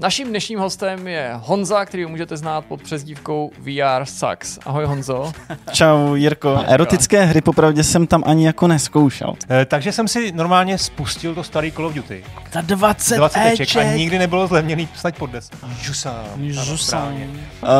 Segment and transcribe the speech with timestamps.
[0.00, 4.58] Naším dnešním hostem je Honza, který můžete znát pod přezdívkou VR Sucks.
[4.66, 5.32] Ahoj Honzo.
[5.72, 6.64] Čau Jirko.
[6.66, 9.34] Erotické hry popravdě jsem tam ani jako neskoušel.
[9.50, 12.24] Eh, takže jsem si normálně spustil to starý Call of Duty.
[12.52, 15.54] Za 20, 20 eček a nikdy nebylo zlevněný snad pod 10.
[15.80, 16.24] Žusám.
[16.48, 17.14] Žusám.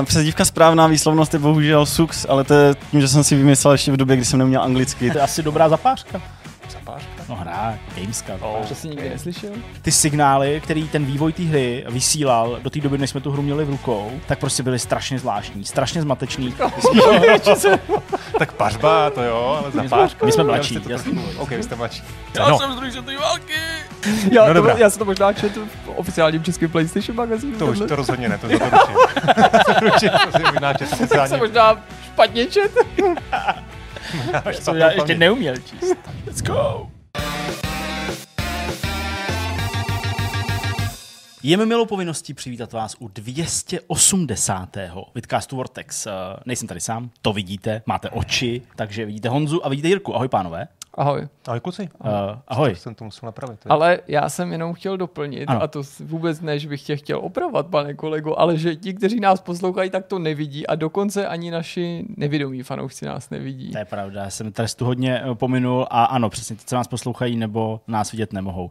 [0.04, 3.92] Přezdívka správná výslovnost je bohužel Sux, ale to je tím, že jsem si vymyslel ještě
[3.92, 5.10] v době, kdy jsem neměl anglicky.
[5.10, 6.22] To je asi dobrá zapářka.
[6.70, 7.19] Zapářka?
[7.30, 8.32] No hra, Gameska.
[8.40, 8.66] Oh.
[8.66, 9.50] To jsi nikdy neslyšel?
[9.82, 13.42] Ty signály, který ten vývoj té hry vysílal do té doby, než jsme tu hru
[13.42, 16.54] měli v rukou, tak prostě byly strašně zvláštní, strašně zmatečný.
[18.38, 20.26] tak pařba, to jo, ale zapářka.
[20.26, 21.20] My jsme mladší, to jasný.
[21.36, 22.02] Ok, vy jste mladší.
[22.34, 22.58] Já no.
[22.58, 23.54] jsem z druhé světové války.
[24.32, 27.58] Já, no, to, já jsem to možná četl v oficiálním českém PlayStation magazínu.
[27.58, 28.58] To už to rozhodně ne, to za
[29.64, 30.10] to ručím.
[30.32, 32.72] to si možná četl Tak jsem možná špatně čet.
[34.64, 35.96] to já ještě neuměl číst.
[36.26, 36.99] Let's go!
[41.42, 44.76] Je mi milou povinností přivítat vás u 280.
[45.14, 46.06] Vidcastu Vortex.
[46.46, 50.14] Nejsem tady sám, to vidíte, máte oči, takže vidíte Honzu a vidíte Jirku.
[50.14, 50.68] Ahoj pánové.
[50.94, 51.28] Ahoj.
[51.46, 51.88] Ahoj kluci.
[52.04, 52.10] Uh,
[52.48, 52.74] ahoj.
[52.74, 53.60] Jsem to musel napravit.
[53.68, 55.62] Ale já jsem jenom chtěl doplnit, ano.
[55.62, 59.20] a to vůbec ne, že bych tě chtěl opravovat, pane kolego, ale že ti, kteří
[59.20, 63.72] nás poslouchají, tak to nevidí a dokonce ani naši nevědomí fanoušci nás nevidí.
[63.72, 66.88] To je pravda, já jsem trestu hodně eh, pominul a ano, přesně ti, co nás
[66.88, 68.68] poslouchají nebo nás vidět nemohou.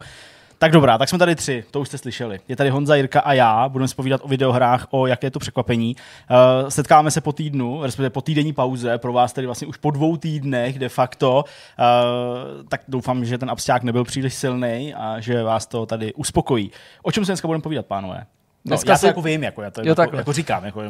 [0.62, 2.40] Tak dobrá, tak jsme tady tři, to už jste slyšeli.
[2.48, 5.38] Je tady Honza, Jirka a já, budeme si povídat o videohrách, o jaké je to
[5.38, 5.96] překvapení.
[6.30, 9.90] Uh, setkáme se po týdnu, respektive po týdenní pauze, pro vás tedy vlastně už po
[9.90, 11.44] dvou týdnech de facto.
[11.44, 16.70] Uh, tak doufám, že ten absťák nebyl příliš silný a že vás to tady uspokojí.
[17.02, 18.18] O čem se dneska budeme povídat, pánové?
[18.18, 18.24] No,
[18.64, 19.06] dneska já to si...
[19.06, 20.64] jako vím, jako já to jo, jako, jako říkám.
[20.64, 20.82] Jako,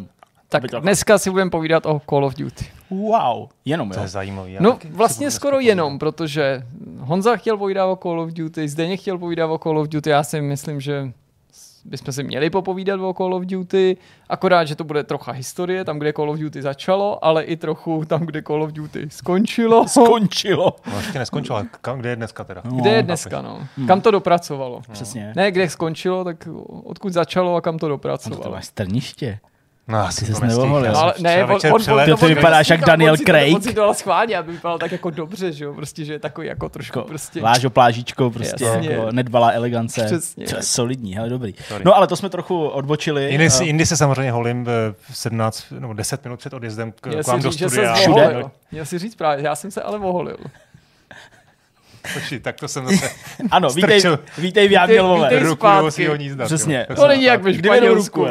[0.50, 2.66] tak dneska si budeme povídat o Call of Duty.
[2.90, 3.94] Wow, jenom jo.
[3.94, 4.56] To je zajímavý.
[4.60, 5.68] No vlastně skoro povídat.
[5.68, 6.62] jenom, protože
[6.98, 10.22] Honza chtěl povídat o Call of Duty, Zdeně chtěl povídat o Call of Duty, já
[10.22, 11.12] si myslím, že
[11.84, 13.96] bychom si měli popovídat o Call of Duty,
[14.28, 18.04] akorát, že to bude trocha historie, tam, kde Call of Duty začalo, ale i trochu
[18.04, 19.88] tam, kde Call of Duty skončilo.
[19.88, 20.76] Skončilo.
[20.92, 22.62] No ještě neskončilo, kam, kde je dneska teda?
[22.64, 23.66] No, kde je dneska, no.
[23.76, 23.86] Hmm.
[23.86, 24.82] Kam to dopracovalo.
[24.88, 24.94] No.
[24.94, 25.32] Přesně.
[25.36, 26.48] Ne, kde skončilo, tak
[26.84, 28.40] odkud začalo a kam to dopracovalo.
[28.40, 29.38] No to máš strniště.
[29.90, 33.54] No, asi to nemohl, Ale ne, on, on, on, ty vypadáš jak Daniel Craig.
[33.54, 36.18] On si to dal schválně, aby vypadal tak jako dobře, že jo, prostě, že je
[36.18, 37.40] takový jako trošku jako prostě.
[37.40, 38.90] Vážo plážičko, prostě, Jasně.
[38.90, 40.04] jako nedbalá elegance.
[40.04, 40.46] Přesně.
[40.46, 41.54] To je solidní, hele, dobrý.
[41.68, 41.84] Sorry.
[41.84, 43.30] No ale to jsme trochu odbočili.
[43.30, 47.26] Jindy, uh, jindy se samozřejmě holím v 17 nebo 10 minut před odjezdem k, k
[47.26, 47.94] vám do studia.
[47.94, 48.44] Všude.
[48.72, 50.36] Měl si říct právě, já jsem se ale oholil.
[52.14, 53.10] Poči, tak to jsem zase
[53.50, 54.02] Ano, vítej,
[54.38, 55.38] vítej v Jámělové.
[55.38, 56.44] Ruku do svého nízda.
[56.44, 56.86] Přesně.
[56.96, 58.26] To není jak ve Španělsku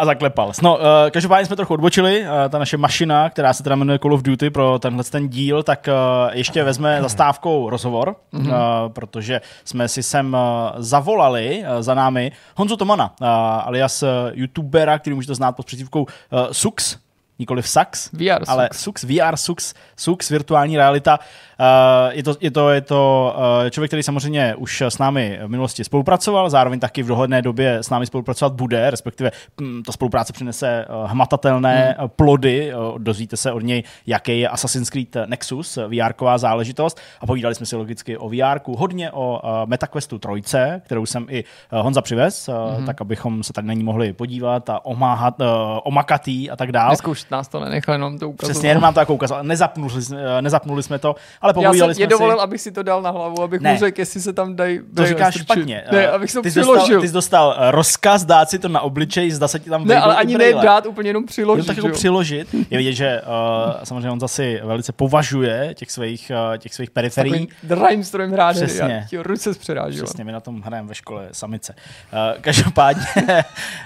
[0.00, 0.52] a zaklepal.
[0.62, 2.20] No, uh, každopádně jsme trochu odbočili.
[2.20, 5.62] Uh, ta naše mašina, která se teda jmenuje Call of Duty pro tenhle ten díl,
[5.62, 8.48] tak uh, ještě vezme zastávkou rozhovor, mm-hmm.
[8.48, 10.40] uh, protože jsme si sem uh,
[10.76, 13.26] zavolali uh, za námi Honzu Tomana, uh,
[13.66, 16.06] alias youtubera, který můžete znát pod přezdívkou uh,
[16.52, 16.96] Sux,
[17.40, 21.18] nikoli Sux, VR ale Sux, VR Sux, Sux, virtuální realita.
[21.18, 21.66] Uh,
[22.12, 25.84] je to, je to, je to uh, člověk, který samozřejmě už s námi v minulosti
[25.84, 29.30] spolupracoval, zároveň taky v dohledné době s námi spolupracovat bude, respektive
[29.60, 32.08] hm, ta spolupráce přinese uh, hmatatelné hmm.
[32.16, 37.66] plody, dozvíte se od něj, jaký je Assassin's Creed Nexus, vr záležitost a povídali jsme
[37.66, 42.86] si logicky o VR, hodně o MetaQuestu 3, kterou jsem i Honza přivez, hmm.
[42.86, 45.34] tak abychom se tak na ní mohli podívat a omáhat,
[45.82, 46.90] omakatý a tak dále.
[46.90, 48.50] Dneska už nás to nenechal jenom to ukazovat.
[48.50, 49.44] Přesně, jenom nám to jako ukázal.
[49.44, 49.94] Nezapnuli,
[50.40, 52.42] nezapnuli jsme to, ale jsem je dovolil, si...
[52.42, 53.72] abych si to dal na hlavu, abych ne.
[53.72, 54.80] mu řekl, jestli se tam dají...
[54.94, 55.84] To říkáš špatně.
[55.92, 56.76] Ne, abych to ty přiložil.
[56.76, 59.86] Dostal, ty jsi dostal eh, rozkaz dát si to na obličej, zda se ti tam
[59.86, 61.66] Ne, ale ani ne dát, úplně jenom přiložit.
[61.66, 62.48] tak jako přiložit.
[62.70, 67.48] Je vidět, že uh, samozřejmě on zase velice považuje těch svých, uh, těch svých periferií.
[67.62, 69.06] Drahým strojem hrát Přesně.
[69.12, 70.04] Já ruce zpřerážil.
[70.04, 71.74] Přesně, my na tom hrajeme ve škole samice.
[72.12, 73.04] Uh, každopádně...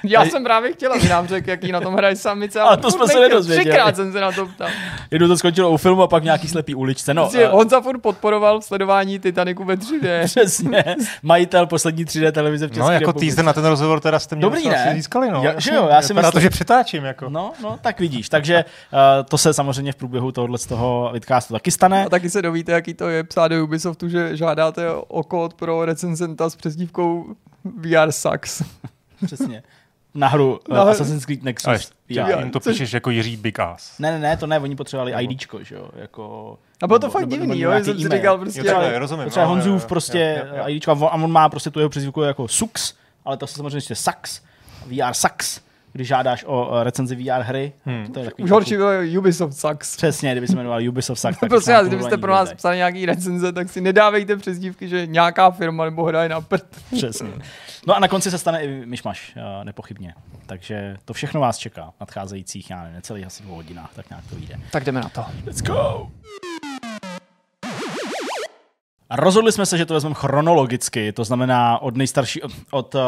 [0.05, 2.61] Já jsem právě chtěl, aby nám řekl, jaký na tom hraje samice.
[2.61, 3.65] Ale to jsme se nedozvěděli.
[3.71, 4.69] Třikrát jsem se na to ptal.
[5.11, 7.15] Jednou to skončilo u filmu a pak nějaký slepý uličce.
[7.15, 10.25] No, on za furt podporoval sledování Titaniku ve 3D.
[10.25, 10.85] Přesně.
[11.23, 14.43] Majitel poslední 3D televize v České No, jako teaser na ten rozhovor teda jste mě
[14.43, 14.91] Dobrý, ne?
[14.95, 15.43] získali, no.
[15.43, 16.33] Já, že jo, já si myslím...
[16.33, 17.29] to, že přetáčím, jako.
[17.29, 18.29] No, no, tak vidíš.
[18.29, 18.99] Takže uh,
[19.29, 22.05] to se samozřejmě v průběhu tohohle z toho vidcastu taky stane.
[22.05, 25.85] A taky se dovíte, jaký to je psát do Ubisoftu, že žádáte o kód pro
[25.85, 27.27] recenzenta s přezdívkou
[27.65, 28.63] VR Sucks.
[29.27, 29.63] Přesně
[30.15, 31.67] na hru uh, Assassin's Creed Nexus.
[31.67, 31.79] Ale,
[32.09, 33.99] já, jen to píšeš jako Jiří Big Ass.
[33.99, 36.57] Ne, ne, ne, to ne, oni potřebovali IDčko, že jo, jako...
[36.83, 38.61] A bylo to fakt divný, jo, jsem si říkal prostě...
[38.61, 39.31] Jo, třeba, rozumím.
[39.31, 40.69] Třeba Honzův prostě jo, jo, jo.
[40.69, 42.95] IDčko a on má prostě tu jeho přezdívku jako Sux,
[43.25, 44.41] ale to se samozřejmě ještě Sax,
[44.87, 45.61] VR Sax,
[45.93, 47.73] když žádáš o eh, recenzi VR hry.
[47.85, 48.07] Hmm.
[48.13, 49.97] To je takový Už horší bylo Ubisoft Sucks.
[49.97, 51.39] Přesně, kdyby se jmenoval Ubisoft Sucks.
[51.41, 55.07] tak Prostě vás, na kdybyste pro nás psali nějaký recenze, tak si nedávejte přezdívky, že
[55.07, 56.67] nějaká firma nebo hra je na prd.
[56.97, 57.29] Přesně.
[57.87, 60.15] No a na konci se stane i myšmaš, eh, nepochybně.
[60.47, 64.25] Takže to všechno vás čeká v nadcházejících, já nevím, necelých asi dvou hodinách, tak nějak
[64.31, 64.61] to vyjde.
[64.71, 65.25] Tak jdeme na to.
[65.45, 66.09] Let's go!
[69.11, 73.01] A rozhodli jsme se, že to vezmeme chronologicky, to znamená od nejstarší, od, od, uh,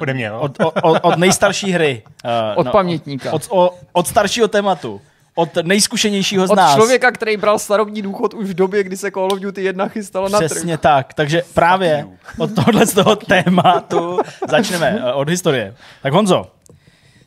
[0.00, 2.02] Ode mě, od, od, od, od nejstarší hry.
[2.24, 3.32] Uh, Od pamětníka.
[3.32, 5.00] Od, od, od staršího tématu.
[5.40, 6.74] Od nejzkušenějšího z Od nás.
[6.74, 10.28] člověka, který bral starobní důchod už v době, kdy se Call of Duty 1 chystalo
[10.28, 10.50] na trh.
[10.50, 11.14] Přesně tak.
[11.14, 12.06] Takže právě
[12.38, 15.74] od tohohle z toho tématu začneme uh, od historie.
[16.02, 16.46] Tak Honzo,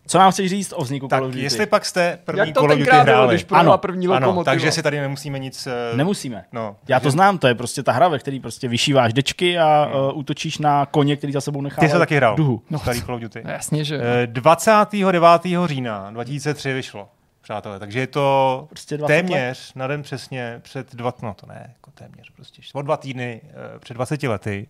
[0.07, 1.43] co nám chceš říct o vzniku Tak Call of Duty?
[1.43, 3.27] jestli pak jste první Jak to Call of Duty bylo, hráli.
[3.35, 4.51] když projela Ano, první Ano, lokomotiva?
[4.51, 5.67] takže si tady nemusíme nic...
[5.67, 6.43] eh, Nemusíme.
[6.51, 9.91] No, Já to znám, to je prostě ta hra, ve které prostě vyšíváš dečky a
[10.11, 11.81] uh, útočíš na koně, který za sebou nechá.
[11.81, 12.61] Ty jsi taky hrál, Duhu.
[12.69, 12.79] no.
[12.79, 13.41] starý Call of Duty.
[13.45, 13.99] No, jasně, že.
[14.23, 15.67] Eh, 29.
[15.67, 17.07] října 2003 vyšlo,
[17.43, 21.73] přátelé, takže je to Prostě 20 téměř na den přesně před dva, no to ne,
[21.73, 24.67] jako téměř, prostě o dva týdny eh, před 20 lety.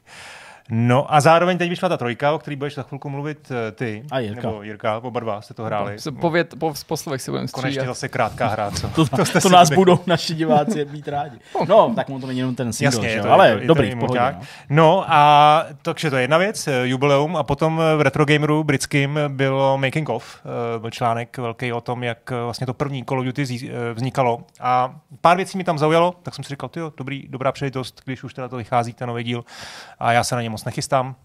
[0.70, 4.04] No a zároveň teď vyšla ta trojka, o který budeš za chvilku mluvit eh, ty.
[4.12, 4.48] A Jirka.
[4.48, 6.00] Nebo Jirka, oba dva jste to hráli.
[6.00, 7.88] Se Pověd, po, z poslovech si budeme Konečně střídat.
[7.88, 8.88] zase krátká hra, co?
[8.90, 11.38] To, to, to si nás vy- budou naši diváci mít rádi.
[11.68, 13.24] No, tak mu to není jenom ten single, Jasně, že je jo?
[13.24, 14.20] to, ale je to, je dobrý, to v pohodě.
[14.20, 14.42] No.
[14.70, 18.64] No a takže to je jedna věc, eh, jubileum, a potom eh, v Retro Gameru
[18.64, 20.42] britským bylo Making of,
[20.78, 23.44] byl článek velký o tom, jak vlastně to první Call of Duty
[23.94, 24.40] vznikalo.
[24.60, 28.24] A pár věcí mi tam zaujalo, tak jsem si říkal, tyjo, dobrý, dobrá příležitost, když
[28.24, 29.44] už teda to vychází, ten nový díl,
[30.00, 31.16] a já se na ně moc nechystám.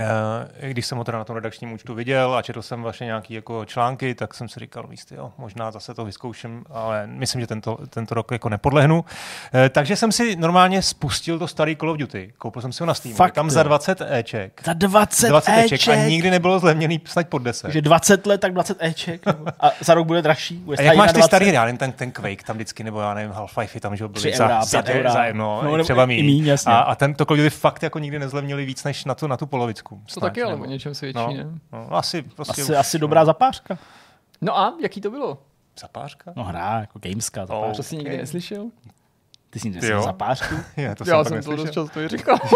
[0.00, 3.34] Eh, Když jsem ho teda na tom redakčním účtu viděl a četl jsem vaše nějaké
[3.34, 7.46] jako články, tak jsem si říkal, ty jo, možná zase to vyzkouším, ale myslím, že
[7.46, 9.04] tento, tento rok jako nepodlehnu.
[9.54, 12.32] Eh, Takže jsem si normálně spustil to starý Call of Duty.
[12.38, 13.14] Koupil jsem si ho na Steam.
[13.14, 13.50] Fakt, tam jo.
[13.50, 14.60] za 20 Eček.
[14.64, 15.94] Za 20, 20 Eček Eček.
[15.94, 17.70] a nikdy nebylo zlevněný snad pod 10.
[17.70, 19.22] že 20 let, tak 20 Eček.
[19.60, 20.56] A za rok bude dražší.
[20.56, 21.26] Bude A jak máš ty 21.
[21.26, 24.36] starý, já nevím, ten, ten Quake tam vždycky, nebo já nevím, Half-Life tam, že byly
[24.36, 25.12] za, eura, za, eura.
[25.12, 26.56] za, no, No, třeba míň.
[26.66, 29.26] A, a ten to Call of Duty fakt jako nikdy nezlevnili víc než na tu,
[29.26, 29.46] na tu
[29.82, 30.02] polovicku.
[30.06, 31.58] To snad, taky ale nebo- o něčem svědčí, No, ne?
[31.72, 33.78] no, asi, prostě Asi, už, asi dobrá zapářka.
[34.40, 35.38] No a jaký to bylo?
[35.80, 36.32] Zapářka?
[36.36, 37.76] No hra, jako gameská zapářka.
[37.76, 38.18] To si nikdy Okay.
[38.20, 38.66] neslyšel?
[39.50, 39.74] Ty jsi Jo.
[39.74, 40.54] neslyšel zapářku?
[40.76, 42.38] Je, to Já jsem to dost často říkal.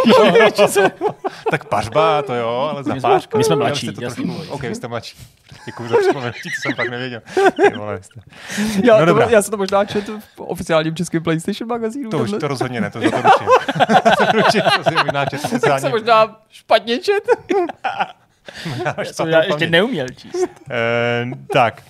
[1.51, 3.39] Tak pařba, to jo, ale jsme- zapářka.
[3.39, 4.25] my jsme mladší, to jasný.
[4.25, 5.17] trošku- OK, vy jste mladší.
[5.67, 7.21] Děkuji za připomenutí, to jsem pak nevěděl.
[7.71, 8.21] Ty vole, jste.
[8.85, 9.27] Já, No to, dobrá.
[9.31, 12.11] já jsem to možná četl v oficiálním českém PlayStation magazínu.
[12.11, 13.47] To už to rozhodně ne, to za to ručím.
[14.17, 17.25] to ručím, to si možná četl tak jsem možná špatně čet.
[19.27, 20.49] já ještě neuměl číst.
[20.71, 21.83] Eh, tak.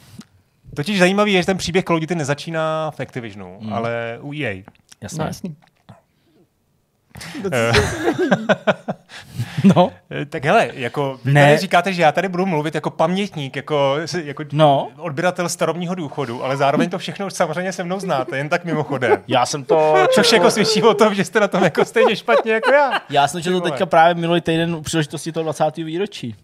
[0.77, 3.73] Totiž zajímavý je, že ten příběh Call of Duty nezačíná v Activisionu, Hmm.
[3.73, 4.63] ale u EA.
[5.01, 5.19] Jasně.
[5.19, 5.57] No jasný.
[7.53, 7.73] Eh,
[9.65, 11.45] No, eh, tak hele, jako vy Ne.
[11.47, 14.89] tady říkáte, že já tady budu mluvit jako pamětník, jako, jako no.
[14.97, 19.23] odběratel starobního důchodu, ale zároveň to všechno už samozřejmě se mnou znáte, jen tak mimochodem.
[19.29, 19.95] Já jsem to...
[20.15, 22.91] Což jako svědčí o tom, že jste na tom jako stejně špatně jako já.
[23.11, 25.77] Já jsem četl teďka právě minulý týden u příležitosti toho 20.
[25.77, 26.37] výročí.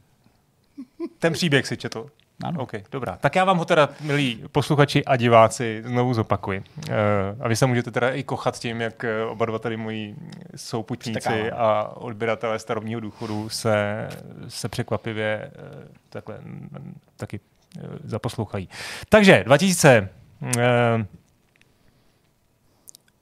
[1.18, 2.06] Ten příběh si četl.
[2.44, 2.60] Ano.
[2.62, 3.18] OK, dobrá.
[3.20, 6.62] Tak já vám ho teda, milí posluchači a diváci, znovu zopakuji.
[6.88, 6.94] Uh,
[7.40, 10.16] a vy se můžete teda i kochat tím, jak eh, oba dva tady moji
[10.56, 14.08] souputníci a odběratelé starobního důchodu se,
[14.48, 17.40] se překvapivě uh, takhle mm, taky
[17.76, 18.68] uh, zaposlouchají.
[19.08, 20.08] Takže 2000...
[20.40, 21.19] Uh,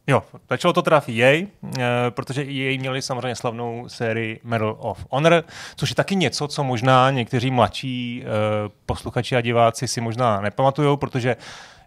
[0.08, 1.46] Jo, začalo to teda v EA,
[1.78, 5.44] eh, protože EA měli samozřejmě slavnou sérii Medal of Honor,
[5.76, 8.28] což je taky něco, co možná někteří mladší eh,
[8.86, 11.36] posluchači a diváci si možná nepamatujou, protože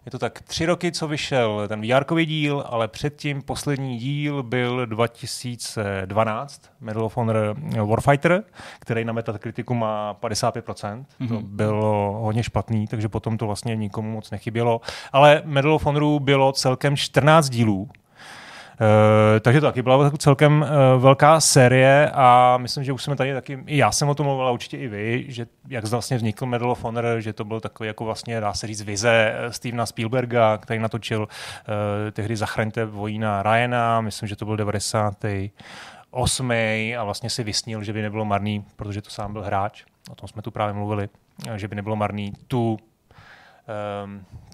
[0.06, 4.86] je to tak tři roky, co vyšel ten vr díl, ale předtím poslední díl byl
[4.86, 8.44] 2012, Medal of Honor Warfighter,
[8.78, 11.04] který na Metacriticu má 55%.
[11.20, 11.28] Mm-hmm.
[11.28, 14.80] To bylo hodně špatný, takže potom to vlastně nikomu moc nechybělo.
[15.12, 17.88] Ale Medal of Honoru bylo celkem 14 dílů,
[19.40, 20.68] takže to taky byla celkem uh,
[21.02, 24.46] velká série a myslím, že už jsme tady taky, i já jsem o tom mluvil,
[24.46, 27.86] a určitě i vy, že jak vlastně vznikl Medal of Honor, že to byl takový
[27.86, 31.28] jako vlastně, dá se říct, vize eh, Stevena Spielberga, který natočil
[32.12, 36.50] tehdy Zachraňte vojína Ryana, myslím, že to byl 98.
[36.98, 40.28] a vlastně si vysnil, že by nebylo marný, protože to sám byl hráč, o tom
[40.28, 41.08] jsme tu právě mluvili,
[41.48, 42.78] eh, že by nebylo marný tu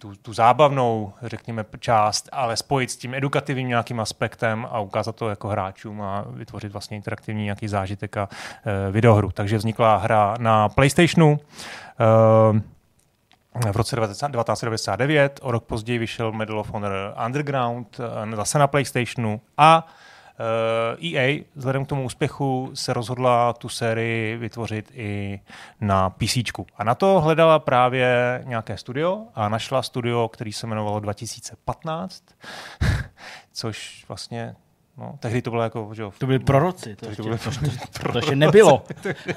[0.00, 5.28] tu, tu zábavnou, řekněme, část, ale spojit s tím edukativním nějakým aspektem a ukázat to
[5.28, 9.30] jako hráčům a vytvořit vlastně interaktivní nějaký zážitek a uh, videohru.
[9.30, 11.40] Takže vznikla hra na PlayStationu.
[12.52, 12.60] Uh,
[13.72, 18.00] v roce 1999, o rok později vyšel Medal of Honor Underground,
[18.32, 19.86] eh, zase na PlayStationu a
[21.00, 25.40] EA vzhledem k tomu úspěchu se rozhodla tu sérii vytvořit i
[25.80, 26.37] na PC.
[26.76, 32.25] A na to hledala právě nějaké studio a našla studio, který se jmenovalo 2015,
[33.52, 34.54] což vlastně
[34.99, 37.78] No, tehdy to bylo jako, že jo, To byli proroci, to, ještě, to to, byly
[37.92, 38.85] to, to ještě nebylo.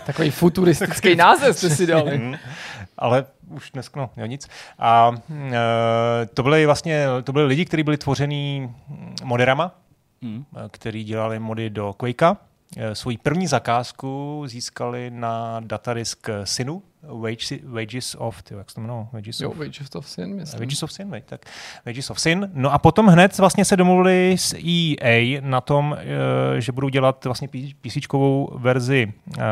[0.06, 2.38] Takový futuristický název jste si dali.
[2.98, 4.48] Ale už dnes, no, jo, nic.
[4.80, 5.12] A
[5.52, 8.76] e, to byly vlastně, to byly lidi, kteří byli tvořený
[9.24, 9.81] moderama,
[10.22, 10.46] Hmm.
[10.66, 12.38] e, který dělali mody do Quakea.
[12.78, 18.82] E, Svoji první zakázku získali na datadisk Synu, Wages, Wages of, tyjo, jak se to
[18.82, 19.08] jmenuje?
[19.12, 20.60] Wages Jo, of, Wages of Sin, myslím.
[20.60, 21.46] Wages of Sin, veď, tak
[21.86, 22.52] Wages of Sin.
[22.54, 27.26] No a potom hned vlastně se domluvili s EA na tom, eh, že budou dělat
[27.26, 27.48] vlastně
[27.82, 29.44] PCčkovou verzi uh,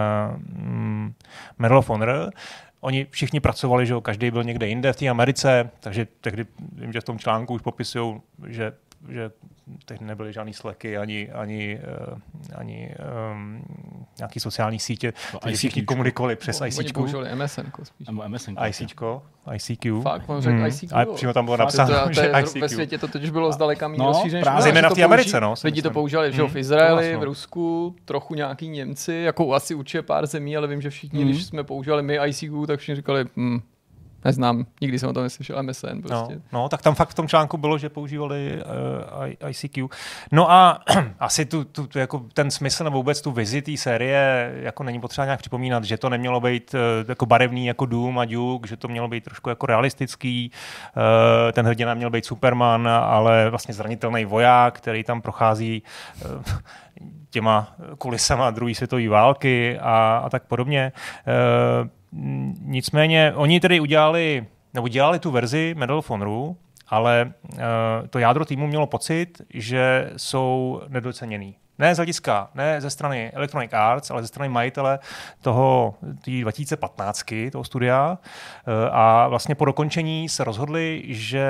[1.57, 2.31] Medal of Honor.
[2.81, 6.93] Oni všichni pracovali, že jo, každý byl někde jinde v té Americe, takže tehdy vím,
[6.93, 8.73] že v tom článku už popisují, že
[9.09, 9.31] že
[9.85, 11.79] tehdy nebyly žádný sleky, ani, ani,
[12.11, 12.17] uh,
[12.55, 12.95] ani
[13.33, 13.63] um,
[14.17, 15.85] nějaký sociální sítě, No, všichni ICQ.
[15.85, 16.93] komunikovali přes Oni ICQ.
[16.93, 18.07] používali MSN spíš.
[18.07, 18.55] Nebo MSN.
[18.67, 19.23] ICčko,
[19.55, 20.01] ICQ.
[20.01, 20.65] Fakt, on řekl Hmm.
[20.65, 20.95] ICQ.
[20.95, 22.59] A přímo tam bylo Fakt, napsáno, to, to že ICQ.
[22.61, 24.41] Ve světě to totiž bylo zdaleka méně No, rozšířené.
[24.43, 24.57] právě.
[24.59, 28.35] že Zejména v té Americe, no, Lidi to používali Hmm, v Izraeli, v Rusku, trochu
[28.35, 31.29] nějaký Němci, jako asi určitě pár zemí, ale vím, že všichni, Hmm.
[31.31, 33.59] když jsme používali my ICQ, tak všichni říkali, hm,
[34.25, 36.41] neznám, nikdy jsem o tom neslyšel, MSN No, prostě.
[36.51, 38.61] no, tak tam fakt v tom článku bylo, že používali
[39.41, 39.87] uh, ICQ.
[40.31, 40.79] No a
[41.19, 44.99] asi tu, tu, tu, jako ten smysl nebo vůbec tu vizi té série jako není
[44.99, 48.77] potřeba nějak připomínat, že to nemělo být uh, jako barevný jako Doom a Duke, že
[48.77, 50.51] to mělo být trošku jako realistický.
[50.97, 55.83] Uh, ten hrdina měl být Superman, ale vlastně zranitelný voják, který tam prochází
[56.25, 56.43] uh,
[57.29, 60.91] těma kulisama druhé světové války a, a tak podobně.
[61.81, 61.89] Uh,
[62.61, 67.59] nicméně oni tedy udělali, nebo dělali tu verzi Medal of Honoru, ale uh,
[68.09, 71.55] to jádro týmu mělo pocit, že jsou nedoceněný.
[71.77, 74.99] Ne z hlediska, ne ze strany Electronic Arts, ale ze strany majitele
[75.41, 78.17] toho tý 2015, toho studia.
[78.67, 81.45] Uh, a vlastně po dokončení se rozhodli, že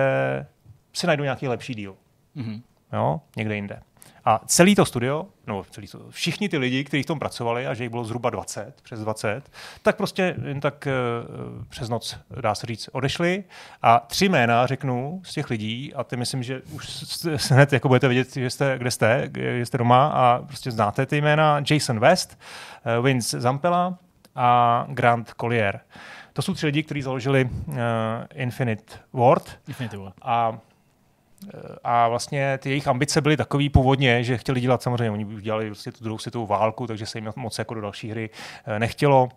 [0.93, 1.95] si najdou nějaký lepší díl.
[2.35, 2.61] Mhm.
[2.93, 3.79] Jo, někde jinde.
[4.29, 7.73] A celý to studio, no celý to, všichni ty lidi, kteří v tom pracovali, a
[7.73, 12.55] že jich bylo zhruba 20, přes 20, tak prostě jen tak uh, přes noc, dá
[12.55, 13.43] se říct, odešli.
[13.81, 17.87] A tři jména řeknu z těch lidí, a ty myslím, že už s- hned jako
[17.87, 21.63] budete vědět, že jste, kde jste, kde jste doma a prostě znáte ty jména.
[21.71, 22.39] Jason West,
[22.99, 23.97] uh, Vince Zampella
[24.35, 25.79] a Grant Collier.
[26.33, 27.75] To jsou tři lidi, kteří založili uh,
[28.33, 30.13] Infinite Ward, Infinity War.
[30.21, 30.57] a
[31.83, 35.65] a vlastně ty jejich ambice byly takový původně, že chtěli dělat samozřejmě, oni už dělali
[35.65, 38.29] prostě tu druhou světovou válku, takže se jim moc jako do další hry
[38.65, 39.29] eh, nechtělo.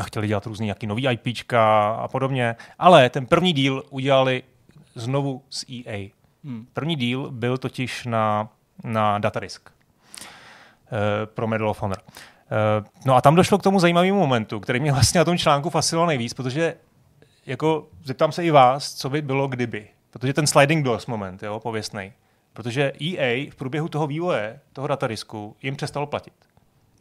[0.00, 2.56] A chtěli dělat různý nějaký nový IPčka a podobně.
[2.78, 4.42] Ale ten první díl udělali
[4.94, 6.08] znovu s EA.
[6.44, 6.66] Hmm.
[6.72, 8.48] První díl byl totiž na,
[8.84, 11.98] na datadisk eh, pro Medal of Honor.
[11.98, 15.70] Eh, no a tam došlo k tomu zajímavému momentu, který mě vlastně na tom článku
[15.70, 16.74] fascinoval nejvíc, protože
[17.46, 19.88] jako zeptám se i vás, co by bylo kdyby.
[20.10, 22.12] Protože ten sliding doors moment, jo, pověstnej.
[22.52, 26.32] Protože EA v průběhu toho vývoje, toho datadisku, jim přestalo platit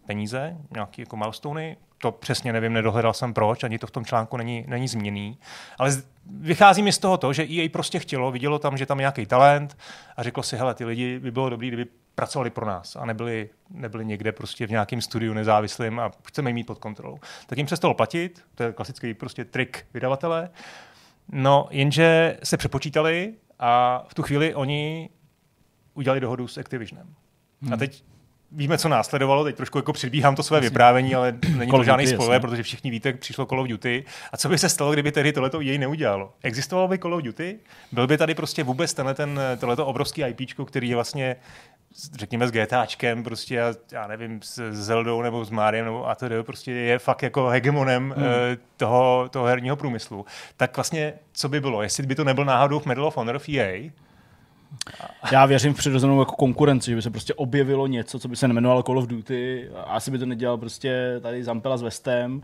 [0.06, 4.38] peníze, nějaké jako milestony, to přesně nevím, nedohledal jsem proč, ani to v tom článku
[4.38, 5.38] není, není změný.
[5.78, 6.04] Ale z-
[6.40, 9.26] vychází mi z toho to, že EA prostě chtělo, vidělo tam, že tam je nějaký
[9.26, 9.78] talent
[10.18, 11.86] a řeklo si, hele, ty lidi by bylo dobrý, kdyby
[12.16, 16.54] pracovali pro nás a nebyli, nebyli někde prostě v nějakém studiu nezávislým a chceme je
[16.54, 17.20] mít pod kontrolou.
[17.48, 20.50] Tak jim přestalo platit, to je klasický prostě trik vydavatele.
[21.32, 25.10] No, jenže se přepočítali a v tu chvíli oni
[25.94, 27.08] udělali dohodu s Activisionem.
[27.62, 27.74] Hmm.
[27.74, 28.04] A teď
[28.52, 32.34] víme, co následovalo, teď trošku jako předbíhám to své vyprávění, ale není to žádný spoiler,
[32.34, 32.48] jasně.
[32.48, 34.06] protože všichni víte, jak přišlo Call of Duty.
[34.32, 36.34] A co by se stalo, kdyby tehdy tohleto jej neudělalo?
[36.44, 37.60] Existovalo by Call of Duty?
[37.92, 41.36] Byl by tady prostě vůbec tenhle ten, tohleto obrovský IPčko, který je vlastně
[42.14, 46.44] řekněme s GTAčkem, prostě já, já nevím, s Zeldou nebo s Mariem nebo a to
[46.44, 48.26] prostě je fakt jako hegemonem hmm.
[48.78, 50.26] toho, toho herního průmyslu.
[50.58, 51.82] Tak vlastně, co by bylo?
[51.82, 53.90] Jestli by to nebyl náhodou v Medal of Honor v EA,
[55.32, 58.48] Já věřím v přirozenou jako konkurenci, že by se prostě objevilo něco, co by se
[58.48, 59.70] nemenovalo Call of Duty.
[59.76, 62.42] A Asi by to nedělal prostě tady Zampela s Vestem,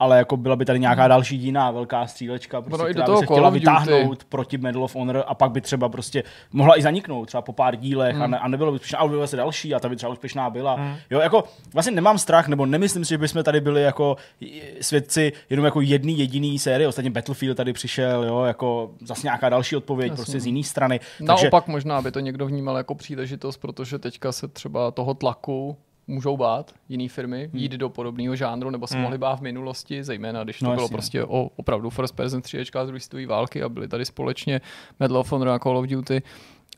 [0.00, 3.26] ale jako byla by tady nějaká další jiná velká střílečka, prostě, do která toho by
[3.26, 3.58] se chtěla Duty.
[3.60, 7.52] vytáhnout proti Medal of Honor a pak by třeba prostě mohla i zaniknout třeba po
[7.52, 8.22] pár dílech Hmm.
[8.22, 10.50] a, ne, a nebylo by úspěšná, ale byla se další a ta by třeba úspěšná
[10.50, 10.80] byla.
[11.10, 14.16] Jo, jako vlastně nemám strach, nebo nemyslím si, že bychom tady byli jako
[14.80, 19.76] svědci jenom jako jedný jediný série, ostatně Battlefield tady přišel, jo, jako zase nějaká další
[19.76, 20.16] odpověď Jasně.
[20.24, 21.00] prostě z jiné strany.
[21.20, 25.76] Naopak možná by to někdo vnímal jako příležitost, protože teďka se třeba toho tlaku
[26.10, 27.62] můžou bát jiné firmy, Hmm.
[27.62, 29.02] jít do podobného žánru, nebo se Hmm.
[29.02, 30.94] mohli bát v minulosti, zejména když to No bylo jasně.
[30.94, 34.60] prostě o opravdu first person střílečka z druhé světové války a byli tady společně
[35.00, 36.22] Medal of Honor a Call of Duty.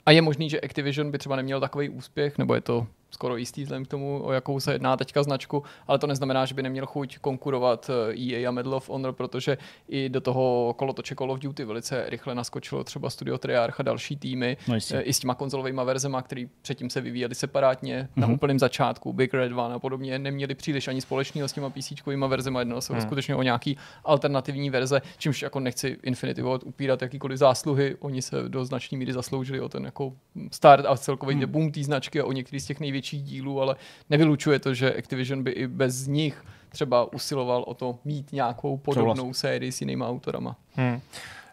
[0.06, 3.62] A je možný, že Activision by třeba neměl takový úspěch, nebo je to skoro jistý
[3.62, 6.86] vzhledem k tomu, o jakou se jedná teďka značku, ale to neznamená, že by neměl
[6.86, 11.64] chuť konkurovat EA a Medal of Honor, protože i do toho kolotoče Call of Duty
[11.64, 15.00] velice rychle naskočilo třeba Studio Treyarch a další týmy, No jistě.
[15.00, 18.20] i s těma konzolovými verzema, které předtím se vyvíjely separátně mm-hmm.
[18.20, 18.34] na Mhm.
[18.34, 21.92] úplném začátku, Big Red One a podobně, neměli příliš ani společného s těma PC
[22.28, 23.02] verzema, jednalo se Hmm.
[23.02, 28.48] skutečně o nějaký alternativní verze, čímž jako nechci Infinity Ward upírat jakýkoliv zásluhy, oni se
[28.48, 30.12] do značné míry zasloužili o ten jako
[30.50, 31.50] start a celkový hmm.
[31.50, 33.76] boom té značky a o některý z těch největších dílů, ale
[34.10, 39.32] nevylučuje to, že Activision by i bez nich třeba usiloval o to mít nějakou podobnou
[39.32, 40.56] sérii s jinýma autorama.
[40.74, 41.00] Hmm.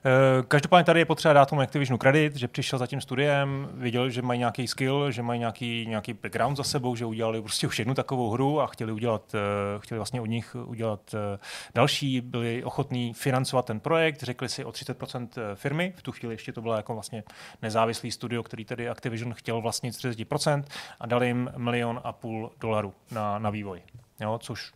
[0.05, 4.09] Eh, Každopádně tady je potřeba dát tomu Activisionu kredit, že přišel za tím studiem, viděl,
[4.09, 7.79] že mají nějaký skill, že mají nějaký, nějaký background za sebou, že udělali prostě už
[7.79, 9.39] jednu takovou hru a chtěli udělat, eh,
[9.79, 11.39] chtěli vlastně od nich udělat eh,
[11.75, 16.53] další, byli ochotní financovat ten projekt, řekli si o 30% firmy, v tu chvíli ještě
[16.53, 17.23] to bylo jako vlastně
[17.61, 20.63] nezávislý studio, který tedy Activision chtěl vlastnit 30%
[20.99, 23.81] a dali jim milion a půl dolarů na, na vývoj.
[24.19, 24.71] Jo, což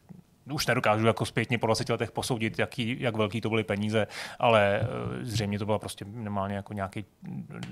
[0.51, 4.07] už nedokážu jako zpětně po 20 letech posoudit, jaký, jak velký to byly peníze,
[4.39, 4.85] ale eh,
[5.21, 7.05] zřejmě to byl prostě minimálně jako nějaký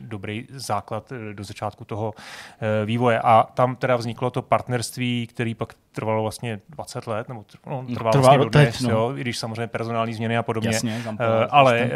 [0.01, 2.13] dobrý základ eh, do začátku toho
[2.61, 3.19] eh, vývoje.
[3.19, 7.85] A tam teda vzniklo to partnerství, který pak trvalo vlastně 20 let, nebo tr- no,
[7.93, 8.89] trvalo Trvá vlastně do dodnes, teď, no.
[8.89, 10.69] jo, i když samozřejmě personální změny a podobně.
[10.69, 11.89] Jasně, Eh, ale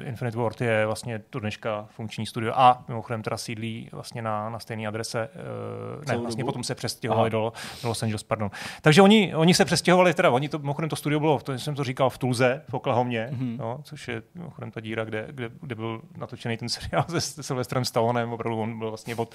[0.00, 4.50] uh, Infinite Ward je vlastně do dneška funkční studio a mimochodem teda sídlí vlastně na,
[4.50, 5.28] na stejné adrese.
[5.34, 6.48] Uh, ne, Celou vlastně dobu?
[6.48, 7.52] potom se přestěhovali do,
[7.82, 8.50] do Los Angeles, pardon.
[8.82, 11.84] Takže oni, oni se přestěhovali, teda oni to, mimochodem to studio bylo, to jsem to
[11.84, 13.40] říkal, v Tulze, v Oklahomě, Mhm.
[13.46, 13.56] mm-hmm.
[13.58, 17.84] no, což je mimochodem ta díra, kde, kde, kde byl natočený ten seriál se, Sylvestrem
[17.84, 19.34] Stallonem, opravdu on byl vlastně od,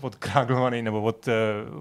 [0.00, 1.32] odkráglovaný nebo od, eh,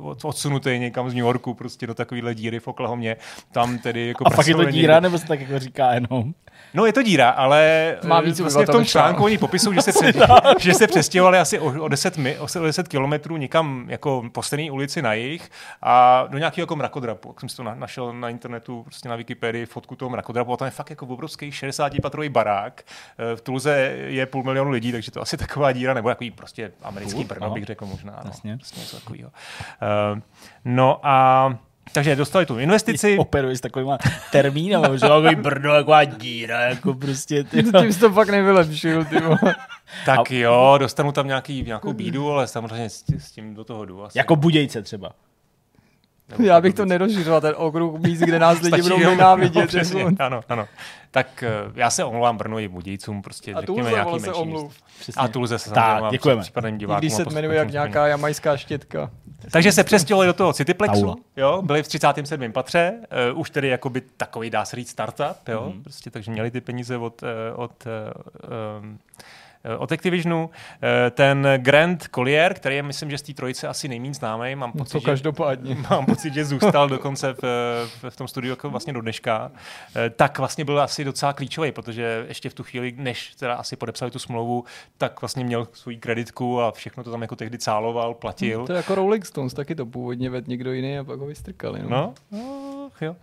[0.01, 3.17] od, odsunutý někam z New Yorku prostě do takovéhle díry v Oklahomě.
[3.51, 6.33] Tam tedy jako A fakt je to díra, nebo se tak jako říká jenom?
[6.73, 9.81] No je to díra, ale Má eh, víc vlastně v tom článku oni popisují, že
[9.81, 10.13] se, pře-
[10.59, 15.01] že se přestěhovali asi o, o 10, mi, o 10 kilometrů někam jako po ulici
[15.01, 15.49] na jich
[15.81, 17.29] a do nějakého jako mrakodrapu.
[17.29, 20.57] Jak jsem si to na, našel na internetu, prostě na Wikipedii fotku toho mrakodrapu a
[20.57, 22.83] tam je fakt jako obrovský 60-patrový barák.
[23.17, 23.75] Eh, V Tulze
[24.07, 27.49] je půl milionu lidí, takže to asi taková díra, nebo takový prostě americký Půl, Brno
[27.49, 28.11] bych řekl možná.
[28.23, 28.57] No, Jasně.
[28.57, 29.31] prostě něco takového.
[30.13, 30.19] Uh,
[30.65, 31.57] no a
[31.91, 33.17] takže dostali tu investici.
[33.19, 33.97] Operuji s takovýma
[34.31, 37.43] termínama, že takový brdo, taková díra, jako prostě.
[37.43, 39.15] Ty, Tím jsi to fakt nevylepšil, ty.
[40.05, 44.03] Tak jo, dostanu tam nějaký, nějakou bídu, ale samozřejmě s, s tím do toho jdu.
[44.03, 44.17] Asi.
[44.17, 45.11] jako budějce třeba.
[46.29, 49.55] Nebo Já bych to nerozšiřoval, ten okruh míst, kde nás lidi budou nenávidět.
[49.55, 50.67] no, přesně, ano, ano.
[51.11, 54.75] Tak eh, já se omlouvám Brnu i Budějcům, prostě A řekněme nějaký se omluv.
[54.99, 55.19] Přesně.
[55.21, 56.41] A Tulze se Tak, děkujeme.
[56.41, 56.99] případným divákům.
[56.99, 59.11] když se jmenuje jak nějaká jamajská štětka.
[59.51, 62.51] Takže se přestěhovali do toho Cityplexu, jo, byli v 37.
[62.51, 62.93] patře,
[63.33, 65.71] uh, už tedy jakoby takový, dá se říct, startup, jo, Mhm.
[65.79, 65.83] mm-hmm.
[65.83, 68.99] prostě, takže měli ty peníze od, eh, od, uh, um,
[69.77, 70.49] od Activisionu.
[71.07, 74.71] Eh, Ten Grand Collier, který je, myslím, že z té trojice asi nejméně známý, mám
[74.75, 75.75] No pocit, to že, každopádně.
[75.89, 77.41] mám pocit, že zůstal dokonce v,
[78.03, 79.51] v, v tom studiu jako vlastně do dneška,
[79.95, 83.75] Eh, tak vlastně byl asi docela klíčový, protože ještě v tu chvíli, než teda asi
[83.75, 84.63] podepsali tu smlouvu,
[84.97, 88.65] tak vlastně měl svou kreditku a všechno to tam jako tehdy cáloval, platil.
[88.67, 91.79] To je jako Rolling Stones, taky to původně vedl někdo jiný a pak ho vystrkali.
[91.83, 91.89] No.
[91.89, 93.15] No, no jo.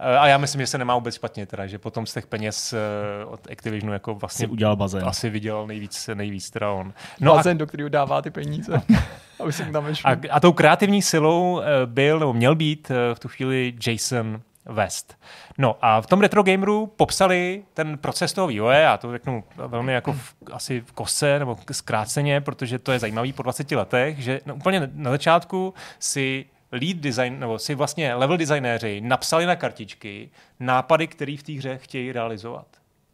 [0.00, 2.72] Eh, A já myslím, že se nemá vůbec špatně, teda, že potom z těch peněz
[2.72, 5.04] eh, od Activisionu jako vlastně udělal bazén.
[5.08, 6.92] asi vydělal nejvíc, nejvíc teda on.
[7.20, 8.82] No a, Bazén, do kterého dává ty peníze.
[9.40, 13.18] Aby se tam a, a tou kreativní silou eh, byl, nebo měl být eh, v
[13.18, 15.18] tu chvíli Jason West.
[15.58, 19.92] No a v tom retro gameru popsali ten proces toho vývoje, já to řeknu velmi
[19.92, 24.40] jako v, asi v kose nebo zkráceně, protože to je zajímavý po 20 letech, že
[24.46, 30.30] no, úplně na začátku si lead design, nebo si vlastně level designéři napsali na kartičky
[30.60, 32.66] nápady, které v té hře chtějí realizovat.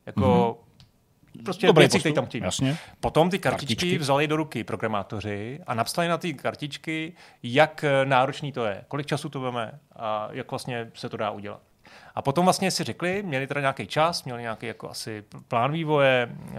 [0.07, 0.67] Jako mm-hmm.
[1.44, 2.44] Prostě Dobrý věci, které tam chtějí.
[2.44, 2.77] Jasně.
[3.01, 3.98] Potom ty kartičky, Kartičky.
[3.98, 9.07] vzali do ruky programátoři a napsali na ty kartičky, jak eh, náročný to je, kolik
[9.07, 11.61] času to veme a jak vlastně se to dá udělat.
[12.14, 16.29] A potom vlastně si řekli, měli teda nějaký čas, měli nějaký jako asi plán vývoje,
[16.51, 16.55] eh,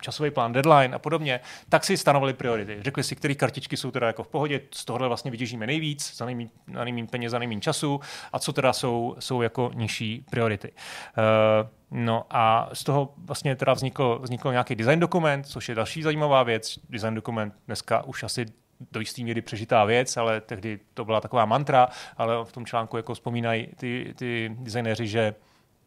[0.00, 2.78] časový plán, deadline a podobně, tak si stanovili priority.
[2.80, 6.24] Řekli si, které kartičky jsou teda jako v pohodě, z tohohle vlastně vytěžíme nejvíc, za
[6.24, 8.00] nejmín, na nejmín peněz, za nejmín času
[8.32, 10.72] a co teda jsou, jsou jako nižší priority.
[10.72, 16.02] Uh, no a z toho vlastně teda vznikl, vznikl nějaký design dokument, což je další
[16.02, 16.78] zajímavá věc.
[16.88, 18.46] Design dokument dneska už asi
[18.90, 22.96] do jistý míry přežitá věc, ale tehdy to byla taková mantra, ale v tom článku
[22.96, 25.34] jako vzpomínají ty, ty designéři, že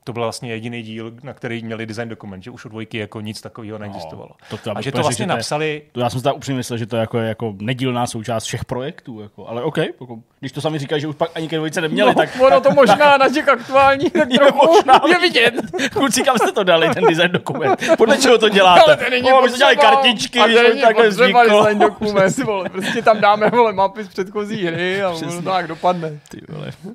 [0.07, 3.21] to byl vlastně jediný díl, na který měli design dokument, že už u dvojky jako
[3.21, 4.29] nic takového neexistovalo.
[4.51, 6.57] No, to a že to vlastně že to je- napsali, To já jsem si upřímně
[6.57, 9.21] myslel, že to je jako, jako nedílná součást všech projektů.
[9.21, 9.47] Jako.
[9.47, 12.15] Ale OK, jako, když to sami říkají, že už pak ani ke dvojce neměli, No,
[12.15, 15.01] tak ono to možná na těch aktuálních tak Je trochu možná.
[15.07, 15.53] je vidět.
[15.91, 17.79] kluci, kam jste to dali, ten design dokument?
[17.97, 18.81] Podle čeho to děláte?
[18.81, 19.93] Ale to není o, jsme dělali potřeba.
[19.95, 21.63] kartičky, a že to není takhle potřeba vzniklo.
[21.63, 22.69] design dokument, vole.
[22.69, 26.19] Prostě tam dáme vole, mapy z předchozí hry a ono to tak dopadne.
[26.29, 26.71] Ty vole.
[26.85, 26.93] uh,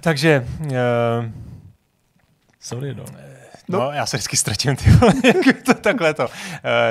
[0.00, 0.68] takže uh,
[2.60, 3.04] Sorry, no.
[3.68, 6.24] No, no, já se vždycky ztratím, ty vole, jak to takhle to.
[6.24, 6.30] Uh,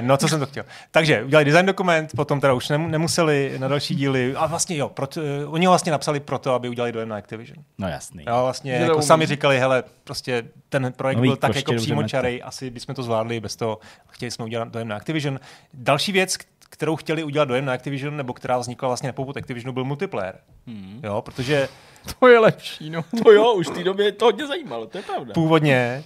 [0.01, 0.65] no, co jsem to chtěl.
[0.91, 4.89] Takže udělali design dokument, potom teda už nem, nemuseli na další díly, a vlastně jo,
[4.89, 7.63] proto, uh, oni ho vlastně napsali proto, aby udělali dojem na Activision.
[7.77, 8.23] No jasný.
[8.27, 11.71] Jo, vlastně Že to jako sami říkali, hele, prostě ten projekt Nový byl tak jako
[11.71, 15.39] dobře přímočarej, asi bychom to zvládli bez toho, chtěli jsme udělat dojem na Activision.
[15.73, 16.37] Další věc,
[16.69, 20.35] kterou chtěli udělat dojem na Activision, nebo která vznikla vlastně na popud Activisionu, byl multiplayer.
[20.67, 20.99] Hmm.
[21.03, 21.69] Jo, protože
[22.19, 23.01] To je lepší, no.
[23.23, 25.33] To jo, už v té době to hodně zajímalo, to je pravda.
[25.33, 26.03] původně,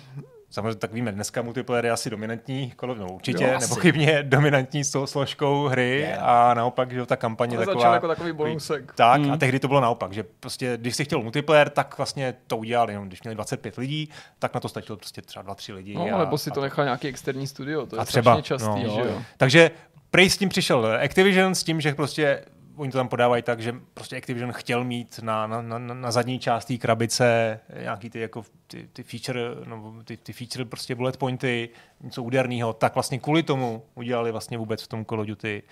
[0.49, 3.69] samozřejmě tak víme, dneska multiplayer je asi dominantní, kolo, no, určitě, Jo, asi.
[3.69, 6.17] nepochybně dominantní s tou složkou hry Je.
[6.17, 7.75] a naopak, že jo, ta kampaně To taková...
[7.79, 8.93] začal jako takový bonusek.
[8.95, 12.57] Tak, a tehdy to bylo naopak, že prostě, když si chtěl multiplayer, tak vlastně to
[12.57, 15.95] udělali, jenom když měli 25 lidí, tak na to stačilo prostě třeba 2-3 lidi.
[15.95, 18.43] No, a, nebo si a to nechal nějaký externí studio, to je a třeba, strašně
[18.43, 19.21] častý, no, že jo.
[19.37, 19.71] Takže
[20.11, 22.45] prej s tím přišel Activision s tím, že prostě
[22.75, 26.39] oni to tam podávají tak, že prostě Activision chtěl mít na, na, na, na zadní
[26.39, 31.17] část té krabice nějaký ty, jako, ty, ty feature, no, ty, ty feature prostě bullet
[31.17, 31.69] pointy,
[32.01, 35.63] něco úderného, tak vlastně kvůli tomu udělali vlastně vůbec v tom Call of Duty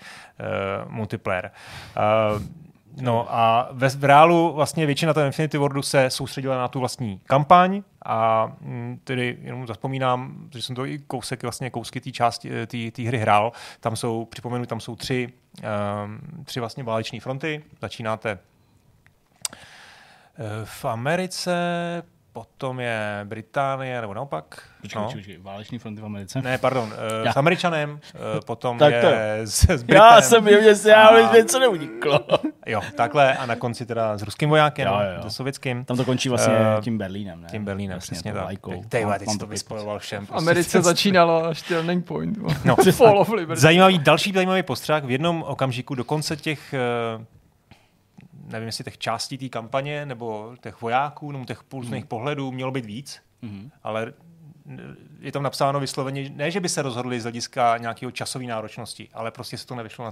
[0.84, 1.50] uh, multiplayer.
[2.36, 2.42] Uh,
[3.00, 7.20] No a ve, v reálu vlastně většina toho Infinity Wardu se soustředila na tu vlastní
[7.26, 12.50] kampaň a mm, tedy jenom zapomínám, že jsem to i kousek, vlastně kousky té části
[12.52, 13.52] eh, té- hry hrál.
[13.80, 15.32] Tam jsou, připomenu, tam jsou tři,
[16.04, 17.64] um, tři vlastně váleční fronty.
[17.80, 18.38] Začínáte eh,
[20.64, 21.52] v Americe,
[22.32, 24.62] potom je Británie, nebo naopak.
[24.80, 26.42] Počkej, počkej, počkej, váleční fronty v Americe.
[26.42, 27.32] Ne, pardon, uh, Já.
[27.32, 29.08] s Američanem, uh, potom Tak je to
[29.44, 30.14] s, s Britanem.
[30.14, 32.20] Já jsem si, já A- něco neuniklo.
[32.66, 35.84] Jo, takhle a na konci teda s ruským vojákem, Jo, jo, se sovětským.
[35.84, 37.48] Tam to končí vlastně Eh, tím Berlínem, ne?
[37.50, 38.66] Tím Berlínem, Jasně, přesně to tak.
[38.66, 40.26] Mám- teď to to vyspojoval všem.
[40.26, 42.38] V Americe začínalo až turning point.
[42.38, 42.48] No.
[42.64, 42.76] No.
[42.92, 43.60] Fall of Liberty.
[43.60, 45.04] Zajímavý, další zajímavý postřeh.
[45.04, 47.24] V jednom okamžiku do konce těch, eh,
[48.50, 52.84] nevím jestli těch částí té kampaně, nebo těch vojáků, nebo těch různých pohledů mělo být
[52.84, 53.70] víc, Mhm.
[53.82, 54.12] ale
[55.20, 59.30] je tam napsáno vysloveně, ne, že by se rozhodli z hlediska nějakého časové náročnosti, ale
[59.30, 60.10] prostě se to nevyšlo na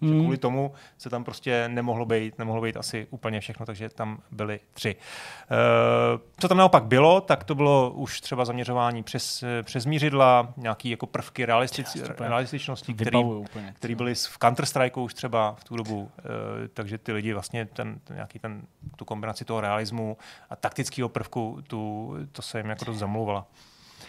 [0.00, 0.14] CDčko.
[0.14, 4.18] Že kvůli tomu se tam prostě nemohlo být, nemohlo být asi úplně všechno, takže tam
[4.30, 4.96] byly tři.
[4.96, 10.90] Uh, co tam naopak bylo, tak to bylo už třeba zaměřování přes, přes mířidla, nějaký
[10.90, 13.72] jako prvky realistic, úplně realističnosti, který, úplně.
[13.76, 16.08] který byly v Counter-Strike už třeba v tu dobu, uh,
[16.74, 18.62] takže ty lidi vlastně ten, ten nějaký ten,
[18.96, 20.16] tu kombinaci toho realismu
[20.50, 23.46] a taktického prvku, tu, to se jim jako dost zamlouvala.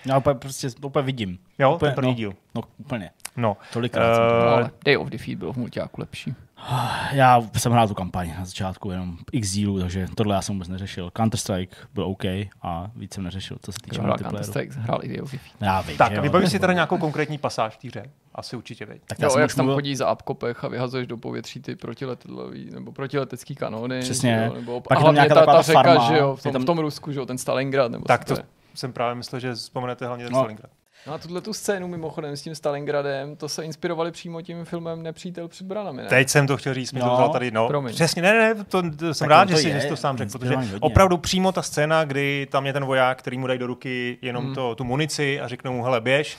[0.06, 1.38] Já úplně, prostě, úplně vidím.
[1.60, 2.34] Jo, úplně, ten první no, díl.
[2.56, 3.10] No, úplně.
[3.38, 3.58] No.
[3.74, 6.36] Tolikrát jsem to ale Day of Defeat byl v multiáku lepší.
[7.12, 10.68] Já jsem hrál tu kampaň na začátku, jenom x dílů, takže tohle já jsem vůbec
[10.68, 11.10] neřešil.
[11.10, 12.24] Counter-Strike byl OK
[12.62, 14.18] a víc jsem neřešil, co se týče Kdo hrál.
[14.18, 15.56] Counter-Strike, hrál i Day of Defeat.
[15.62, 18.04] Já vím, Tak, vybavíš si teda nějakou konkrétní pasáž v té hře?
[18.36, 19.02] Asi určitě, veď.
[19.08, 22.92] Tak Jo, jak tam mluvil- chodí za apkopech a vyhazuješ do povětří ty protiletadlový, nebo
[22.92, 24.00] protiletecký kanony.
[24.00, 24.44] Přesně.
[24.48, 26.44] Jo, nebo, Pak je a tam hlavně nějaká ta, ta řeka, farma, že jo, v
[26.44, 27.92] tom, tam- v tom Rusku, že jo, ten Stalingrad.
[27.92, 28.36] Nebo Tak to.
[28.78, 30.40] Jsem právě myslel, že vzpomenete hlavně ten No.
[30.40, 30.72] Stalingrad.
[31.08, 35.04] No a tuhle tu scénu mimochodem s tím Stalingradem, to se inspirovali přímo tím filmem
[35.04, 36.08] Nepřítel před branami, ne?
[36.10, 37.68] Teď jsem to chtěl říct, mi to No, vzal tady, no.
[37.68, 37.94] promiň.
[37.94, 40.18] Přesně, ne, ne, to, to jsem Tak rád, že to jsi, je jsi to sám
[40.18, 40.72] řekl, protože hodně.
[40.80, 44.46] opravdu přímo ta scéna, kdy tam je ten voják, který mu dají do ruky jenom
[44.46, 44.56] Hmm.
[44.56, 46.38] to, tu munici a řeknou mu, hele, běž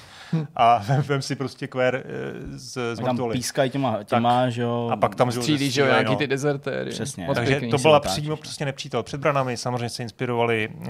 [0.57, 4.63] a vem, vem si prostě kvér eh, z, z Tak tam pískají těma, těma že
[4.63, 4.89] jo.
[4.93, 6.17] A pak tam Střílí, že jo, střílejí, nějaký no.
[6.17, 6.91] ty dezertéry.
[6.91, 7.27] Přesně.
[7.27, 9.57] Moc Takže to byla přímo prostě nepřítel před branami.
[9.57, 10.87] Samozřejmě se inspirovali uh,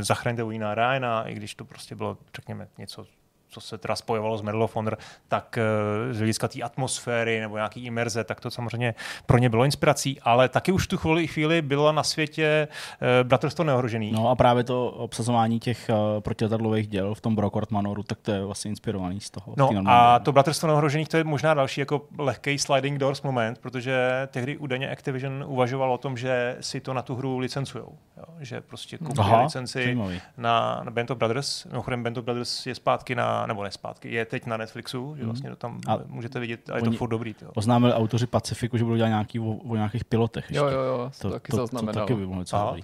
[0.00, 3.04] Zachraňte Vojna Ryana, i když to prostě bylo, řekněme, něco,
[3.50, 7.56] co se teda spojovalo s Medal of Honor, tak uh, z hlediska té atmosféry nebo
[7.56, 8.94] nějaký imerze, tak to samozřejmě
[9.26, 13.64] pro ně bylo inspirací, ale taky už tu chvíli, chvíli bylo na světě uh, Bratrstvo
[13.64, 14.12] neohrožených.
[14.12, 18.32] No a právě to obsazování těch uh, protiletadlových děl v tom Brokort Manoru, tak to
[18.32, 19.54] je vlastně inspirovaný z toho.
[19.56, 24.28] No a to Bratrstvo neohrožených, to je možná další jako lehký sliding doors moment, protože
[24.30, 27.98] tehdy údajně Activision uvažoval o tom, že si to na tu hru licencujou.
[28.16, 28.24] Jo?
[28.40, 29.98] Že prostě Aha, licenci
[30.36, 31.64] na, na Band of Brothers.
[31.64, 35.14] Mimochodem Band of Brothers je zpátky na na, nebo ne zpátky, je teď na Netflixu,
[35.18, 37.34] že vlastně to tam A můžete vidět a je to furt dobrý.
[37.42, 37.48] Jo.
[37.54, 40.44] Oznámili autoři Pacifiku, že budou dělat nějaký o, o nějakých pilotech.
[40.50, 40.76] Jo, ještě.
[40.76, 41.94] jo, jo, to, To, taky to, to, zaznamenal.
[42.06, 42.82] taky by bylo docela dobrý.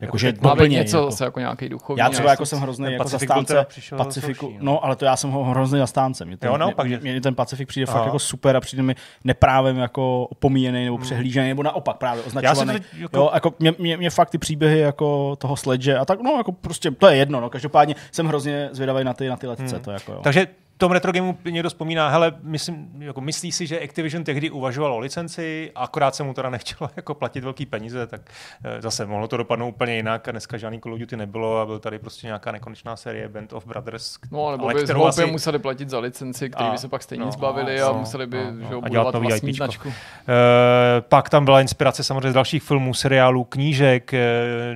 [0.00, 1.10] Jakože jako něco jako.
[1.10, 1.98] zase jako nějaký duchovní.
[2.00, 3.66] Já třeba jako jsem hrozný jako zastánce
[3.96, 4.50] Pacifiku.
[4.58, 4.58] no.
[4.72, 6.24] No, ale to já jsem ho hrozný zastánce.
[6.24, 7.98] Mě ten, Jo, naopak, mě, že- mě, ten Pacifik přijde Aha.
[7.98, 8.94] fakt jako super a přijde mi
[9.24, 12.72] neprávem jako opomíjený nebo přehlížený, nebo naopak právě označovaný.
[12.72, 16.20] teď jako- Jo, jako mě, mě, mě, fakt ty příběhy jako toho sledge a tak,
[16.22, 19.46] no jako prostě to je jedno, no každopádně jsem hrozně zvědavý na ty, na ty
[19.46, 19.84] letce, Hmm.
[19.84, 20.20] to jako jo.
[20.22, 20.46] Takže
[20.78, 24.98] tom retro gameu někdo vzpomíná, hele, myslím, jako myslí si, že Activision tehdy uvažovalo o
[24.98, 28.20] licenci, akorát se mu teda nechtělo jako platit velký peníze, tak
[28.64, 31.66] eh, zase mohlo to dopadnout úplně jinak a dneska žádný Call of Duty nebylo a
[31.66, 35.26] byl tady prostě nějaká nekonečná série Band of Brothers, No, nebo ale by kterou asi-
[35.26, 37.98] museli platit za licenci, který A- by se pak stejně no, zbavili no, a no,
[37.98, 38.68] museli by no, no.
[38.68, 39.64] že A dělat nový vlastní IPčko.
[39.64, 39.88] značku.
[39.88, 44.20] Eh, pak tam byla inspirace samozřejmě z dalších filmů, seriálů, knížek, eh,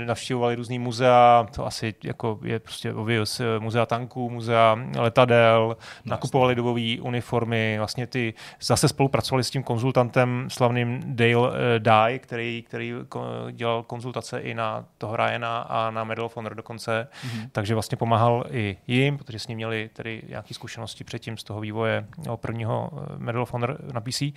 [0.06, 6.96] navštěvovali různý muzea, to asi jako je prostě obvious, muzea tanků, muzea letadel, nakupovali dobové
[7.00, 13.50] uniformy, vlastně ty zase spolupracovali s tím konzultantem slavným Dale eh, Dye, který, který ko-
[13.50, 17.48] dělal konzultace i na toho Ryana a na Medal of Honor dokonce, mm-hmm.
[17.52, 21.60] takže vlastně pomáhal i jim, protože s ním měli tedy nějaké zkušenosti předtím z toho
[21.60, 24.22] vývoje no, prvního eh, Medal of Honor na PC.
[24.22, 24.32] Eh,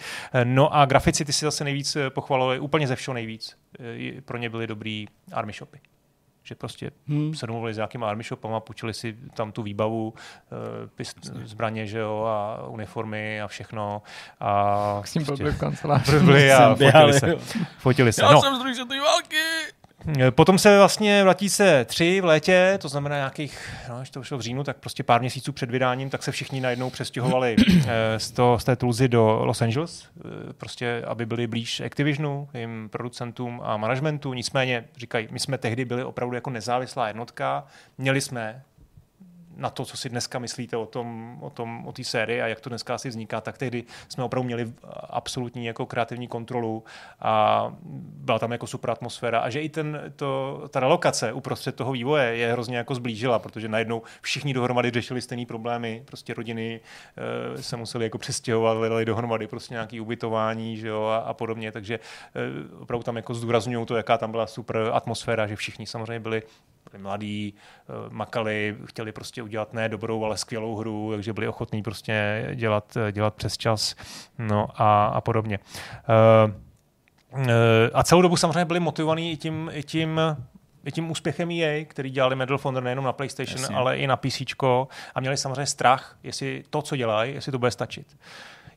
[0.45, 3.57] No a grafici ty si zase nejvíc eh, pochvalovali, úplně ze všeho nejvíc.
[3.79, 5.79] Eh, Pro ně byly dobrý army shopy.
[6.47, 7.33] Že prostě hmm.
[7.35, 11.99] se domluvili s nějakýma army shopama, půjčili si tam tu výbavu, eh, pist, zbraně, že
[11.99, 14.01] jo, a uniformy a všechno.
[14.39, 16.19] A S tím prostě byl v kanceláři.
[16.25, 17.35] byli a fotili se.
[17.77, 18.21] Fotili se.
[18.21, 18.41] Já No.
[18.41, 19.37] jsem z druhé války!
[20.07, 24.23] Eh, Potom se vlastně vrátí se tři v létě, to znamená nějakých, no, když to
[24.23, 27.55] šlo v říjnu, tak prostě pár měsíců před vydáním, tak se všichni najednou přestěhovali
[27.87, 32.49] eh, z, to, z té Tulzy do Los Angeles, eh, prostě aby byli blíž Activisionu,
[32.53, 34.33] jim producentům a managementu.
[34.33, 37.65] Nicméně říkají, my jsme tehdy byli opravdu jako nezávislá jednotka,
[37.97, 38.63] měli jsme
[39.55, 42.59] na to, co si dneska myslíte o tom, o tom, o té sérii a jak
[42.59, 44.73] to dneska asi vzniká, tak tehdy jsme opravdu měli
[45.09, 46.83] absolutní jako kreativní kontrolu
[47.19, 49.39] a byla tam jako super atmosféra.
[49.39, 53.67] A že i ten, to, ta relokace uprostřed toho vývoje je hrozně jako zblížila, protože
[53.67, 56.79] najednou všichni dohromady řešili stejné problémy, prostě rodiny
[57.57, 61.71] e, se museli jako přestěhovat, hledali dohromady prostě nějaké ubytování že jo, a, a podobně,
[61.71, 61.99] takže e,
[62.79, 66.43] opravdu tam jako zdůrazňují to, jaká tam byla super atmosféra, že všichni samozřejmě byli
[66.97, 72.47] mladí, eh, makali, chtěli prostě udělat ne dobrou, ale skvělou hru, takže byli ochotní prostě
[72.55, 73.95] dělat, dělat přes čas
[74.37, 75.59] no a, a podobně.
[76.47, 76.51] Uh,
[77.39, 77.47] uh,
[77.93, 80.21] a celou dobu samozřejmě byli motivovaní i tím, i tím
[80.85, 83.75] i tím úspěchem EA, který dělali Medal of Honor nejenom na PlayStation, Jasně.
[83.75, 84.41] ale i na PC
[85.15, 88.17] a měli samozřejmě strach, jestli to, co dělají, jestli to bude stačit.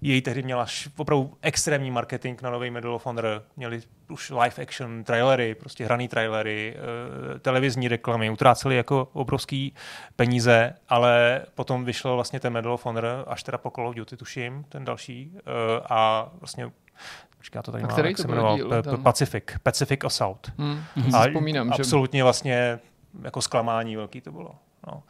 [0.01, 3.81] Její tehdy měla opravdu extrémní marketing na nový Medal of Honor, měli
[4.11, 9.75] už live action trailery, prostě hraný trailery, eh, televizní reklamy, utráceli jako obrovský
[10.17, 14.17] peníze, ale potom vyšel vlastně ten Medal of Honor, až teda po Call of Duty
[14.17, 15.43] tuším, ten další, eh,
[15.91, 16.71] a vlastně
[17.37, 19.03] Počkej, to tady mám, který jak to se jmenoval, díl, ten?
[19.03, 20.53] Pacific, Pacific Assault.
[20.59, 20.83] Hmm,
[21.15, 22.79] A vzpomínám, že absolutně vlastně
[23.23, 24.55] jako zklamání velký to bylo.
[24.87, 25.03] No.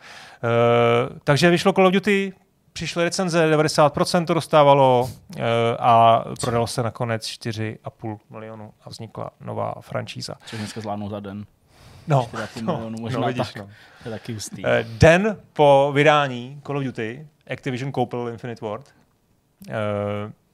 [0.44, 2.32] E, takže vyšlo Call of Duty,
[2.78, 5.42] přišly recenze, 90% to dostávalo e,
[5.78, 10.34] a prodalo se nakonec 4,5 milionu a vznikla nová franšíza.
[10.46, 11.46] Což dneska zvládnou za den.
[12.08, 13.56] No, 4,5 milionů, možná no, vidíš, tak.
[13.56, 13.68] no.
[14.02, 14.66] To je taky hustý.
[14.66, 18.94] E, den po vydání Call of Duty Activision koupil Infinite Ward.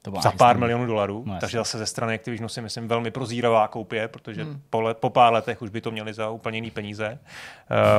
[0.05, 3.69] To za pár milionů dolarů, No, takže zase ze strany Activisionu si myslím velmi prozíravá
[3.69, 4.61] koupě, protože Hmm.
[4.71, 7.19] po, le, po pár letech už by to měli za úplně jiný peníze.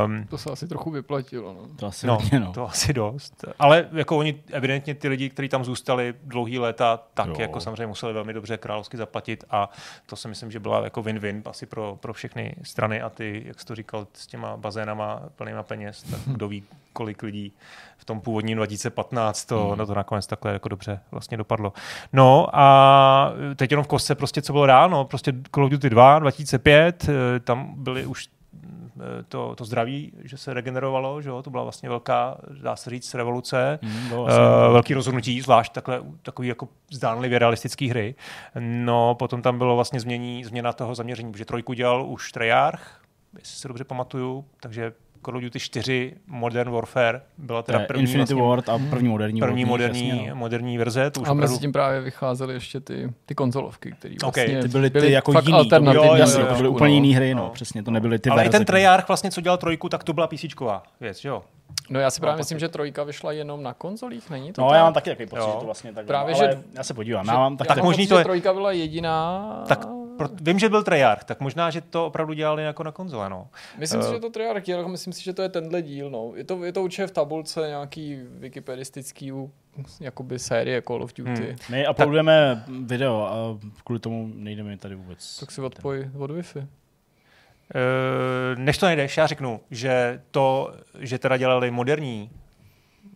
[0.06, 1.54] Um, to se asi trochu vyplatilo.
[1.54, 1.62] No.
[1.76, 2.54] To asi no, hodně, no.
[2.54, 3.46] to asi dost.
[3.60, 7.36] Ale jako oni, evidentně ty lidi, kteří tam zůstali dlouhý léta, tak jo.
[7.40, 9.70] jako samozřejmě museli velmi dobře královsky zaplatit a
[10.06, 13.60] to si myslím, že byla jako win-win asi pro, pro všechny strany a ty, jak
[13.60, 16.64] jsi to říkal, s těma bazénama plnýma peněz, tak kdo ví,
[16.94, 17.54] kolik lidí
[17.98, 19.78] v tom původním 2015 to, Hmm.
[19.78, 21.74] no to nakonec takhle jako dobře vlastně dopadlo.
[22.14, 25.90] No a teď jenom v kostce prostě, co bylo dál, no prostě Call of Duty
[25.90, 31.42] 2, 2005, eh, tam byly už eh, to, to zdraví, že se regenerovalo, že jo?
[31.42, 33.80] to byla vlastně velká, dá se říct, revoluce.
[33.82, 38.16] Mm, bylo Uh, vlastně- velký rozhodnutí, zvlášť takhle, takový jako zdánlivě realistické hry.
[38.60, 43.02] No, potom tam bylo vlastně změní, změna toho zaměření, protože trojku dělal už Treyarch,
[43.40, 44.94] jestli se dobře pamatuju, takže
[45.26, 49.10] Call of Duty 4 Modern Warfare byla To teda první, Infinity vlastně, Ward a první
[49.10, 50.36] moderní první World, moderní, jasně, no.
[50.36, 51.12] moderní verze.
[51.12, 54.90] To už A mezi tím právě vycházely ještě ty, ty konzolovky, které vlastně Ty byly
[54.90, 56.08] ty jako fakt jiný, to byly, alternativní.
[56.08, 56.96] jo, jasně, jo, to jo, byly trošku, úplně no.
[56.96, 57.50] jiný hry, no, No.
[57.50, 58.58] přesně, to nebyly ty Ale i verze.
[58.58, 61.44] ten Treyarch vlastně, co dělal trojku, tak to byla PCčková věc, jo?
[61.90, 64.70] No já si právě Mám myslím, že trojka vyšla jenom na konzolích, není to No,
[64.70, 64.76] tak?
[64.78, 65.50] já mám taky takový pocit, Jo.
[65.54, 68.04] že to vlastně tak Právě, že- já se podívám, Že- já mám taky Tak možný
[68.04, 69.64] pocit, to že je- trojka byla jediná.
[69.68, 69.86] Tak
[70.18, 73.48] pro, vím, že byl Treyarch, tak možná, že to opravdu dělali jako na konzole, no.
[73.78, 76.32] Myslím si, Eh, že to Treyarch je, myslím si, že to je tenhle díl, no.
[76.36, 79.32] Je to, je to určitě v tabulce nějaký wikipedistický
[80.00, 81.32] jakoby série Call of Duty.
[81.42, 81.56] Hmm.
[81.70, 85.40] My uploadujeme video a kvůli tomu nejdeme tady vůbec.
[85.40, 86.68] Tak si odpoj od Wi-Fi.
[87.76, 92.32] Eh, než to nejdeš, já řeknu, že to, že teda dělali moderní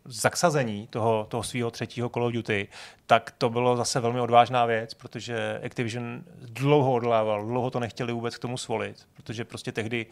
[0.09, 2.67] zaksazení toho, toho svého třetího Call of Duty,
[3.05, 8.37] tak to bylo zase velmi odvážná věc, protože Activision dlouho odlával, dlouho to nechtěli vůbec
[8.37, 10.05] k tomu svolit, protože prostě tehdy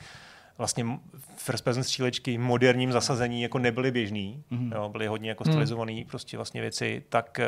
[0.57, 0.85] vlastně
[1.35, 4.75] first person střílečky moderním zasazení jako nebyly běžný, mm-hmm.
[4.75, 7.47] jo, byly hodně jako stylizovaný prostě vlastně věci, tak e,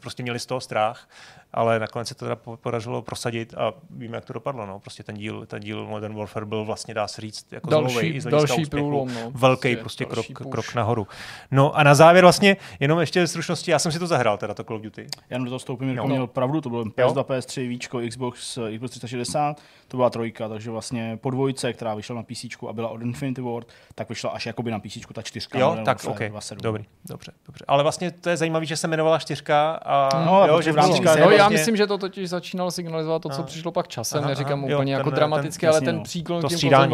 [0.00, 1.08] prostě měli z toho strach,
[1.52, 5.02] ale nakonec se to teda po- podařilo prosadit a víme, jak to dopadlo, no, prostě
[5.02, 8.20] ten díl, ten díl Modern Warfare byl vlastně, dá se říct, jako Další- zlomovej i
[8.20, 8.68] z další úspěchu.
[8.88, 9.30] průlom, no.
[9.30, 10.52] velký Prostě prostě další krok, push.
[10.52, 11.06] krok nahoru.
[11.50, 14.64] No a na závěr vlastně, jenom ještě stručnosti, já jsem si to zahrál, teda to
[14.64, 15.06] Call of Duty.
[15.30, 16.06] Já do toho stoupím, Jo.
[16.06, 20.70] měl pravdu, to bylo PS2, PS3, Víčko, Xbox, eh, Xbox 360, to byla trojka, takže
[20.70, 24.46] vlastně po dvojce, která vyšla na PC a byla od Infinity Ward, tak vyšla až
[24.46, 25.58] jakoby na PC ta čtyřka.
[25.58, 26.56] Jo, tak OK, 2.7.
[26.56, 27.64] dobrý, dobře, dobře.
[27.68, 30.76] Ale vlastně to je zajímavé, že se jmenovala čtyřka a No, a jo, že v
[30.76, 33.42] rámci vlastně No, vlastně- já myslím, že to totiž začínalo signalizovat to, co Aha.
[33.42, 34.18] přišlo pak časem.
[34.20, 36.02] Aha, Neříkám aha, jo, úplně jako ten- dramaticky, ten- ale ten no.
[36.02, 36.42] příklon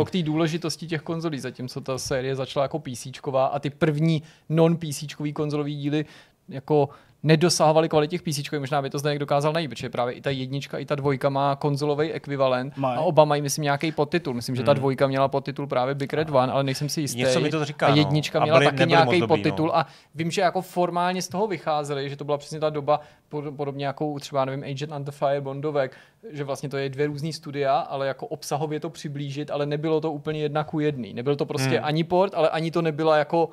[0.05, 3.07] k té důležitosti těch konzolí, zatímco ta série začala jako PC
[3.51, 6.05] a ty první non-PC konzolový díly
[6.49, 6.89] jako
[7.23, 10.31] nedosahovaly kvality těch PC, možná by to zde někdo dokázal najít, protože právě i ta
[10.31, 12.99] jednička, i ta dvojka má konzolový ekvivalent Mají.
[12.99, 14.35] a oba mají, myslím, nějaký podtitul.
[14.35, 17.19] Myslím, že ta dvojka měla podtitul právě Big Red One, ale nejsem si jistý.
[17.19, 17.27] Hmm.
[17.29, 17.97] Něco mi to říká, a no.
[17.97, 19.77] jednička A měla byly- taky nebyly moc nějaký dobrý, podtitul no.
[19.77, 23.55] a vím, že jako formálně z toho vycházeli, že to byla přesně ta doba, pod-
[23.57, 25.97] podobně jako třeba, nevím, Agent Under Fire, Bondovek,
[26.31, 30.13] že vlastně to je dvě různý studia, ale jako obsahově to přiblížit, ale nebylo to
[30.13, 31.15] úplně jedna ku jedný.
[31.15, 31.85] Nebyl to prostě Hmm.
[31.85, 33.49] ani port, ale ani to nebyla jako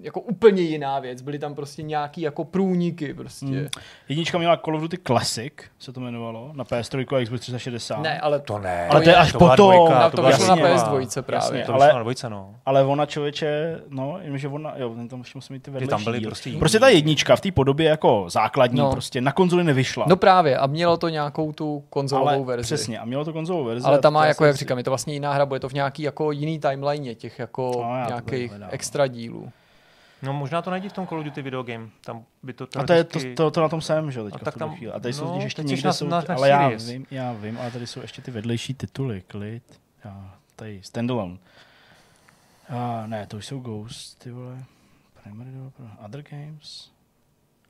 [0.00, 1.22] jako úplně jiná věc.
[1.22, 3.46] Byly tam prostě nějaký jako průniky prostě.
[3.46, 3.66] Hmm.
[4.08, 8.02] Jednička měla Call of Duty Classic, se to jmenovalo, na PS3 a Xbox 360.
[8.02, 8.88] Ne, ale To ne.
[8.88, 9.74] Ale to je až byla potom.
[9.74, 10.88] dvojka, Na to byla vyšlo na jasně.
[10.88, 11.58] PS2 právě.
[11.60, 11.64] Jasně.
[11.66, 12.54] To Ale- na dvojce, no.
[12.66, 16.20] Ale ona člověče, no, jenže ona, jo, tam ještě musí mít ty vedlejší tam byly
[16.20, 16.58] prostě jiný.
[16.58, 18.84] prostě ta jednička v té podobě jako základní, No.
[18.84, 18.90] no.
[18.90, 20.04] prostě na konzoli nevyšla.
[20.08, 22.64] No právě, a mělo to nějakou tu konzolovou ale verzi.
[22.66, 23.86] Přesně, a mělo to konzolovou verzi.
[23.86, 25.72] Ale ta má, to jako jak říkám, je to vlastně jiná hra, bude to v
[25.72, 28.66] nějaký jako jiný timeline těch jako No, to nějakých no.
[28.70, 29.48] extra dílů.
[30.24, 31.88] No možná to najdi v tom Call of Duty videogame.
[32.04, 34.24] Tam by to A to, je, to, teoreticky- to, to, na tom jsem, že jo,
[34.24, 34.96] teďka A tak v tuhle tam-.
[34.96, 37.32] A tady jsou no, totiž ještě někde na- jsou, na- na ale já vím, já
[37.32, 39.80] vím, ale tady jsou ještě ty vedlejší tituly, klid.
[40.04, 41.36] Já, tady, standalone.
[42.68, 44.64] A ne, to už jsou Ghost, ty vole.
[45.22, 46.90] Primary developer, Other Games.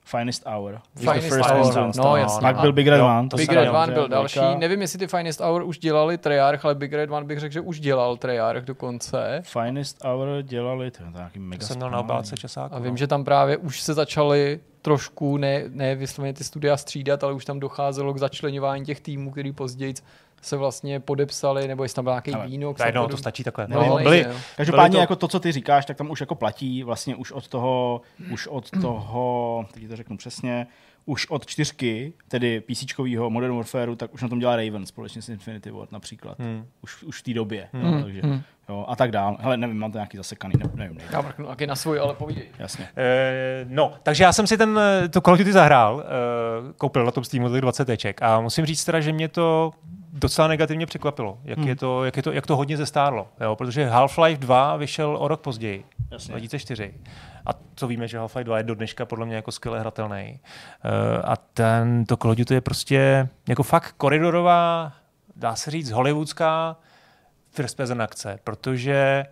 [0.05, 0.81] Finest Hour.
[0.97, 2.40] Finest First Hour, Instance, no, jasně.
[2.40, 3.29] Pak byl Big Red jo, One.
[3.29, 4.38] to Big se Red One byl další.
[4.38, 4.59] velká.
[4.59, 7.61] Nevím, jestli ty Finest Hour už dělali Treyarch, ale Big Red One bych řekl, že
[7.61, 9.43] už dělal Treyarch dokonce.
[9.45, 12.75] Finest Hour dělali, to je nějaký mega To jsem měl na obálce časáku.
[12.75, 12.85] A no.
[12.85, 17.33] vím, že tam právě už se začaly trošku, ne, ne vysloveně ty studia střídat, ale
[17.33, 19.95] už tam docházelo k začlenování těch týmů, který později
[20.45, 22.79] se vlastně podepsali, nebo jestli tam byl nějaký Ale výnok.
[22.79, 23.67] Najednou to stačí takhle.
[23.69, 24.35] No, No, byli, jo.
[24.57, 27.33] Každopádně Byly to- jako to, co ty říkáš, tak tam už jako platí vlastně už
[27.33, 28.01] od toho,
[28.33, 30.67] už od toho, teď to řeknu přesně,
[31.07, 32.85] už od čtyřky, tedy PC
[33.29, 36.39] Modern Warfareu, tak už na tom dělá Raven společně s Infinity Ward například.
[36.39, 36.67] Hmm.
[36.83, 37.69] Už, už v té době.
[37.73, 38.43] Hmm, No, takže, hmm.
[38.69, 39.37] jo, a tak dál.
[39.41, 41.13] Hele, nevím, mám to nějaký zasekaný, ne, nevím, nejde.
[41.13, 42.45] Já mrknu taky na svůj, ale povídej.
[42.59, 42.89] Jasně.
[42.97, 47.05] Eh, no, takže já jsem si ten, eh, to Call of Duty zahrál, eh, koupil
[47.05, 49.71] na tom Steamu těch 20 teček a musím říct teda, že mě to
[50.14, 51.68] docela negativně překvapilo, jak, Hmm.
[51.68, 55.29] je to, jak, je to, jak to hodně zestárlo, jo, protože Half-Life 2 vyšel o
[55.29, 56.33] rok později, Jasně.
[56.33, 56.94] 2004.
[57.46, 60.40] A co víme, že Half-Life 2 je do dneška podle mě jako skvěle hratelný.
[60.85, 60.90] Uh,
[61.24, 64.92] a ten, to Call Duty je prostě jako fakt koridorová,
[65.37, 66.77] dá se říct, hollywoodská
[67.50, 69.24] first person akce, protože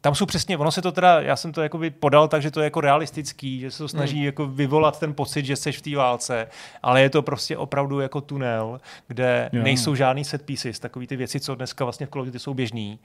[0.00, 2.60] tam jsou přesně, ono se to teda, já jsem to jakoby podal tak, že to
[2.60, 4.24] je jako realistický, že se to snaží Hmm.
[4.24, 6.48] jako vyvolat ten pocit, že seš v té válce,
[6.82, 9.62] ale je to prostě opravdu jako tunel, kde Jo.
[9.62, 12.98] nejsou žádný set pieces, takový ty věci, co dneska vlastně v Call jsou běžný.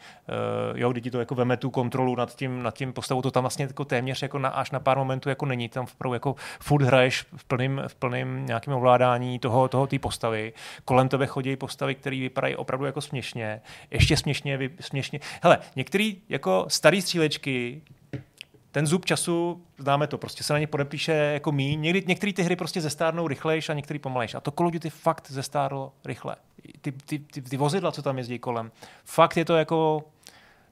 [0.73, 3.32] Uh, jo, kdy ti to jako veme tu kontrolu nad tím, nad tím postavou, to
[3.32, 6.36] tam vlastně jako téměř jako na, až na pár momentů jako není, tam opravdu jako
[6.60, 10.54] furt hraješ v plným, v plným nějakém ovládání toho, toho té postavy.
[10.86, 15.19] Kolem tebe chodí postavy, které vypadají opravdu jako směšně, ještě směšně, vy, směšně.
[15.41, 17.82] Hele, některý jako starý střílečky,
[18.71, 21.82] ten zub času, známe to, prostě se na ně podepíše jako míň.
[21.82, 24.36] Někdy, některé ty hry prostě zestárnou rychlejš a některé pomalejš.
[24.36, 26.36] A to Call of Duty fakt zestárlo rychle.
[26.82, 28.71] Ty, ty, ty, ty vozidla, co tam jezdí kolem,
[29.06, 30.04] fakt je to jako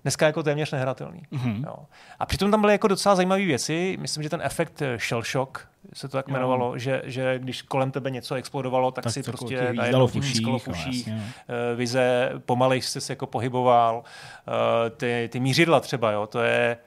[0.03, 1.21] dneska jako téměř nehratelný.
[1.31, 1.63] Mhm.
[1.67, 1.75] Jo.
[2.19, 3.97] A přitom tam byly jako docela zajímavé věci.
[3.99, 5.59] Myslím, že ten efekt eh, shell shock
[5.93, 6.33] se to tak Jo.
[6.33, 10.07] jmenovalo, že, že když kolem tebe něco explodovalo, tak, Tak si prostě jako ti najednou
[10.07, 11.55] hvízkalo uších, v no, uších, jasně, no.
[11.71, 14.03] eh, vize, pomalej jsi se jako pohyboval,
[14.47, 16.77] eh, ty, ty mířidla třeba, jo, to je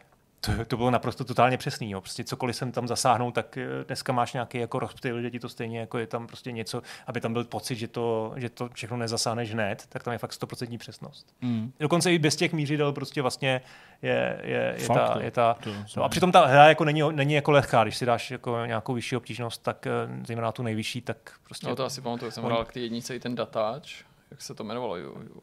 [0.46, 1.90] to, to bylo naprosto totálně přesný.
[1.90, 2.00] Jo.
[2.00, 5.48] Prostě cokoliv jsem tam zasáhnul, tak eh, dneska máš nějaký jako rozptyl, že ti to
[5.48, 8.96] stejně jako je tam prostě něco, aby tam byl pocit, že to, že to všechno
[8.96, 11.26] nezasáhneš hned, tak tam je fakt 100% přesnost.
[11.40, 11.72] Mm.
[11.80, 13.60] Dokonce i bez těch mířidel prostě vlastně
[14.02, 17.02] je, je, je, Fakt, ta, je ta, To no a přitom ta hra jako není,
[17.12, 19.90] není jako lehká, když si dáš jako nějakou vyšší obtížnost, tak eh,
[20.26, 23.20] zejména tu nejvyšší, tak prostě No to asi pamatuju, jsem hrál k té jednice i
[23.20, 24.96] ten datáč, jak se to jmenovalo,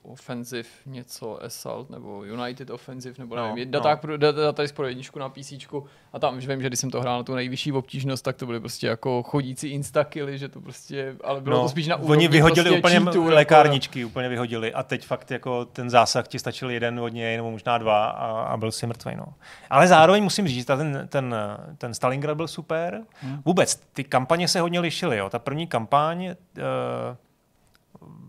[0.03, 3.71] Offensive něco, Assault, nebo United Offensive, nebo No, nevím, no.
[3.71, 5.53] daták pro, da- database pro jedničku na PC
[6.13, 8.45] a tam už vím, že když jsem to hrál na tu nejvyšší obtížnost, tak to
[8.45, 12.17] byly prostě jako chodící instakily, že to prostě, ale bylo to spíš na úrovni No,
[12.17, 16.27] Oni vyhodili prostě úplně cheatů, jako- lékárničky, úplně vyhodili a teď fakt jako ten zásah
[16.27, 19.15] ti stačil jeden od něj, nebo možná dva a, a byl si mrtvý.
[19.15, 19.25] No.
[19.69, 21.35] Ale zároveň musím říct, že ten, ten,
[21.77, 23.01] ten Stalingrad byl super.
[23.21, 23.41] Hmm.
[23.45, 25.17] Vůbec, ty kampaně se hodně lišily.
[25.17, 25.29] Jo.
[25.29, 26.33] Ta první kampaň uh,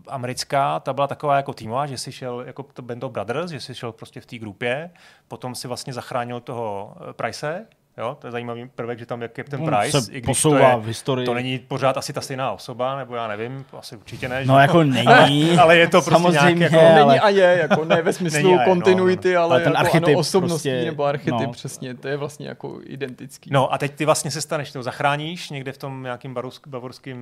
[0.07, 3.75] americká, ta byla taková jako týmová, že si šel jako to Band Brothers, že si
[3.75, 4.91] šel prostě v té grupě,
[5.27, 7.67] potom si vlastně zachránil toho eh, Price,
[8.01, 10.59] Jo, to je zajímavý prvek, že tam jak Captain On Price, se i když posouvá
[10.71, 11.25] to, je, v historii.
[11.25, 14.45] to není pořád asi ta stejná osoba, nebo já nevím, asi určitě ne.
[14.45, 14.61] No že?
[14.61, 15.51] jako není.
[15.59, 16.85] ale je to prostě Samozřejmě, nějak jako...
[16.85, 19.63] ale- Není a je, jako ne ve smyslu Není a je, no, kontinuity, ale, Ale
[19.63, 21.51] ten jako archetyp ano, osobností prostě, nebo archetyp, no.
[21.51, 23.49] přesně, to je vlastně jako identický.
[23.53, 26.35] No a teď ty vlastně se staneš, to zachráníš někde v tom nějakým
[26.67, 27.17] bavorském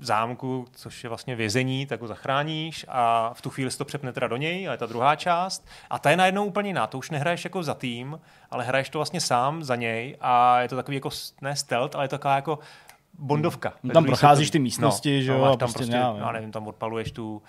[0.00, 4.12] zámku, což je vlastně vězení, tak ho zachráníš a v tu chvíli se to přepne
[4.12, 5.68] teda do něj, ale ta druhá část.
[5.90, 8.98] A ta je najednou úplně jiná, to už nehraješ jako za tým, ale hraješ to
[8.98, 12.36] vlastně sám za něj a je to takový jako, ne stealth, ale je to taková
[12.36, 12.58] jako
[13.18, 13.72] bondovka.
[13.82, 16.52] No, Ve tam procházíš ty místnosti, že jo, a tam prostě prostě, já, já nevím,
[16.52, 17.42] tam odpaluješ tu,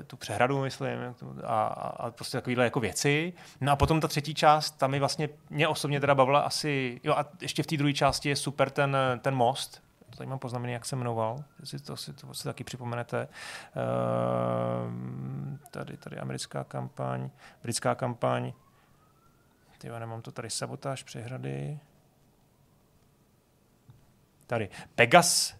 [0.00, 0.98] eh, tu přehradu, myslím,
[1.44, 3.32] a, a, a prostě takovýhle jako věci.
[3.60, 7.14] No a potom ta třetí část, tam mi vlastně, mě osobně teda bavila asi, jo
[7.14, 10.72] a ještě v té druhé části je super ten, ten most, to tady mám poznamený,
[10.72, 13.28] jak se jmenoval, jestli to si, to si taky připomenete.
[14.86, 17.30] Ehm, tady, tady americká kampaň,
[17.62, 18.52] britská kampaň,
[19.84, 21.78] ty nemám to tady, sabotáž přehrady.
[24.46, 25.54] Tady, Pegas,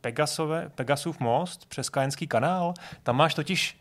[0.00, 3.80] Pegasové, Pegasův most přes Kajenský kanál, tam máš totiž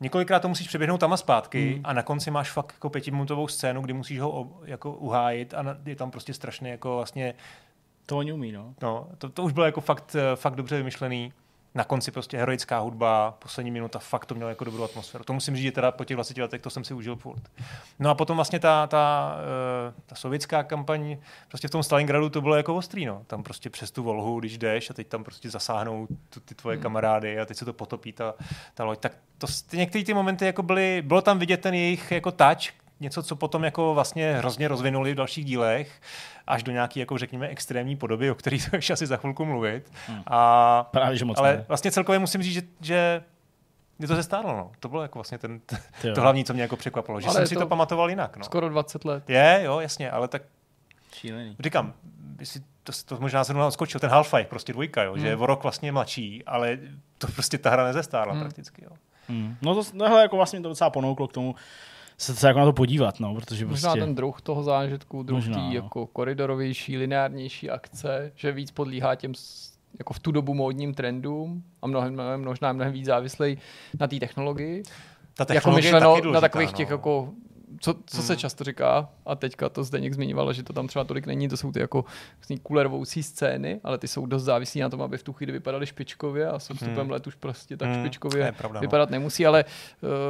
[0.00, 1.80] několikrát to musíš přeběhnout tam a zpátky Hmm.
[1.84, 5.62] a na konci máš fakt jako pětiminutovou scénu, kdy musíš ho ob- jako uhájit a
[5.62, 7.34] na- je tam prostě strašně jako vlastně
[8.06, 8.74] To oni umí, no.
[8.82, 11.32] No, to, to už bylo jako fakt, eh, fakt dobře vymyšlený.
[11.74, 15.24] Na konci prostě heroická hudba, poslední minuta, fakt to mělo jako dobrou atmosféru.
[15.24, 17.42] To musím říct, že teda po těch 20 letech to jsem si užil furt.
[17.98, 19.36] No a potom vlastně ta, ta,
[19.88, 21.16] eh, ta sovětská kampaň,
[21.48, 23.22] prostě v tom Stalingradu to bylo jako ostrý, no.
[23.26, 26.76] Tam prostě přes tu Volhu, když jdeš a teď tam prostě zasáhnou tu, ty tvoje
[26.76, 28.34] kamarády a teď se to potopí ta,
[28.74, 28.98] ta loď.
[28.98, 32.81] Tak to, ty, některé ty momenty jako byly, bylo tam vidět ten jejich jako touch,
[33.02, 36.00] něco, co potom jako vlastně hrozně rozvinuli v dalších dílech,
[36.46, 39.92] až do nějaký, jako řekněme, extrémní podoby, o kterých se ještě asi za chvilku mluvit.
[40.06, 40.22] Hmm.
[40.26, 41.64] A, Právě, že moc ale ne.
[41.68, 43.22] vlastně celkově musím říct, že, že
[43.98, 44.56] mě to zestárlo.
[44.56, 44.70] No.
[44.80, 47.46] To bylo jako vlastně ten, t- to hlavní, co mě jako překvapilo, že Ale jsem
[47.46, 48.36] si to to pamatoval jinak.
[48.36, 48.44] No.
[48.44, 49.30] Skoro 20 let.
[49.30, 50.42] Je, jo, jasně, ale tak
[51.14, 51.56] Šílený.
[51.60, 51.92] říkám,
[52.40, 55.42] jestli to, to možná zrovna odskočil, ten Half-Life, prostě dvojka, jo, že je Hmm.
[55.42, 56.78] o rok vlastně mladší, ale
[57.18, 58.42] to prostě ta hra nezestárla Hmm.
[58.42, 58.84] prakticky.
[58.84, 58.90] Jo.
[59.28, 59.56] Hmm.
[59.62, 61.54] No to, tohle jako vlastně to docela ponouklo k tomu,
[62.22, 64.00] se, se jako na to podívat, no, protože Možná prostě...
[64.00, 65.72] ten druh toho zážitku, druh Možná, tý no.
[65.72, 69.32] jako koridorovější, lineárnější akce, že víc podlíhá těm
[69.98, 73.58] jako v tu dobu módním trendům a mnohem, mnohem, možná mnohem víc závislej
[74.00, 74.82] na té technologii.
[75.34, 76.94] Ta Jako myšleno taky na důležitá, takových těch no.
[76.94, 77.28] jako
[77.82, 78.38] co, co se Hmm.
[78.38, 81.72] často říká, a teďka to Zdeněk zmiňoval, že to tam třeba tolik není, to jsou
[81.72, 82.04] ty jako
[82.38, 85.86] vlastně kulervoucí scény, ale ty jsou dost závislí na tom, aby v tu chvíli vypadaly
[85.86, 87.10] špičkově a s odstupem Hmm.
[87.10, 88.80] let už prostě tak Hmm, špičkově je pravda, no.
[88.80, 89.64] vypadat nemusí, ale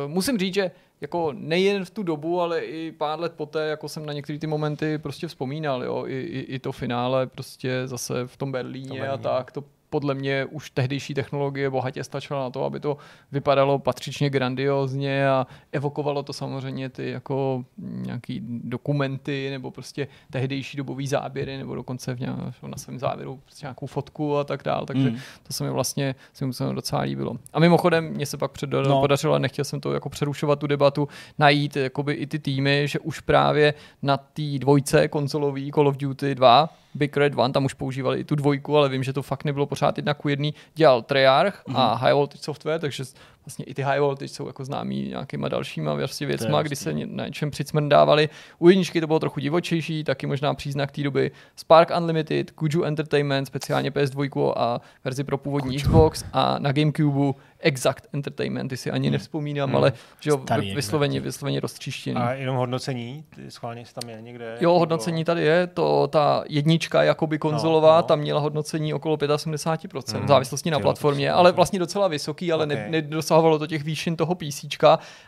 [0.05, 3.89] uh, musím říct, že jako nejen v tu dobu, ale i pár let poté, jako
[3.89, 8.27] jsem na některé ty momenty prostě vzpomínal, jo, i, i, i to finále prostě zase
[8.27, 9.23] v tom Berlíně, To a Berlíně.
[9.23, 12.97] tak, to podle mě už tehdejší technologie bohatě stačila na to, aby to
[13.33, 21.07] vypadalo patřičně grandiozně a evokovalo to samozřejmě ty jako nějaký dokumenty nebo prostě tehdejší dobový
[21.07, 22.37] záběry nebo dokonce v nějak,
[22.67, 25.17] na svém závěru prostě nějakou fotku a tak dále, takže Mm.
[25.43, 27.37] to se mi vlastně se mi docela líbilo.
[27.53, 29.01] A mimochodem, mně se pak před, No.
[29.01, 33.21] podařilo, nechtěl jsem to jako přerušovat tu debatu, najít jakoby i ty týmy, že už
[33.21, 38.21] právě na té dvojce konzolový Call of Duty 2 Big Red One, tam už používali
[38.21, 41.63] i tu dvojku, ale vím, že to fakt nebylo pořád jedna ku jedný, dělal Treyarch
[41.67, 41.77] Mhm.
[41.77, 41.81] mm-hmm.
[41.81, 43.05] a High Voltage Software, takže
[43.47, 47.27] vlastně i ty High Voltage jsou jako známí nějakýma dalšíma vlastně věcma, kdy se na
[47.27, 48.29] něčem přicmrdávali.
[48.59, 51.31] U jedničky to bylo trochu divočejší, taky možná příznak té doby.
[51.57, 58.07] Spark Unlimited, Kuju Entertainment, speciálně PS2 a verzi pro původní Xbox a na Gamecube Exact
[58.13, 59.77] Entertainment, ty si ani nevzpomínám, hmm.
[59.77, 60.41] ale že jo,
[60.75, 62.17] vysloveně, vysloveně roztříštěný.
[62.17, 64.57] A jenom hodnocení, ty schválně jestli tam je někde.
[64.61, 68.03] Jo, hodnocení tady je, to ta jednička jakoby konzolová, No, no, no.
[68.03, 68.07] no.
[68.09, 70.25] tam měla hodnocení okolo 75%, Mhm.
[70.25, 72.77] v závislosti na platformě, ale vlastně docela vysoký, ale Okay.
[72.77, 72.91] okay.
[73.33, 74.65] Ne, nedosahovalo to těch výšin toho PC.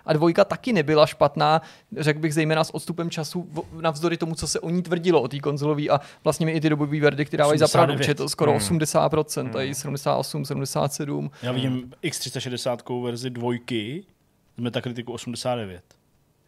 [0.07, 1.63] A dvojka taky nebyla špatná,
[1.99, 3.49] řekl bych zejména s odstupem času,
[3.81, 6.69] navzdory tomu, co se o ní tvrdilo, o té konzolové a vlastně mi i ty
[6.69, 8.05] dobové verdikty dávají za pravdu, 89.
[8.05, 8.61] že je to skoro Hmm.
[8.61, 11.31] 80%, tady 78, 77.
[11.43, 14.05] Já vidím X360 verzi dvojky
[14.57, 15.83] z Metacriticu 89.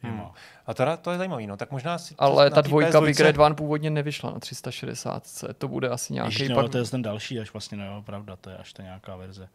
[0.02, 0.12] Hmm.
[0.12, 0.26] Hmm.
[0.66, 3.38] A teda to je zajímavý, no, tak možná si Ale ta dvojka PS2 Big Red
[3.38, 5.22] One původně nevyšla na 360,
[5.58, 8.02] to bude asi nějaký Ježiš, no, pak to je ten další až vlastně, no jo,
[8.06, 9.48] pravda, to je až ta nějaká verze.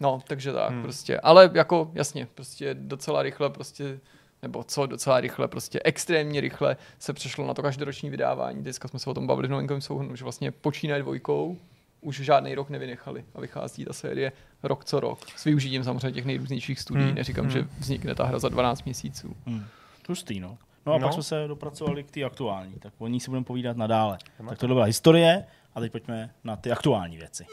[0.00, 0.82] No, takže tak Hmm.
[0.82, 1.20] prostě.
[1.20, 4.00] Ale jako jasně, prostě docela rychle prostě
[4.42, 8.62] nebo co docela rychle, prostě extrémně rychle se přešlo na to každoroční vydávání.
[8.62, 11.56] Dneska jsme se o tom bavili v novinkovém souhrnu, že vlastně počínaje dvojkou
[12.00, 14.32] už žádný rok nevynechali a vychází ta série
[14.62, 15.18] rok co rok.
[15.36, 17.06] S využitím samozřejmě těch nejrůznějších studií.
[17.06, 17.52] Hmm, Neříkám, hmm.
[17.52, 19.36] že vznikne ta hra za 12 měsíců.
[19.46, 19.64] Hmm.
[20.08, 20.58] Hustý, no.
[20.86, 21.06] No a No.
[21.06, 24.18] pak jsme se dopracovali k té aktuální, tak o ní si budeme povídat nadále.
[24.48, 27.44] Tak to byla historie a teď pojďme na ty aktuální věci.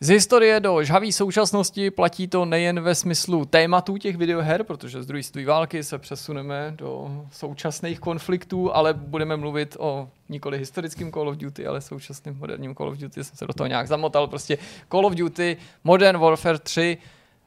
[0.00, 5.06] Z historie do žhavé současnosti platí to nejen ve smyslu tématů těch videoher, protože z
[5.06, 11.28] druhé světové války se přesuneme do současných konfliktů, ale budeme mluvit o nikoli historickým Call
[11.28, 13.24] of Duty, ale současným moderním Call of Duty.
[13.24, 14.26] Jsem se do toho nějak zamotal.
[14.26, 14.58] Prostě
[14.90, 16.98] Call of Duty Modern Warfare 3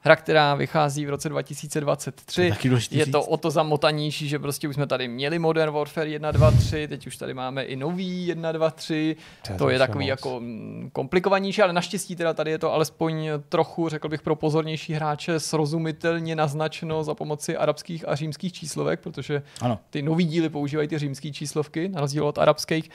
[0.04, 2.52] hra, která vychází v roce 2023.
[2.90, 6.32] To je to o to zamotanější, že prostě už jsme tady měli Modern Warfare 1,
[6.32, 9.16] 2, 3, teď už tady máme i nový 1, 2, 3.
[9.48, 10.10] To je To je takový moc.
[10.10, 14.94] jako mm, komplikovanější, ale naštěstí teda tady je to alespoň trochu, řekl bych, pro pozornější
[14.94, 19.80] hráče srozumitelně naznačeno za pomoci arabských a římských číslovek, protože Ano.
[19.90, 22.90] ty nový díly používají ty římské číslovky, na rozdíl od arabských.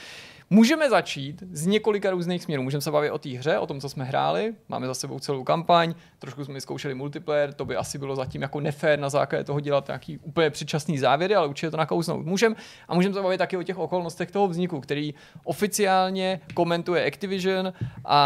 [0.51, 2.63] Můžeme začít z několika různých směrů.
[2.63, 4.55] Můžeme se bavit o té hře, o tom, co jsme hráli.
[4.69, 8.61] Máme za sebou celou kampaň, trošku jsme zkoušeli multiplayer, to by asi bylo zatím jako
[8.61, 12.57] nefér na základě toho dělat nějaký úplně předčasný závěry, ale určitě to nakousnout můžeme.
[12.89, 17.73] A můžeme se bavit taky o těch okolnostech toho vzniku, který oficiálně komentuje Activision
[18.05, 18.21] a,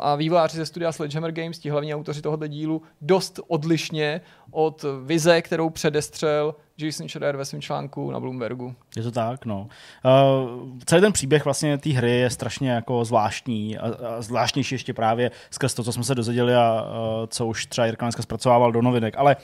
[0.00, 4.20] a vývojáři ze studia Sledgehammer Games, ti hlavní autoři tohoto dílu, dost odlišně
[4.50, 8.74] od vize, kterou předestřel Jason Schreier ve svém článku na Bloombergu.
[8.96, 9.68] Je to tak, no.
[10.04, 14.94] Uh, celý ten příběh vlastně té hry je strašně jako zvláštní a, a zvláštnější ještě
[14.94, 18.72] právě skrz to, co jsme se dozvěděli a uh, co už třeba Jirka dneska zpracovával
[18.72, 19.14] do novinek.
[19.18, 19.36] Ale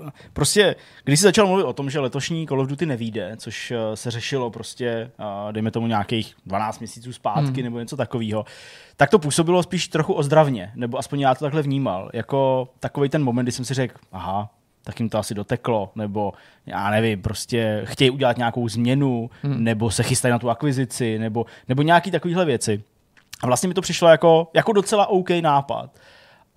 [0.00, 3.70] uh, prostě, když se začal mluvit o tom, že letošní Call of Duty nevíde, což
[3.70, 7.64] uh, se řešilo prostě, uh, dejme tomu nějakých 12 měsíců zpátky hmm.
[7.64, 8.44] nebo něco takového,
[8.96, 13.24] tak to působilo spíš trochu ozdravně, nebo aspoň já to takhle vnímal, jako takový ten
[13.24, 14.50] moment, kdy jsem si řekl, aha,
[14.84, 16.32] tak jim to asi doteklo, nebo
[16.66, 19.64] já nevím, prostě chtějí udělat nějakou změnu, hmm.
[19.64, 22.82] nebo se chystají na tu akvizici, nebo, nebo nějaký takovýhle věci.
[23.42, 25.90] A vlastně mi to přišlo jako, jako docela OK nápad.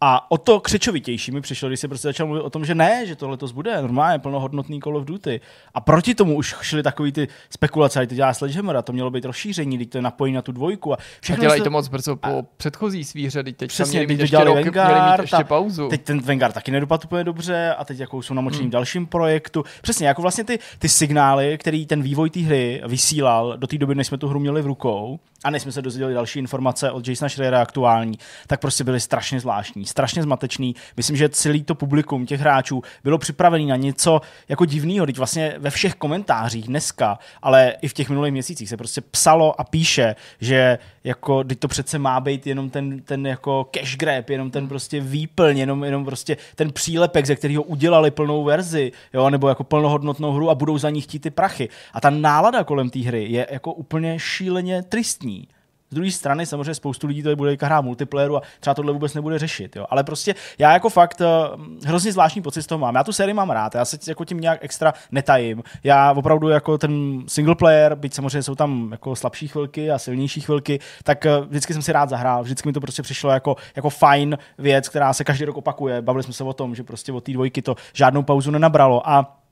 [0.06, 3.06] A o to křečovitější mi přišlo, když se prostě začal mluvit o tom, že ne,
[3.06, 5.41] že tohle to bude normálně plnohodnotný Call of Duty.
[5.74, 9.26] A proti tomu už šly takový ty spekulace, to dělá Sledgehammer a to mělo být
[9.26, 10.93] rozšíření, teď to je napojení na tu dvojku.
[10.93, 12.45] A A všechno dělají se- to moc brzo po a...
[12.58, 15.43] předchozí svíře, teď, teď tam Přesně, měli teď to dělali rok, měli mít ještě a
[15.43, 15.89] pauzu.
[15.89, 18.70] Teď ten Vanguard taky nedopadl úplně dobře a teď jako jsou namočení hmm.
[18.70, 19.64] v dalším projektu.
[19.82, 23.95] Přesně, jako vlastně ty, ty signály, který ten vývoj té hry vysílal do té doby,
[23.95, 27.08] než jsme tu hru měli v rukou a než jsme se dozvěděli další informace od
[27.08, 30.76] Jasona Schreiera aktuální, tak prostě byly strašně zvláštní, strašně zmatečný.
[30.98, 35.06] Myslím, že celý to publikum těch hráčů bylo připravený na něco jako divného.
[35.06, 39.62] Teď vlastně ve všech komentářích dneska, ale i v těch minulých měsících se prostě psalo
[39.62, 44.30] a píše, že jako, teď to přece má být jenom ten, ten jako cash grab,
[44.30, 49.30] jenom ten prostě výplň, jenom, jenom prostě ten přílepek, ze kterého udělali plnou verzi, jo,
[49.30, 51.70] nebo jako plnohodnotnou hru a budou za ní chtít ty prachy.
[51.94, 55.48] A ta nálada kolem té hry je jako úplně šíleně tristní.
[55.94, 59.39] Z druhé strany samozřejmě spoustu lidí to bude hrát multiplayeru a třeba tohle vůbec nebude
[59.39, 59.76] řešit.
[59.76, 59.86] Jo.
[59.89, 61.28] Ale prostě já jako fakt eh,
[61.86, 62.96] hrozně zvláštní pocit z toho mám.
[62.96, 65.64] Já tu sérii mám rád, já se jako tím nějak extra netajím.
[65.84, 70.41] Já opravdu jako ten single player, byť samozřejmě jsou tam jako slabší chvilky a silnější
[70.41, 72.44] chvilky, tak eh, vždycky jsem si rád zahrál.
[72.44, 76.02] Vždycky mi to prostě přišlo jako, jako fajn věc, která se každý rok opakuje.
[76.02, 79.10] Bavili jsme se o tom, že prostě od té dvojky to žádnou pauzu nenabralo.
[79.10, 79.43] A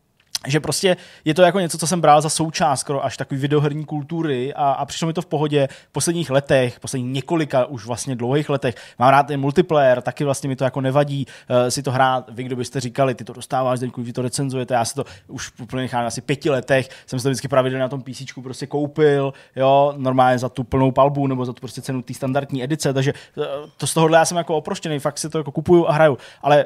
[0.47, 3.85] že prostě je to jako něco, co jsem bral za součást skoro až takový videoherní
[3.85, 8.15] kultury a, a přišlo mi to v pohodě v posledních letech, posledních několika už vlastně
[8.15, 8.75] dlouhých letech.
[8.99, 12.29] Mám rád ten multiplayer, taky vlastně mi to jako nevadí uh, si to hrát.
[12.29, 15.51] Vy, kdo byste říkali, ty to dostáváš, Zdeňku, vy to recenzujete, já si to už
[15.61, 19.33] úplně nechám asi pěti letech, jsem si to vždycky pravidelně na tom PC prostě koupil,
[19.55, 23.13] jo, normálně za tu plnou palbu nebo za tu prostě cenu té standardní edice, takže
[23.35, 23.43] uh,
[23.77, 26.65] to z tohohle já jsem jako oproštěný, fakt si to jako kupuju a hraju, ale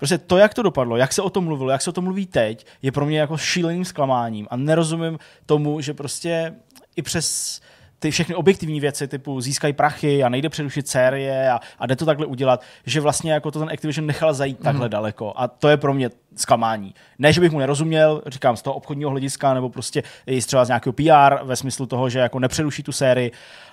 [0.00, 2.26] Prostě to, jak to dopadlo, jak se o tom mluvilo, jak se o tom mluví
[2.26, 6.54] teď, je pro mě jako šíleným zklamáním a nerozumím tomu, že prostě
[6.96, 7.60] i přes
[7.98, 12.06] ty všechny objektivní věci typu získají prachy a nejde přerušit série a, a jde to
[12.06, 14.64] takhle udělat, že vlastně jako to ten Activision nechal zajít mm.
[14.64, 16.94] takhle daleko a to je pro mě zklamání.
[17.18, 20.68] Ne, že bych mu nerozuměl, říkám z toho obchodního hlediska nebo prostě i třeba z
[20.68, 23.32] nějakého PR ve smyslu toho, že jako nepřeruší tu sérii,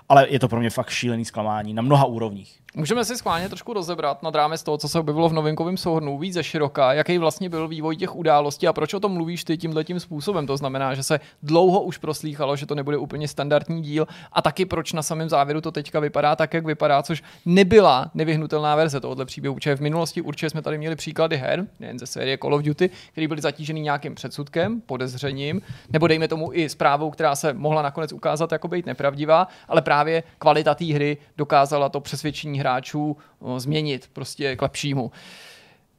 [0.09, 2.59] ale je to pro mě fakt šílený zklamání na mnoha úrovních.
[2.75, 6.33] Můžeme si schválně trošku rozebrat nad rámec toho, co se objevilo v novinkovém souhrnu víc
[6.33, 9.83] ze široka, jaký vlastně byl vývoj těch událostí a proč o tom mluvíš ty tímhle
[9.83, 10.47] tím způsobem.
[10.47, 14.65] To znamená, že se dlouho už proslýchalo, že to nebude úplně standardní díl a taky
[14.65, 19.25] proč na samém závěru to teďka vypadá tak, jak vypadá, což nebyla nevyhnutelná verze tohohle
[19.25, 19.55] příběhu.
[19.55, 22.89] Protože v minulosti určitě jsme tady měli příklady her, nejen ze série Call of Duty,
[23.11, 28.13] které byly zatíženy nějakým předsudkem, podezřením, nebo dejme tomu i zprávou, která se mohla nakonec
[28.13, 29.96] ukázat jako být nepravdivá, ale právě
[30.39, 33.17] kvalita té hry dokázala to přesvědčení hráčů
[33.57, 35.11] změnit prostě k lepšímu.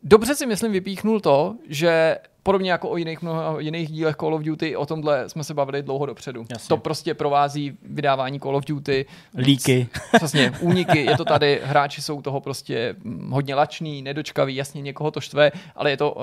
[0.03, 2.19] Dobře si myslím vypíchnul to, že
[2.49, 5.83] podobně jako o jiných, mnoha jiných dílech Call of Duty, o tomhle jsme se bavili
[5.83, 6.45] dlouho dopředu.
[6.51, 6.69] Jasně.
[6.69, 9.07] To prostě provází vydávání Call of Duty.
[9.37, 9.89] Líky.
[10.17, 15.11] Přesně, úniky, je to tady, hráči jsou toho prostě hm, hodně lační, nedočkaví, jasně někoho
[15.11, 16.23] to štve, ale je to uh,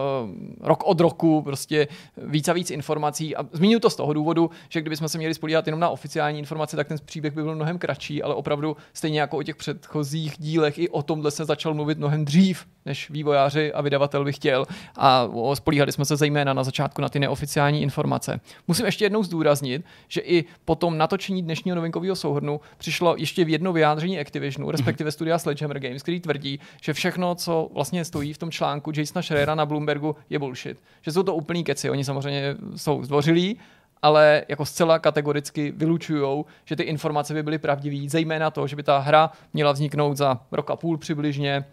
[0.62, 3.36] rok od roku prostě víc a víc informací.
[3.36, 6.76] A zmíním to z toho důvodu, že kdybychom se měli spolíhat jenom na oficiální informace,
[6.76, 10.80] tak ten příběh by byl mnohem kratší, ale opravdu stejně jako o těch předchozích dílech,
[10.80, 14.66] i o tomhle se začal mluvit mnohem dřív, než vývojáři a vydavatel by chtěl.
[14.96, 18.40] A spolíhali jsme se zejména na začátku na ty neoficiální informace.
[18.68, 23.50] Musím ještě jednou zdůraznit, že i po tom natočení dnešního novinkového souhrnu přišlo ještě v
[23.50, 28.38] jedno vyjádření Activisionu, respektive studia Sledgehammer Games, který tvrdí, že všechno, co vlastně stojí v
[28.38, 30.78] tom článku Jasona Schreera na Bloombergu, je bullshit.
[31.02, 31.90] Že jsou to úplný keci.
[31.90, 33.58] Oni samozřejmě jsou zdvořilí,
[34.02, 38.84] ale jako zcela kategoricky vylučují, že ty informace by byly pravdivé, zejména to, že by
[38.84, 41.66] ta hra měla vzniknout za rok a půl přibližně,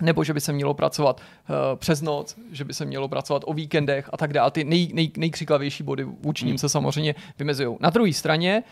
[0.00, 3.52] nebo že by se mělo pracovat uh, přes noc, že by se mělo pracovat o
[3.52, 4.50] víkendech a tak dále.
[4.50, 6.58] Ty nej, nej, nejkřiklavější body vůči ním hmm.
[6.58, 7.76] se samozřejmě vymezují.
[7.80, 8.62] Na druhé straně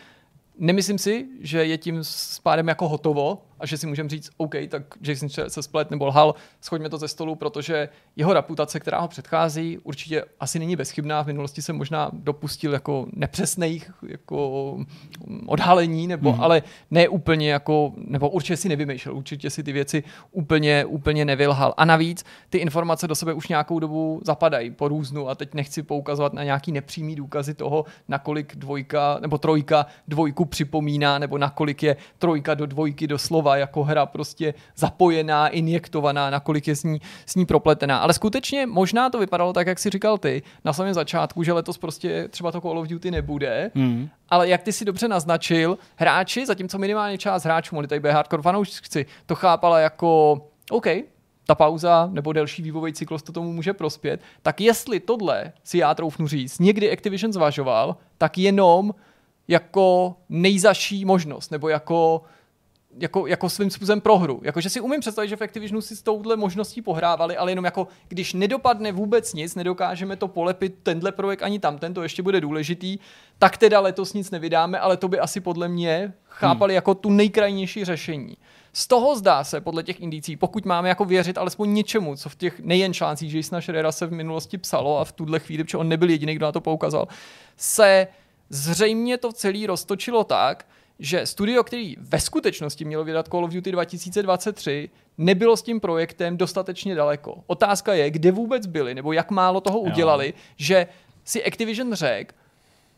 [0.59, 4.83] Nemyslím si, že je tím spádem jako hotovo a že si můžeme říct, OK, tak
[5.01, 9.79] Jason se splet nebo lhal, schoďme to ze stolu, protože jeho reputace, která ho předchází,
[9.79, 11.23] určitě asi není bezchybná.
[11.23, 14.79] V minulosti se možná dopustil jako nepřesných jako
[15.47, 16.41] odhalení, nebo, mm.
[16.41, 21.75] ale ne úplně jako, nebo určitě si nevymýšlel, určitě si ty věci úplně, úplně nevylhal.
[21.77, 25.83] A navíc ty informace do sebe už nějakou dobu zapadají po různu a teď nechci
[25.83, 31.97] poukazovat na nějaký nepřímý důkazy toho, nakolik dvojka nebo trojka dvojku připomíná, nebo nakolik je
[32.19, 37.47] trojka do dvojky doslova jako hra prostě zapojená, injektovaná, nakolik je s ní, s ní
[37.47, 37.99] propletená.
[37.99, 41.79] Ale skutečně možná to vypadalo tak, jak si říkal ty, na samém začátku, že letos
[41.79, 44.09] prostě třeba to Call of Duty nebude, mm.
[44.29, 48.43] ale jak ty si dobře naznačil, hráči, zatímco minimálně část hráčů, mohli tady být hardcore
[48.43, 50.41] fanoušci, to chápala jako
[50.71, 50.87] OK,
[51.47, 55.95] ta pauza nebo delší vývojový cyklus to tomu může prospět, tak jestli tohle si já
[55.95, 58.95] troufnu říct, někdy Activision zvažoval, tak jenom
[59.49, 62.23] jako nejzaší možnost, nebo jako
[62.99, 64.41] jako, jako svým způsobem prohru.
[64.45, 67.89] Jakože si umím představit, že v Activisionu si s touhle možností pohrávali, ale jenom jako,
[68.09, 72.99] když nedopadne vůbec nic, nedokážeme to polepit, tenhle projekt ani tam, to ještě bude důležitý,
[73.39, 76.75] tak teda letos nic nevydáme, ale to by asi podle mě chápali hmm.
[76.75, 78.37] jako tu nejkrajnější řešení.
[78.73, 82.35] Z toho zdá se, podle těch indicí, pokud máme jako věřit alespoň něčemu, co v
[82.35, 85.89] těch nejen článcích Jasona Schreera se v minulosti psalo a v tuhle chvíli, protože on
[85.89, 87.09] nebyl jediný, kdo na to poukazal,
[87.57, 88.07] se
[88.51, 90.67] zřejmě to celý roztočilo tak,
[90.99, 96.37] že studio, který ve skutečnosti mělo vydat Call of Duty 2023, nebylo s tím projektem
[96.37, 97.45] dostatečně daleko.
[97.47, 100.33] Otázka je, kde vůbec byli, nebo jak málo toho udělali, jo.
[100.57, 100.87] že
[101.25, 102.35] si Activision řekl,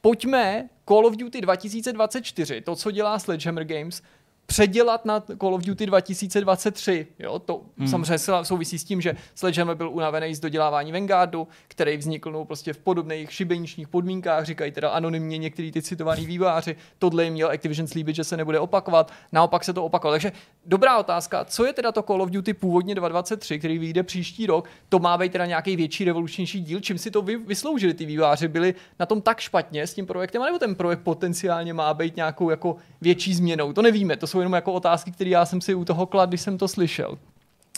[0.00, 4.02] pojďme Call of Duty 2024, to, co dělá Sledgehammer Games,
[4.46, 7.06] předělat na Call of Duty 2023.
[7.18, 7.38] Jo?
[7.38, 7.88] To hmm.
[7.88, 12.72] samozřejmě souvisí s tím, že Sledgehammer byl unavený z dodělávání Vanguardu, který vznikl no, prostě
[12.72, 16.76] v podobných šibeničních podmínkách, říkají teda anonymně některý ty citovaný výváři.
[16.98, 20.14] Tohle jim měl Activision slíbit, že se nebude opakovat, naopak se to opakovalo.
[20.14, 20.32] Takže
[20.66, 24.68] dobrá otázka, co je teda to Call of Duty původně 2023, který vyjde příští rok,
[24.88, 28.48] to má být teda nějaký větší revolučnější díl, čím si to vy, vysloužili ty výváři,
[28.48, 32.50] byli na tom tak špatně s tím projektem, nebo ten projekt potenciálně má být nějakou
[32.50, 35.84] jako větší změnou, to nevíme, to jsou jenom jako otázky, které já jsem si u
[35.84, 37.18] toho klad, když jsem to slyšel.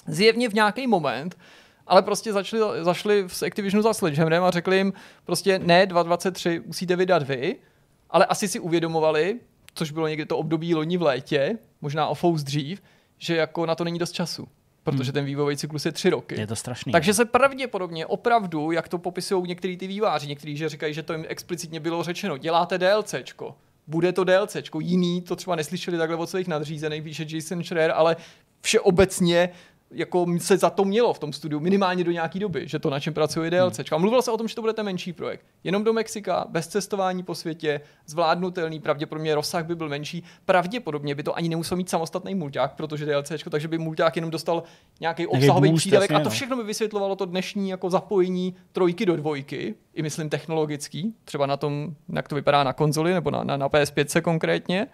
[0.07, 1.37] Zjevně v nějaký moment
[1.89, 4.93] ale prostě začali, zašli z Activisionu za Sledgehammerem a řekli jim
[5.25, 7.57] prostě ne, 2023 musíte vydat vy,
[8.11, 9.41] ale asi si uvědomovali,
[9.75, 12.83] což bylo někdy to období loni v létě, možná o fous dřív,
[13.19, 14.49] že jako na to není dost času
[14.85, 15.13] protože hmm.
[15.13, 16.41] ten vývojový cyklus je tři roky.
[16.41, 16.93] Je to strašný.
[16.93, 21.13] Takže se pravděpodobně opravdu, jak to popisují některý ty výváři, někteří že říkají, že to
[21.13, 23.55] jim explicitně bylo řečeno, děláte DLCčko,
[23.89, 24.81] bude to DLCčko.
[24.81, 28.17] Jiný to třeba neslyšeli takhle od svých nadřízených, píše Jason Schreier, ale
[28.61, 29.51] všeobecně
[29.91, 33.01] jako se za to mělo v tom studiu, minimálně do nějaké doby, že to na
[33.01, 33.81] čem pracuje DLC.
[33.93, 35.47] A mluvilo se o tom, že to bude ten menší projekt.
[35.65, 40.23] Jenom do Mexika, bez cestování po světě, zvládnutelný, pravděpodobně rozsah by byl menší.
[40.45, 44.63] Pravděpodobně by to ani nemusel mít samostatný mulťák, protože DLC, takže by mulťák jenom dostal
[45.01, 46.31] nějaký obsahový boost, přídavek jasně, a to no.
[46.31, 51.57] všechno by vysvětlovalo to dnešní jako zapojení trojky do dvojky, i myslím technologický, třeba na
[51.57, 54.87] tom, jak to vypadá na konzoli nebo na, na, na PS5 konkrétně.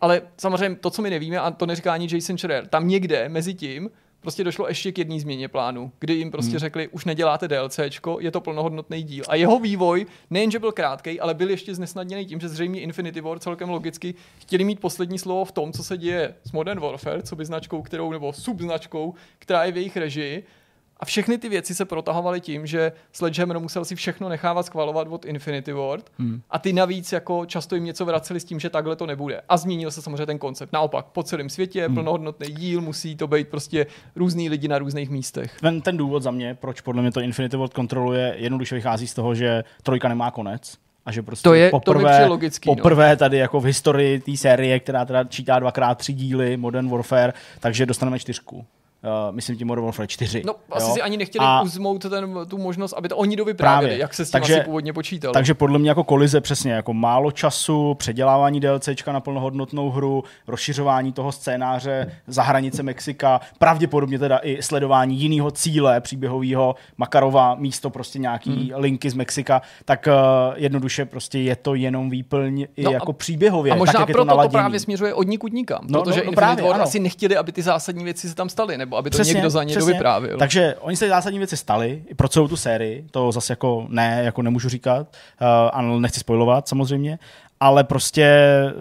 [0.00, 3.54] Ale samozřejmě to, co my nevíme, a to neříká ani Jason Schreier, tam někde mezi
[3.54, 3.90] tím
[4.24, 6.58] prostě došlo ještě k jedné změně plánu, kdy jim prostě hmm.
[6.58, 9.24] řekli, už neděláte DLCčko, je to plnohodnotný díl.
[9.28, 13.38] A jeho vývoj nejenže byl krátký, ale byl ještě znesnadněný tím, že zřejmě Infinity War
[13.38, 17.36] celkem logicky chtěli mít poslední slovo v tom, co se děje s Modern Warfare, co
[17.36, 20.44] by značkou, kterou, nebo subznačkou, která je v jejich režii.
[21.04, 25.24] A všechny ty věci se protahovaly tím, že Sledgehammer musel si všechno nechávat schvalovat od
[25.24, 26.42] Infinity Ward hmm.
[26.50, 29.42] a ty navíc jako často jim něco vraceli s tím, že takhle to nebude.
[29.48, 30.72] A změnil se samozřejmě ten koncept.
[30.72, 31.94] Naopak, po celém světě, hmm.
[31.94, 33.86] plnohodnotný díl, musí to být prostě
[34.16, 35.56] různý lidi na různých místech.
[35.60, 39.14] Ten, ten důvod za mě, proč podle mě to Infinity Ward kontroluje, jednoduše vychází z
[39.14, 40.74] toho, že trojka nemá konec.
[41.06, 42.76] A že prostě To je- to poprvé, přijde logický, no.
[42.76, 47.32] poprvé tady jako v historii té série, která teda čítá dvakrát tři díly Modern Warfare,
[47.60, 48.66] takže dostaneme čtyřku.
[49.04, 50.42] Uh, myslím tím Modern Warfare 4.
[50.46, 50.94] No, asi jo?
[50.94, 54.00] si ani nechtěli A- uzmout ten, tu možnost, aby to oni dovyprávěli, Právě.
[54.02, 55.32] jak se s tím Takže- asi původně počítalo.
[55.34, 61.12] Takže podle mě jako kolize přesně, jako málo času, předělávání DLCčka na plnohodnotnou hru, rozšiřování
[61.12, 68.18] toho scénáře za hranice Mexika, pravděpodobně teda i sledování jiného cíle příběhového Makarova místo prostě
[68.18, 68.68] nějaký hmm.
[68.74, 70.12] linky z Mexika, tak uh,
[70.56, 74.08] jednoduše prostě je to jenom výplň i No a- jako příběhově, a možná tak jak
[74.08, 75.80] je to proto to, právě směřuje od nikud nikam.
[75.88, 76.82] No, protože no, no Infinity právě, War ano.
[76.84, 79.76] asi nechtěli, aby ty zásadní věci se tam staly, nebo aby to někdo za ně
[79.76, 80.38] dovyprávěl.
[80.38, 84.20] Takže oni se zásadní věci staly i pro celou tu sérii, to zase jako ne,
[84.24, 85.06] jako nemůžu říkat,
[85.40, 87.18] uh, ano, nechci spojovat samozřejmě,
[87.60, 88.72] ale prostě eh,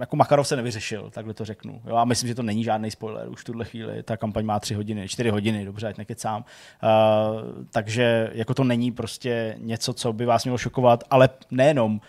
[0.00, 1.82] jako Makarov se nevyřešil, takhle to řeknu.
[1.86, 4.02] Jo, a myslím, že to není žádný spoiler už v tuhle chvíli.
[4.02, 6.44] Ta kampaň má tři hodiny, čtyři hodiny, dobře, ať nekecám.
[6.82, 12.00] Uh, takže jako to není prostě něco, co by vás mělo šokovat, ale nejenom,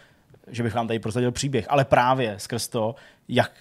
[0.47, 2.95] že bych vám tady prozradil příběh, ale právě skrz to,
[3.27, 3.51] jak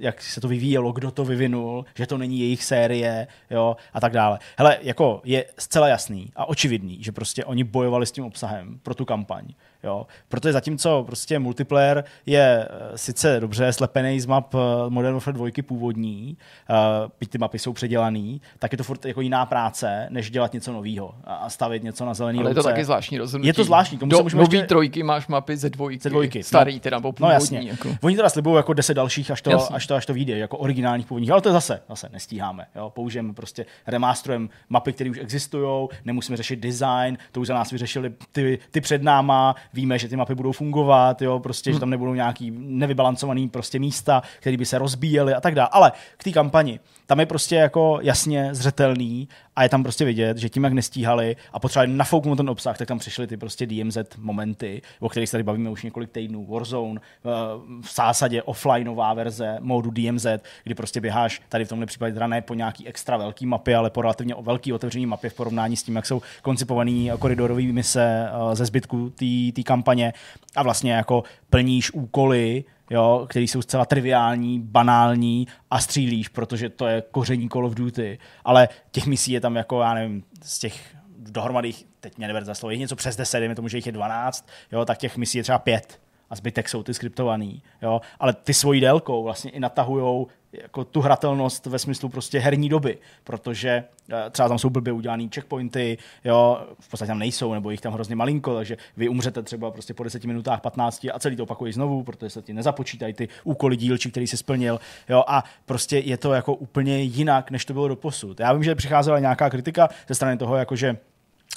[0.00, 4.12] jak se to vyvíjelo, kdo to vyvinul, že to není jejich série, jo, a tak
[4.12, 4.38] dále.
[4.56, 8.94] Hele, jako je zcela jasný a očividný, že prostě oni bojovali s tím obsahem pro
[8.94, 9.44] tu kampaň,
[9.84, 10.06] jo.
[10.28, 14.58] Protože zatímco prostě multiplayer je eh, sice dobře slepený z map eh,
[14.88, 16.36] Modern Warfare 2 původní,
[16.70, 16.76] uh,
[17.20, 20.72] byť ty mapy jsou předělaný, tak je to furt jako jiná práce, než dělat něco
[20.72, 23.46] nového a stavit něco na zelený Ale je to taky zvláštní rozhodnutí.
[23.46, 26.02] Je to zvláštní, tomu Do se můžeme nový ještě- trojky máš mapy ze dvojky.
[26.02, 26.42] Ze dvojky.
[26.42, 26.80] Starý no.
[26.80, 27.34] teda, nebo No původní.
[27.34, 27.60] jasně.
[27.62, 27.88] Jako.
[28.02, 29.76] Oni teda slibují jako 10 dalších, až to, Jasně.
[29.76, 32.66] až to, až to vyjde, jako originálních původních, ale to zase, zase nestíháme.
[32.76, 32.90] Jo?
[32.90, 38.12] Použijeme prostě remasterem mapy, které už existují, nemusíme řešit design, to už za nás vyřešili
[38.32, 41.38] ty, ty před náma, víme, že ty mapy budou fungovat, jo?
[41.38, 41.76] prostě, Hmm.
[41.76, 45.68] že tam nebudou nějaký nevybalancovaný prostě místa, které by se rozbíjely a tak dále.
[45.72, 49.28] Ale k té kampani, tam je prostě jako jasně zřetelný
[49.60, 52.88] a je tam prostě vidět, že tím, jak nestíhali a potřebovali nafouknout ten obsah, tak
[52.88, 56.46] tam přišly ty prostě DMZ momenty, o kterých se tady bavíme už několik týdnů.
[56.46, 57.28] Warzone, eh,
[57.82, 60.26] v zásadě offlineová verze módu DMZ,
[60.64, 63.90] kdy prostě běháš tady v tomhle případě teda ne po nějaký extra velký mapě, ale
[63.90, 68.56] po relativně velký otevřený mapě v porovnání s tím, jak jsou koncipované koridorové mise eh,
[68.56, 69.12] ze zbytku
[69.54, 70.12] té kampaně
[70.56, 76.86] a vlastně jako plníš úkoly, jo, které jsou zcela triviální, banální a střílíš, protože to
[76.86, 78.18] je koření Call of Duty.
[78.44, 82.54] Ale těch misí je tam jako, já nevím, z těch dohromady, teď mě neber za
[82.54, 85.38] slovo, je něco přes 10, dejme tomu, že jich je 12, jo, tak těch misí
[85.38, 89.60] je třeba pět a zbytek jsou ty skriptovaný, jo, ale ty svojí délkou vlastně i
[89.60, 94.92] natahujou jako tu hratelnost ve smyslu prostě herní doby, protože eh, třeba tam jsou blbě
[94.92, 99.42] udělaný checkpointy, jo, v podstatě tam nejsou, nebo jich tam hrozně malinko, takže vy umřete
[99.42, 103.14] třeba prostě po 10 minutách 15 a celý to opakuješ znovu, protože se ti nezapočítají
[103.14, 107.64] ty úkoly dílčí, který si splnil, jo, a prostě je to jako úplně jinak, než
[107.64, 108.40] to bylo do posud.
[108.40, 110.96] Já vím, že přicházela nějaká kritika ze strany toho, jakože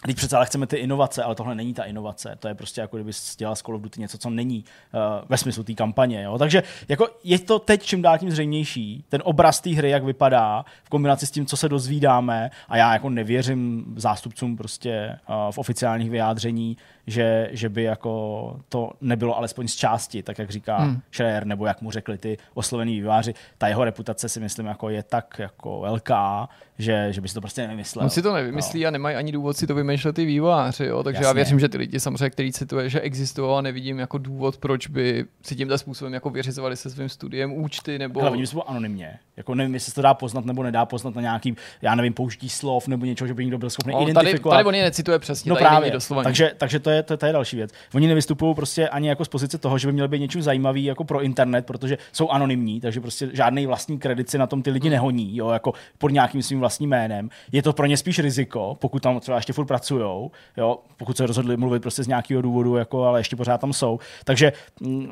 [0.05, 2.35] Teď přece ale chceme ty inovace, ale tohle není ta inovace.
[2.39, 5.37] To je prostě jako kdyby dělal z Call of Duty něco, co není uh, ve
[5.37, 6.23] smyslu té kampaně.
[6.23, 6.37] Jo?
[6.37, 9.03] Takže jako je to teď čím dál tím zřejmější.
[9.09, 12.93] Ten obraz té hry, jak vypadá, v kombinaci s tím, co se dozvídáme, a já
[12.93, 16.77] jako nevěřím zástupcům prostě uh, v oficiálních vyjádření,
[17.07, 21.01] že, že by jako to nebylo alespoň z části, tak jak říká hmm.
[21.11, 23.33] Schreier, nebo jak mu řekli ty oslovený výváři.
[23.57, 27.41] Ta jeho reputace si myslím jako je tak jako velká, že, že by si to
[27.41, 28.03] prostě nevymyslel.
[28.03, 31.03] On si to nevymyslí a nemají ani důvod si to vymýšlet ty vývojáři, jo?
[31.03, 31.35] takže já Jasně.
[31.35, 35.25] věřím, že ty lidi samozřejmě, který cituje, že existují a nevidím jako důvod, proč by
[35.41, 38.19] si tímhle způsobem jako vyřizovali se svým studiem účty nebo...
[38.19, 39.19] Oni jsou anonymně.
[39.37, 42.49] Jako nevím, jestli se to dá poznat nebo nedá poznat na nějaký, já nevím, použití
[42.49, 44.55] slov nebo něčeho, že by někdo byl schopný No, tady, identifikovat.
[44.55, 47.25] tady on je necituje přesně, No tady právě, doslova takže, takže to, je, to, to
[47.25, 47.71] je další věc.
[47.93, 51.03] Oni nevystupují prostě ani jako z pozice toho, že by měli být něčím zajímavý jako
[51.03, 54.89] pro internet, protože jsou anonymní, takže prostě žádný vlastní kredit si na tom ty lidi
[54.89, 57.29] nehoní, jo, jako pod nějakým svým vlastním jménem.
[57.51, 61.25] Je to pro ně spíš riziko, pokud tam třeba ještě furt pracují, jo, pokud se
[61.25, 63.99] rozhodli mluvit prostě z nějakého důvodu, jako, ale ještě pořád tam jsou.
[64.25, 65.11] Takže mm,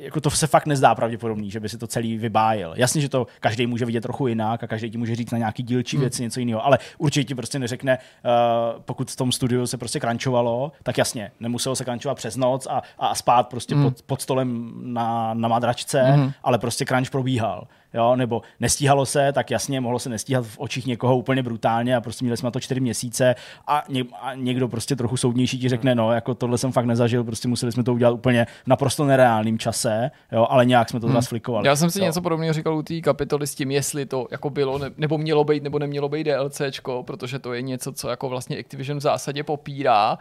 [0.00, 2.74] jako to se fakt nezdá pravděpodobný, že by si to celý vybájil.
[2.76, 5.62] Jasně, že to každý může vidět trochu jinak a každý ti může říct na nějaký
[5.62, 6.00] dílčí hmm.
[6.00, 10.00] věci něco jiného, ale určitě ti prostě neřekne, uh, pokud v tom studiu se prostě
[10.00, 13.84] krančovalo, tak jasně, nemuselo se krančovat přes noc a, a spát prostě hmm.
[13.84, 16.32] pod, pod stolem na, na madračce, hmm.
[16.42, 20.86] ale prostě crunch probíhal jo, nebo nestíhalo se, tak jasně, mohlo se nestíhat v očích
[20.86, 23.34] někoho úplně brutálně a prostě měli jsme na to čtyři měsíce
[23.66, 27.24] a, ně, a někdo prostě trochu soudnější ti řekne, no, jako tohle jsem fakt nezažil,
[27.24, 31.22] prostě museli jsme to udělat úplně naprosto nereálném čase, jo, ale nějak jsme to hmm.
[31.22, 31.68] flikovali.
[31.68, 32.04] Já jsem si jo.
[32.04, 35.44] něco podobného říkal u té kapitoly s tím, jestli to jako bylo, ne, nebo mělo
[35.44, 39.42] být, nebo nemělo být DLCčko, protože to je něco, co jako vlastně Activision v zásadě
[39.42, 40.18] popírá.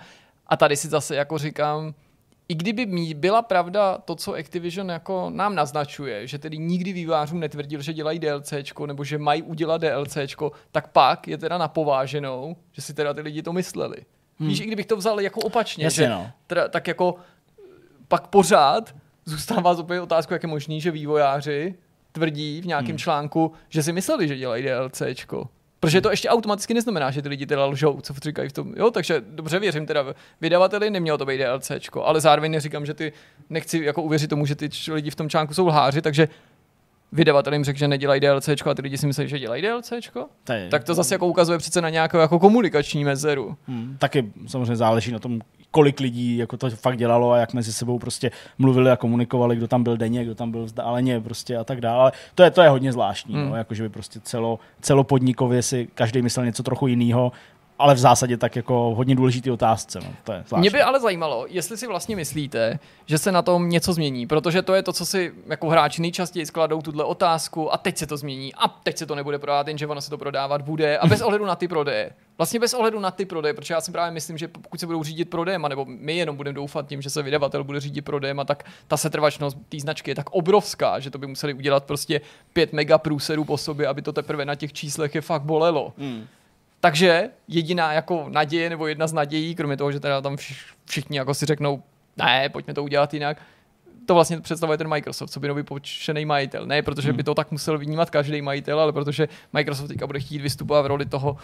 [0.47, 1.93] A tady si zase jako říkám,
[2.49, 7.81] i kdyby byla pravda to, co Activision jako nám naznačuje, že tedy nikdy vývářům netvrdil,
[7.81, 12.93] že dělají DLCčko nebo že mají udělat DLCčko, tak pak je teda napováženou, že si
[12.93, 13.97] teda ty lidi to mysleli.
[14.39, 14.49] Hmm.
[14.49, 16.31] Víš, i kdybych to vzal jako opačně, Jasně, že no.
[16.47, 17.15] teda, tak jako
[18.07, 18.95] pak pořád
[19.25, 21.75] zůstává opět otázku, jak je možný, že vývojáři
[22.11, 22.97] tvrdí v nějakém hmm.
[22.97, 25.49] článku, že si mysleli, že dělají DLCčko.
[25.79, 28.73] Protože to ještě automaticky neznamená, že ty lidi teda lžou, co říkají v tom.
[28.77, 30.05] Jo, takže dobře věřím teda
[30.41, 33.13] vydavateli, nemělo to být DLCčko, ale zároveň neříkám, že ty
[33.49, 36.27] nechci jako uvěřit tomu, že ty lidi v tom článku jsou lháři, takže
[37.11, 40.25] vydavatel jim řekl, že nedělají DLCčko a ty lidi si myslí, že dělají DLCčko.
[40.43, 43.57] To je- Tak to zase jako ukazuje přece na nějakou jako komunikační mezeru.
[43.67, 43.95] Hmm.
[43.99, 45.39] Taky samozřejmě záleží na tom,
[45.71, 49.67] kolik lidí jako to fakt dělalo a jak mezi sebou prostě mluvili a komunikovali, kdo
[49.67, 51.99] tam byl denně, kdo tam byl vzdáleně prostě a tak dále.
[52.01, 53.49] Ale to je, to je hodně zvláštní, hmm.
[53.49, 57.31] no, jako že by prostě celo, celopodnikově si každý myslel něco trochu jiného,
[57.79, 59.99] ale v zásadě tak jako hodně důležitý otázce.
[59.99, 60.13] No.
[60.23, 60.61] To je zvláštní.
[60.61, 64.61] Mě by ale zajímalo, jestli si vlastně myslíte, že se na tom něco změní, protože
[64.61, 68.17] to je to, co si jako hráči nejčastěji skladou tuhle otázku a teď se to
[68.17, 71.21] změní a teď se to nebude prodávat, jenže ono se to prodávat bude a bez
[71.27, 72.11] ohledu na ty prodeje.
[72.37, 75.03] Vlastně bez ohledu na ty prodeje, protože já si právě myslím, že pokud se budou
[75.03, 78.63] řídit prodejem, nebo my jenom budeme doufat tím, že se vydavatel bude řídit prodejem, tak
[78.87, 82.21] ta setrvačnost té značky je tak obrovská, že to by museli udělat prostě
[82.53, 85.93] 5 mega průserů po sobě, aby to teprve na těch číslech je fakt bolelo.
[85.97, 86.27] Hmm.
[86.79, 90.55] Takže jediná jako naděje nebo jedna z nadějí, kromě toho, že teda tam vš-
[90.85, 91.83] všichni jako si řeknou,
[92.17, 93.37] ne, pojďme to udělat jinak,
[94.05, 96.65] to vlastně představuje ten Microsoft, co by nový počený majitel.
[96.65, 100.39] Ne, protože by to tak musel vnímat každý majitel, ale protože Microsoft teďka bude chtít
[100.41, 101.37] vystupovat v roli toho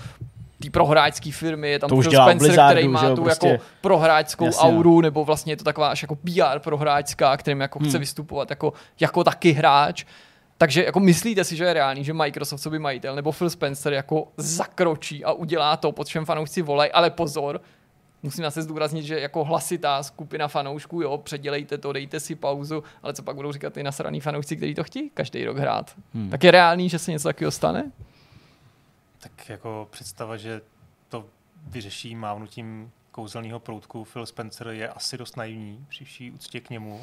[0.63, 3.47] té prohráčské firmy, je tam To už Phil Spencer, Blizzardu, který má že tu prostě.
[3.47, 4.77] jako prohráčskou Jasně, no.
[4.77, 7.99] auru, nebo vlastně je to taková až jako PR prohráčská, kterým jako chce Hmm.
[7.99, 10.05] vystupovat jako, jako taky hráč.
[10.63, 13.93] Takže jako myslíte si, že je reálný, že Microsoft, co by majitel, nebo Phil Spencer
[13.93, 17.61] jako zakročí a udělá to, pod čem fanoušci volají, ale pozor,
[18.23, 23.13] musím zase zdůraznit, že jako hlasitá skupina fanoušků, jo, předělejte to, dejte si pauzu, ale
[23.13, 25.95] co pak budou říkat ty nasraný fanoušci, kteří to chtějí každý rok hrát.
[26.13, 26.29] Hmm.
[26.29, 27.91] Tak je reálný, že se něco takového stane?
[29.19, 30.61] Tak jako představa, že
[31.09, 31.25] to
[31.67, 37.01] vyřeší mávnutím kouzelného proutku Phil Spencer je asi dost naivní při vší úctě k němu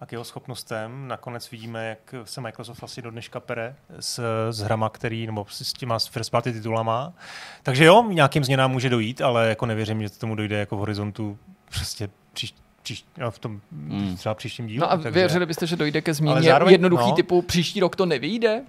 [0.00, 1.08] a k jeho schopnostem.
[1.08, 4.20] Nakonec vidíme, jak se Microsoft asi do dneška pere s,
[4.50, 7.12] s hrama, který, nebo s s těma first party titulama.
[7.62, 11.38] Takže jo, nějakým změnám může dojít, ale jako nevěřím, že tomu dojde jako v horizontu
[11.74, 14.16] prostě příš, příš, no, v tom Hmm.
[14.16, 14.80] třeba příštím dílu.
[14.80, 15.10] No a takže...
[15.10, 17.12] věřili byste, že dojde ke změně zároveň- jednoduchý no.
[17.16, 18.62] typu příští rok to nevyjde?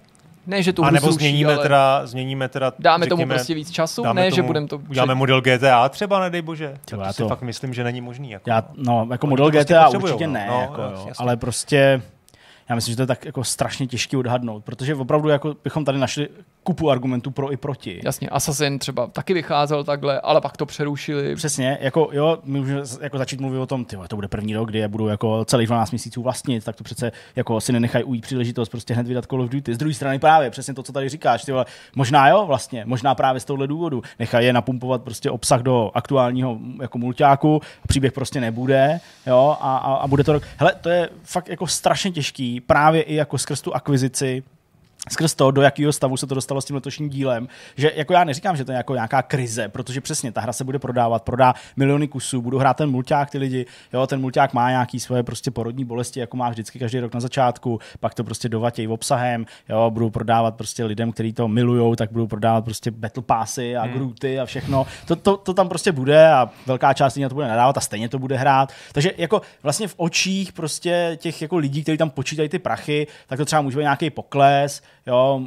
[0.48, 3.34] Ne, že tu A hru nebo zruší, změníme, ale teda, změníme teda, dáme tomu řekněme,
[3.34, 4.78] prostě víc času, dáme ne, že tomu- budeme to...
[4.90, 6.74] Uděláme model GTA třeba, nedej bože.
[6.84, 8.30] Tak já to si to- fakt myslím, že není možný.
[8.30, 10.32] Jako, Já, no, jako Oni model to prostě GTA určitě no.
[10.32, 12.02] ne, No, jako, jas- jo, ale prostě
[12.68, 15.98] já myslím, že to je tak jako strašně těžké odhadnout, protože opravdu jako bychom tady
[15.98, 16.28] našli
[16.62, 18.00] kupu argumentů pro i proti.
[18.04, 21.36] Jasně, Assassin třeba taky vycházel takhle, ale pak to přerušili.
[21.36, 24.68] Přesně, jako jo, my můžeme jako začít mluvit o tom, ty to bude první rok,
[24.68, 28.22] kdy je budu jako celých 12 měsíců vlastnit, tak to přece jako si nenechají ujít
[28.22, 29.74] příležitost prostě hned vydat Call of Duty.
[29.74, 31.64] Z druhé strany právě přesně to, co tady říkáš, ty vole,
[31.96, 34.02] možná jo, vlastně, možná právě z tohle důvodu.
[34.18, 39.94] Nechají je napumpovat prostě obsah do aktuálního jako mulťáku, příběh prostě nebude, jo, a, a,
[39.94, 40.42] a bude to rok.
[40.56, 44.42] Hele, to je fakt jako strašně těžký, právě i jako skrz tu akvizici,
[45.08, 48.24] skrz to, do jakého stavu se to dostalo s tím letošním dílem, že jako já
[48.24, 51.54] neříkám, že to je jako nějaká krize, protože přesně ta hra se bude prodávat, prodá
[51.76, 55.50] miliony kusů, budou hrát ten mulťák ty lidi, jo, ten mulťák má nějaký svoje prostě
[55.50, 59.90] porodní bolesti, jako má vždycky každý rok na začátku, pak to prostě dovatějí obsahem, jo,
[59.90, 63.92] budou prodávat prostě lidem, kteří to milujou, tak budou prodávat prostě battle passy a hmm.
[63.92, 64.86] grooty a všechno.
[65.06, 67.80] To, to, to, tam prostě bude a velká část lidí na to bude nadávat a
[67.80, 68.72] stejně to bude hrát.
[68.92, 73.38] Takže jako vlastně v očích prostě těch jako lidí, kteří tam počítají ty prachy, tak
[73.38, 75.42] to třeba může být nějaký pokles, jo,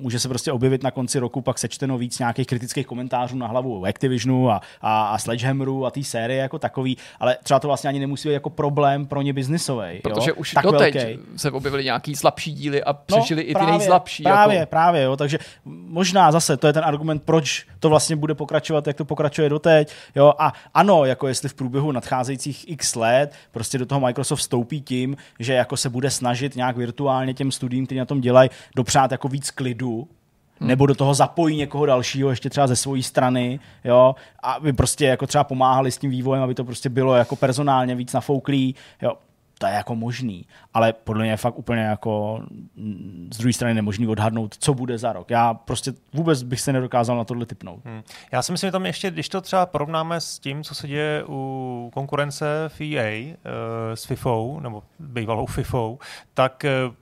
[0.00, 3.84] může se prostě objevit na konci roku, pak sečteno víc nějakých kritických komentářů na hlavu
[3.84, 8.00] Activisionu a, a, a Sledgehammeru a té série jako takový, ale třeba to vlastně ani
[8.00, 10.00] nemusí být jako problém pro ně biznisový.
[10.02, 10.36] Protože jo?
[10.36, 11.18] už tak doteď velký.
[11.36, 14.22] se objevily nějaký slabší díly a přežili No, i ty nejslabší.
[14.22, 14.70] Právě, jako.
[14.70, 18.96] právě, jo, takže možná zase to je ten argument, proč to vlastně bude pokračovat, jak
[18.96, 19.92] to pokračuje doteď.
[20.14, 24.80] Jo, a ano, jako jestli v průběhu nadcházejících x let prostě do toho Microsoft vstoupí
[24.80, 29.01] tím, že jako se bude snažit nějak virtuálně těm studiím, kteří na tom dělají, dopřát
[29.10, 30.08] jako víc klidu,
[30.60, 30.68] Hmm.
[30.68, 35.26] nebo do toho zapojí někoho dalšího, ještě třeba ze své strany, jo, aby prostě jako
[35.26, 39.12] třeba pomáhali s tím vývojem, aby to prostě bylo jako personálně víc nafouklý, jo,
[39.62, 42.42] to je jako možný, ale podle mě je fakt úplně jako
[43.34, 45.30] z druhé strany nemožný odhadnout, co bude za rok.
[45.30, 47.80] Já prostě vůbec bych se nedokázal na tohle typnout.
[47.84, 48.02] Hmm.
[48.32, 51.24] Já si myslím, že tam ještě, když to třeba porovnáme s tím, co se děje
[51.28, 53.34] u konkurence v EA uh,
[53.94, 55.98] s FIFou, nebo bývalou FIFou,
[56.34, 56.94] tak uh,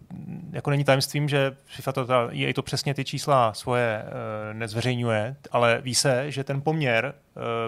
[0.53, 5.81] jako není tajemstvím, že FIFA to, EA to přesně ty čísla svoje uh, nezveřejňuje, ale
[5.83, 7.15] ví se, že ten poměr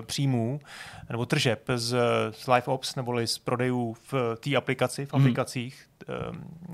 [0.07, 0.61] příjmů
[1.11, 1.97] nebo tržeb z,
[2.31, 5.91] z Live Ops neboli z prodejů v té aplikaci, v aplikacích um,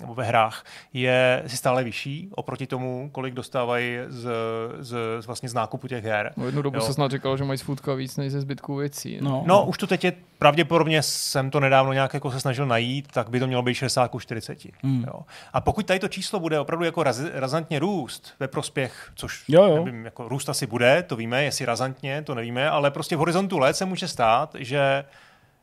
[0.00, 4.30] nebo ve hrách je si stále vyšší oproti tomu, kolik dostávají z,
[4.78, 6.32] z, z vlastně z nákupu těch her.
[6.36, 6.82] No, jednu dobu Jo.
[6.82, 9.18] se snad říkalo, že mají z foodka víc než ze zbytku věcí.
[9.20, 13.08] No, No, už to teď je, pravděpodobně jsem to nedávno nějak jako se snažil najít,
[13.12, 14.58] tak by to mělo být 60 ku 40.
[14.82, 15.04] Hmm.
[15.06, 15.20] Jo.
[15.52, 19.62] A pokud tady to číslo bude opravdu jako raz, razantně růst ve prospěch, což Jo,
[19.64, 19.84] jo.
[19.84, 23.58] Nevím, jako růst asi bude, to víme, jestli razantně, to nevíme, ale prostě v horizontu
[23.58, 25.04] let se může stát, že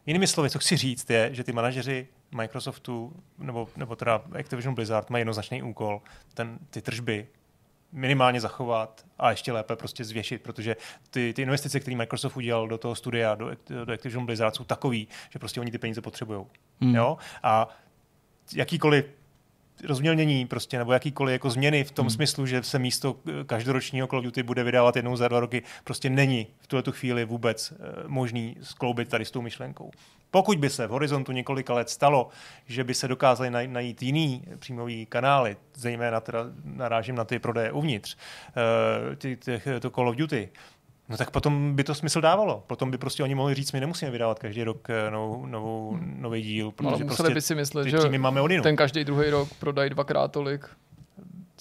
[0.05, 5.09] jinými slovy, co chci říct, je, že ty manažeři Microsoftu nebo, nebo teda Activision Blizzard
[5.09, 6.01] mají jednoznačný úkol
[6.33, 7.27] ten, ty tržby
[7.91, 10.75] minimálně zachovat a ještě lépe prostě zvěšit, protože
[11.09, 13.51] ty, ty investice, které Microsoft udělal do toho studia, do,
[13.85, 16.45] do Activision Blizzard, jsou takový, že prostě oni ty peníze potřebují.
[16.81, 16.95] Hmm.
[16.95, 17.17] Jo?
[17.43, 17.67] A
[18.55, 19.05] jakýkoliv
[19.83, 22.09] rozmělnění prostě, nebo jakýkoliv jako změny v tom hmm.
[22.09, 25.63] smyslu, že se místo eh, každoročního Call of Duty bude vydávat jednou za dva roky,
[25.83, 29.91] prostě není v tuhle tu chvíli vůbec uh, možný skloubit tady s tou myšlenkou.
[30.35, 32.29] Pokud by se v horizontu několika let stalo,
[32.65, 37.71] že by se dokázali naj- najít jiný příjmový kanály, zejména teda narážím na ty prodeje
[37.71, 38.17] uvnitř,
[39.07, 40.49] uh, ty, těch, to Call of Duty,
[41.09, 42.63] No tak potom by to smysl dávalo.
[42.67, 46.41] Potom by prostě oni mohli říct, my nemusíme vydávat každý rok eh, novou, novou, nový
[46.41, 48.63] díl, Ale protože museli prostě by si myslet, ty že máme odinu.
[48.63, 50.69] ten každý druhý rok prodají dvakrát tolik,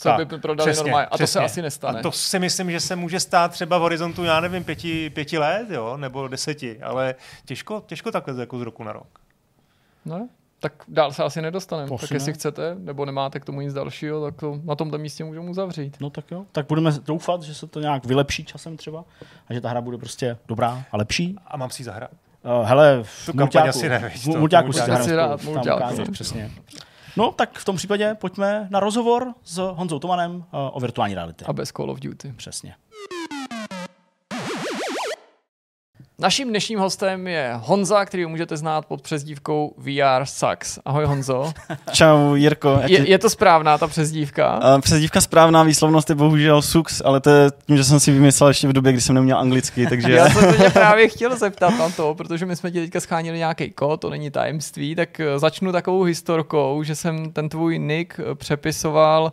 [0.05, 1.07] co Tak, by prodali přesně, normálně.
[1.07, 1.41] A to se přesně.
[1.41, 1.99] asi nestane.
[1.99, 5.39] A to si myslím, že se může stát třeba v horizontu, já nevím, pěti, pěti
[5.39, 9.19] let, jo, nebo deseti, ale těžko, těžko takhle jako z roku na rok.
[10.05, 10.29] No,
[10.61, 11.99] tak dál se asi nedostaneme.
[12.01, 15.51] Tak jestli chcete, nebo nemáte k tomu nic dalšího, tak to na tomto místě můžeme
[15.51, 15.97] uzavřít.
[16.01, 16.45] No tak jo.
[16.53, 19.05] Tak budeme doufat, že se to nějak vylepší časem třeba
[19.49, 21.37] a že ta hra bude prostě dobrá a lepší.
[21.47, 22.11] A mám si ji zahrát.
[22.61, 23.79] Uh, hele, v Multiáku to
[25.95, 26.13] si no.
[26.13, 26.51] přesně.
[27.17, 31.45] No, tak v tom případě pojďme na rozhovor s Honzou Tomanem uh, o virtuální realitě.
[31.49, 32.33] A bez Call of Duty.
[32.37, 32.75] Přesně.
[36.19, 40.79] Naším dnešním hostem je Honza, který můžete znát pod přezdívkou VR Sucks.
[40.85, 41.53] Ahoj Honzo.
[41.93, 42.81] Čau, Jirko.
[42.87, 44.75] Je, tě- je to správná ta přezdívka?
[44.75, 48.49] Uh, přezdívka správná, výslovnost je bohužel Sux, ale to je tím, že jsem si vymyslel
[48.49, 50.13] ještě v době, kdy jsem neuměl anglicky, takže...
[50.13, 53.39] Já jsem se tě právě chtěl zeptat na to, protože my jsme ti teďka schánili
[53.39, 58.21] nějaký kód, to není tajemství, tak eh, začnu takovou historkou, že jsem ten tvůj nick
[58.21, 59.33] eh, přepisoval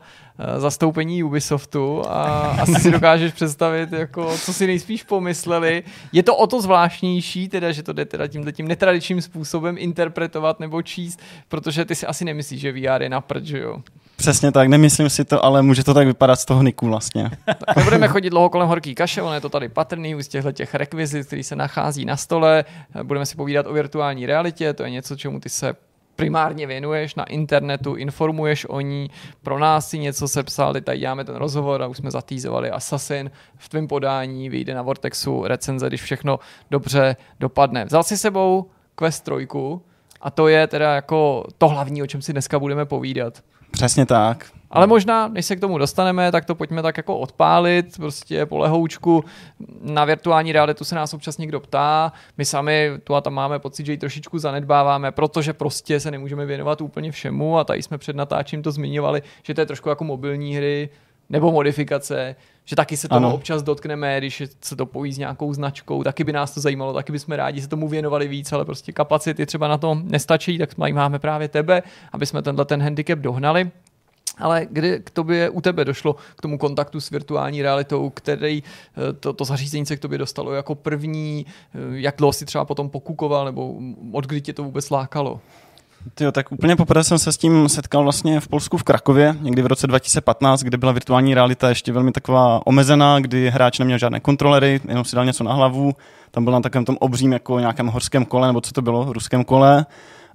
[0.58, 2.22] zastoupení Ubisoftu a
[2.62, 5.84] asi si dokážeš představit, jako, co si nejspíš pomysleli.
[6.12, 10.60] Je to o to zvláštnější, teda, že to jde teda tímhle tím netradičním způsobem interpretovat
[10.60, 13.78] nebo číst, protože ty si asi nemyslíš, že VR je na prd, že jo?
[14.16, 17.32] Přesně tak, nemyslím si to, ale může to tak vypadat z toho niku vlastně.
[17.46, 20.76] Tak nebudeme chodit dlouho kolem horký kaše, ono je to tady patrný z těchto těch
[20.76, 22.66] rekvizit, který se nachází na stole.
[23.04, 25.74] Budeme si povídat o virtuální realitě, to je něco, čemu ty se
[26.22, 29.10] primárně věnuješ na internetu, informuješ o ní,
[29.44, 33.70] pro nás si něco sepsali, tady děláme ten rozhovor a už jsme zatýzovali Assassin v
[33.70, 36.40] tvém podání, vyjde na Vortexu recenze, když všechno
[36.72, 37.86] dobře dopadne.
[37.86, 39.48] Vzal si sebou Quest 3
[40.22, 43.44] a to je teda jako to hlavní, o čem si dneska budeme povídat.
[43.72, 44.46] Přesně tak.
[44.72, 48.58] Ale možná, než se k tomu dostaneme, tak to pojďme tak jako odpálit, prostě po
[48.58, 49.24] lehoučku.
[49.82, 53.86] Na virtuální realitu se nás občas někdo ptá, my sami tu a tam máme pocit,
[53.86, 58.16] že ji trošičku zanedbáváme, protože prostě se nemůžeme věnovat úplně všemu a tady jsme před
[58.16, 60.90] natáčím to zmiňovali, že to je trošku jako mobilní hry
[61.32, 63.36] nebo modifikace, že taky se toho Ano.
[63.36, 67.12] občas dotkneme, když se to pojí s nějakou značkou, taky by nás to zajímalo, taky
[67.12, 71.20] bychom rádi se tomu věnovali víc, ale prostě kapacity třeba na to nestačí, tak máme
[71.20, 73.72] právě tebe, aby jsme tenhle ten handicap dohnali.
[74.38, 79.14] Ale kdy k tobě u tebe došlo k tomu kontaktu s virtuální realitou, který eh,
[79.14, 82.90] to, to zařízení se k tobě dostalo jako první, eh, jak dlouho si třeba potom
[82.90, 83.76] pokukoval, nebo
[84.12, 85.40] od kdy tě to vůbec lákalo?
[86.16, 89.62] Tyjo, tak úplně poprvé jsem se s tím setkal vlastně v Polsku v Krakově, někdy
[89.62, 94.20] v roce 2015, kde byla virtuální realita ještě velmi taková omezená, kdy hráč neměl žádné
[94.20, 95.96] kontrolery, jenom si dal něco na hlavu.
[96.32, 99.44] Tam byl na takovém tom obřím jako nějakém horském kole, nebo co to bylo, ruském
[99.44, 99.86] kole.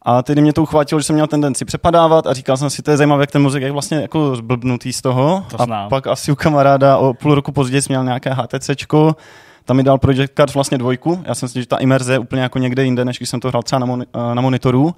[0.03, 2.91] A tedy mě to uchvátilo, že jsem měl tendenci přepadávat a říkal jsem si, to
[2.91, 5.45] je zajímavé, jak ten mozek je vlastně jako zblbnutý z toho.
[5.51, 5.89] To a znám.
[5.89, 9.17] pak asi u kamaráda o půl roku později měl nějaké HTCčko,
[9.64, 11.23] tam mi dal Project Cars vlastně dvojku.
[11.25, 13.49] Já jsem si že ta imerze je úplně jako někde jinde, než když jsem to
[13.49, 14.95] hrál třeba na, moni- na monitoru.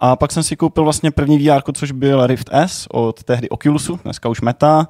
[0.00, 4.00] A pak jsem si koupil vlastně první VR, což byl Rift S od tehdy Oculusu,
[4.04, 4.88] dneska už Meta.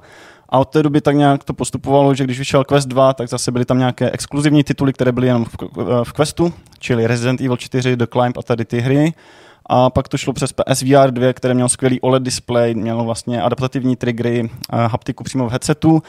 [0.49, 3.51] A od té doby tak nějak to postupovalo, že když vyšel Quest 2, tak zase
[3.51, 5.57] byly tam nějaké exkluzivní tituly, které byly jenom v,
[6.03, 9.13] v Questu, čili Resident Evil 4, The Climb a tady ty hry.
[9.65, 13.95] A pak to šlo přes PSVR 2, které mělo skvělý OLED display, mělo vlastně adaptativní
[13.95, 16.03] triggery, haptiku přímo v headsetu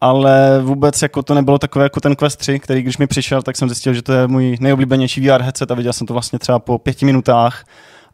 [0.00, 3.56] ale vůbec jako to nebylo takové jako ten Quest 3, který když mi přišel, tak
[3.56, 6.58] jsem zjistil, že to je můj nejoblíbenější VR headset a viděl jsem to vlastně třeba
[6.58, 7.64] po pěti minutách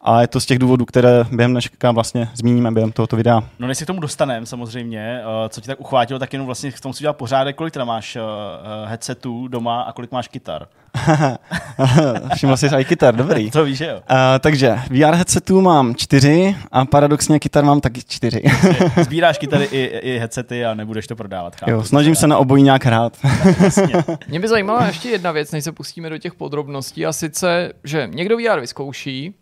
[0.03, 3.43] a je to z těch důvodů, které během dneška vlastně zmíníme během tohoto videa.
[3.59, 6.71] No než se k tomu dostaneme samozřejmě, uh, co ti tak uchvátilo, tak jenom vlastně
[6.71, 10.67] v tom si dělal pořádek, kolik teda máš uh, headsetů doma a kolik máš kytar.
[12.35, 13.51] Všiml jsi i kytar, dobrý.
[13.51, 13.95] to víš, že jo.
[13.95, 18.41] Uh, takže VR headsetů mám čtyři a paradoxně kytar mám taky čtyři.
[19.03, 21.55] Sbíráš kytary i, i headsety a nebudeš to prodávat.
[21.55, 21.71] Chápu.
[21.71, 23.17] Jo, snažím se na obojí nějak hrát.
[24.27, 28.09] Mě by zajímala ještě jedna věc, než se pustíme do těch podrobností, a sice, že
[28.11, 29.33] někdo VR vyzkouší,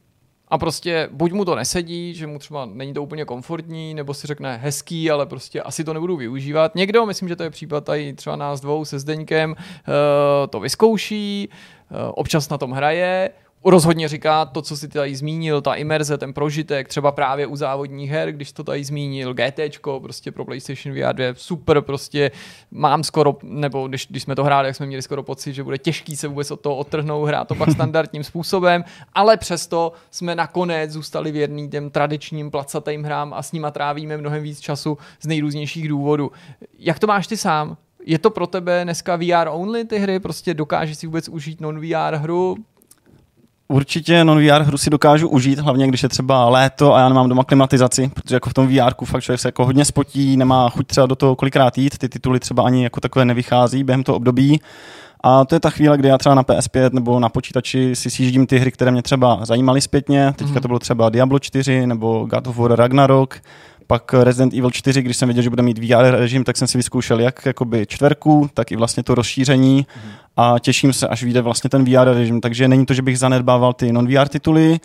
[0.49, 4.27] a prostě buď mu to nesedí, že mu třeba není to úplně komfortní, nebo si
[4.27, 6.75] řekne hezký, ale prostě asi to nebudu využívat.
[6.75, 9.55] Někdo, myslím, že to je případ tady třeba nás dvou se Zdeňkem,
[10.49, 11.49] to vyzkouší,
[12.13, 13.29] občas na tom hraje,
[13.63, 18.11] rozhodně říká to, co si tady zmínil, ta imerze, ten prožitek, třeba právě u závodních
[18.11, 19.59] her, když to tady zmínil, GT,
[20.01, 22.31] prostě pro PlayStation VR 2, super, prostě
[22.71, 25.77] mám skoro, nebo když, když jsme to hráli, jak jsme měli skoro pocit, že bude
[25.77, 28.83] těžký se vůbec od toho odtrhnout, hrát to pak standardním způsobem,
[29.13, 34.43] ale přesto jsme nakonec zůstali věrní těm tradičním placatým hrám a s nima trávíme mnohem
[34.43, 36.31] víc času z nejrůznějších důvodů.
[36.79, 37.77] Jak to máš ty sám?
[38.05, 40.19] Je to pro tebe dneska VR only ty hry?
[40.19, 42.55] Prostě dokážeš si vůbec užít non-VR hru?
[43.71, 47.43] Určitě non-VR hru si dokážu užít, hlavně když je třeba léto a já nemám doma
[47.43, 51.07] klimatizaci, protože jako v tom VR fakt člověk se jako hodně spotí, nemá chuť třeba
[51.07, 54.61] do toho kolikrát jít, ty tituly třeba ani jako takové nevychází během toho období.
[55.23, 58.47] A to je ta chvíle, kdy já třeba na PS5 nebo na počítači si sjíždím
[58.47, 60.33] ty hry, které mě třeba zajímaly zpětně.
[60.35, 60.61] Teďka mm.
[60.61, 63.41] to bylo třeba Diablo 4 nebo God of War Ragnarok
[63.89, 66.77] pak Resident Evil 4, když jsem věděl, že bude mít VR režim, tak jsem si
[66.77, 69.87] vyzkoušel jak jakoby čtverku, tak i vlastně to rozšíření
[70.41, 72.41] a těším se, až vyjde vlastně ten VR režim.
[72.41, 74.79] Takže není to, že bych zanedbával ty non-VR tituly,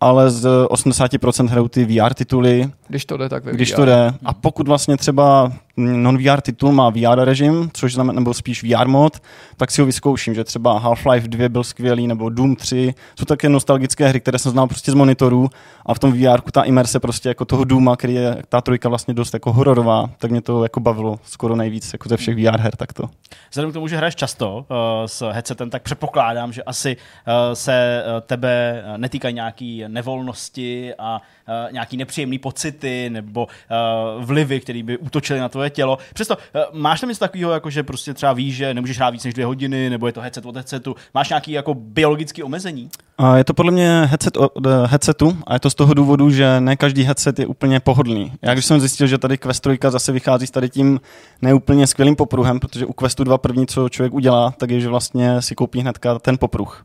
[0.00, 2.70] ale z 80% hrajou ty VR tituly.
[2.88, 3.76] Když to jde, tak ve Když VR.
[3.76, 4.12] to jde.
[4.24, 9.22] A pokud vlastně třeba non-VR titul má VR režim, což znamená, nebo spíš VR mod,
[9.56, 13.48] tak si ho vyzkouším, že třeba Half-Life 2 byl skvělý, nebo Doom 3, jsou také
[13.48, 15.48] nostalgické hry, které jsem znal prostě z monitorů
[15.86, 19.14] a v tom VR ta imerse prostě jako toho Dooma, který je ta trojka vlastně
[19.14, 22.76] dost jako hororová, tak mě to jako bavilo skoro nejvíc jako ze všech VR her
[22.76, 23.04] takto.
[23.50, 24.64] Vzhledem k tomu, že hraješ často uh,
[25.06, 31.72] s headsetem, tak předpokládám, že asi uh, se uh, tebe netýkají nějaký nevolnosti a uh,
[31.72, 35.98] nějaký nepříjemný pocity nebo uh, vlivy, které by útočily na tvoje tělo.
[36.14, 39.24] Přesto uh, máš tam něco takového, jako že prostě třeba víš, že nemůžeš hrát víc
[39.24, 40.96] než dvě hodiny, nebo je to headset od headsetu.
[41.14, 42.88] Máš nějaký jako biologický omezení?
[43.18, 46.60] A je to podle mě headset od headsetu a je to z toho důvodu, že
[46.60, 48.32] ne každý headset je úplně pohodlný.
[48.42, 51.00] Já když jsem zjistil, že tady Quest 3 zase vychází s tady tím
[51.42, 55.42] neúplně skvělým popruhem, protože u Questu 2 první, co člověk udělá, tak je, že vlastně
[55.42, 56.84] si koupí hnedka ten popruh.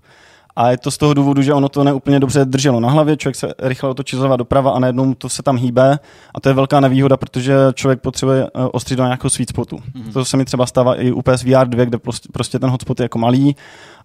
[0.55, 3.35] A je to z toho důvodu, že ono to neúplně dobře drželo na hlavě, člověk
[3.35, 5.99] se rychle otočí zleva doprava a najednou to se tam hýbe.
[6.33, 9.75] A to je velká nevýhoda, protože člověk potřebuje ostřit do nějakého sweet spotu.
[9.75, 10.13] Mm-hmm.
[10.13, 11.97] To se mi třeba stává i u PSVR 2, kde
[12.33, 13.55] prostě ten hotspot je jako malý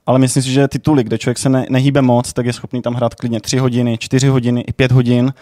[0.07, 2.95] ale myslím si, že tituly, kde člověk se ne, nehýbe moc, tak je schopný tam
[2.95, 5.33] hrát klidně 3 hodiny, 4 hodiny i 5 hodin,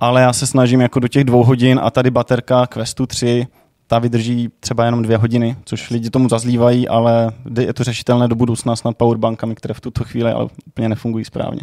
[0.00, 3.46] ale já se snažím jako do těch dvou hodin a tady baterka Questu 3
[3.86, 8.34] ta vydrží třeba jenom dvě hodiny, což lidi tomu zazlívají, ale je to řešitelné do
[8.34, 11.60] budoucna snad powerbankami, které v tuto chvíli ale úplně nefungují správně.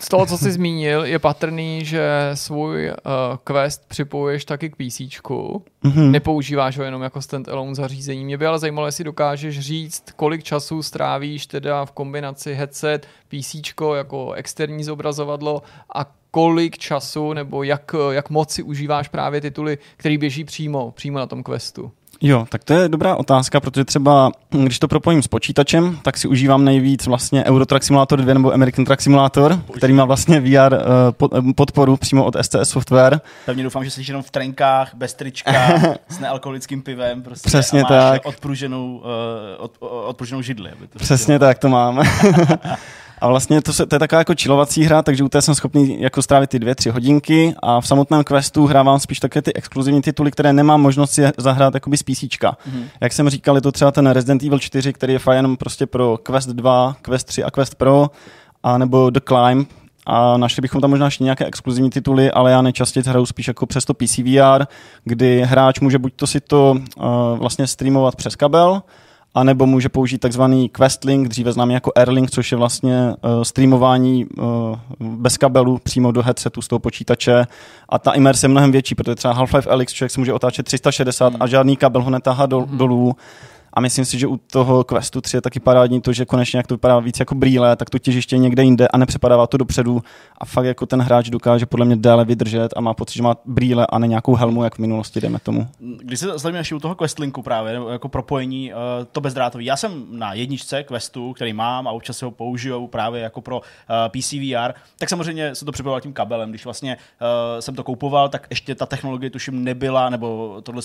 [0.00, 2.92] Z toho, co jsi zmínil, je patrný, že svůj uh,
[3.44, 5.00] quest připojuješ taky k PC.
[5.00, 6.10] Mm-hmm.
[6.10, 8.24] Nepoužíváš ho jenom jako standalone zařízení.
[8.24, 13.56] Mě by ale zajímalo, jestli dokážeš říct, kolik času strávíš teda v kombinaci headset, PC
[13.94, 15.62] jako externí zobrazovadlo
[15.94, 16.04] a
[16.34, 21.26] kolik času nebo jak, jak moc si užíváš právě tituly, který běží přímo, přímo na
[21.26, 21.90] tom questu?
[22.20, 26.28] Jo, tak to je dobrá otázka, protože třeba, když to propojím s počítačem, tak si
[26.28, 30.74] užívám nejvíc vlastně Euro Truck Simulator 2 nebo American Truck Simulator, který má vlastně VR
[30.74, 33.20] uh, podporu přímo od STS Software.
[33.46, 35.52] Pevně doufám, že jsi jenom v trenkách, bez trička,
[36.08, 37.22] s nealkoholickým pivem.
[37.22, 38.26] Prostě Přesně a máš tak.
[38.26, 39.02] Odpruženou, uh,
[39.58, 40.70] od, odpruženou židli.
[40.70, 42.02] Aby to Přesně tak to mám.
[43.18, 46.02] A vlastně to, se, to je taková jako čilovací hra, takže u té jsem schopný
[46.02, 50.02] jako strávit ty dvě, tři hodinky a v samotném questu hrávám spíš také ty exkluzivní
[50.02, 52.22] tituly, které nemám možnost si zahrát jakoby z PC.
[52.22, 52.84] Mm-hmm.
[53.00, 56.18] Jak jsem říkal, je to třeba ten Resident Evil 4, který je fajn prostě pro
[56.22, 58.10] Quest 2, Quest 3 a Quest Pro,
[58.62, 59.68] a nebo The Climb,
[60.06, 63.66] a našli bychom tam možná ještě nějaké exkluzivní tituly, ale já nejčastěji hraju spíš jako
[63.66, 64.64] přes to PC VR,
[65.04, 67.04] kdy hráč může buď to si to uh,
[67.38, 68.82] vlastně streamovat přes kabel,
[69.34, 74.46] anebo může použít takzvaný Questlink, dříve známý jako Airlink, což je vlastně uh, streamování uh,
[75.00, 77.46] bez kabelu přímo do headsetu z toho počítače
[77.88, 81.32] a ta imerse je mnohem větší, protože třeba Half-Life Alyx člověk se může otáčet 360
[81.32, 81.42] hmm.
[81.42, 82.78] a žádný kabel ho netahá do, hmm.
[82.78, 83.16] dolů
[83.74, 86.66] a myslím si, že u toho Questu 3 je taky parádní to, že konečně jak
[86.66, 90.02] to vypadá víc jako brýle, tak to těžiště někde jinde a nepřepadává to dopředu
[90.38, 93.36] a fakt jako ten hráč dokáže podle mě déle vydržet a má pocit, že má
[93.44, 95.68] brýle a ne nějakou helmu, jak v minulosti, jdeme tomu.
[95.78, 98.78] Když se zastavíme ještě u toho Questlinku právě, jako propojení, uh,
[99.12, 99.64] to bezdrátový.
[99.64, 104.08] Já jsem na jedničce Questu, který mám a občas ho použiju právě jako pro eh,
[104.08, 106.50] PC VR, tak samozřejmě se to připojoval tím kabelem.
[106.50, 110.82] Když vlastně uh, jsem to koupoval, tak ještě ta technologie tuším nebyla, nebo tohle,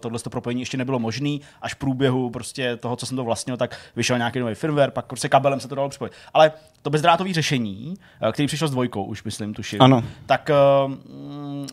[0.00, 3.76] tohle propojení ještě nebylo možné, až v průběhu prostě toho, co jsem to vlastnil, tak
[3.96, 6.12] vyšel nějaký nový firmware, pak prostě kabelem se to dalo připojit.
[6.34, 6.52] Ale
[6.82, 7.94] to bezdrátové řešení,
[8.28, 10.04] eh, který přišlo s dvojkou, už myslím, tuším, ano.
[10.26, 10.50] tak
[10.86, 10.92] uh,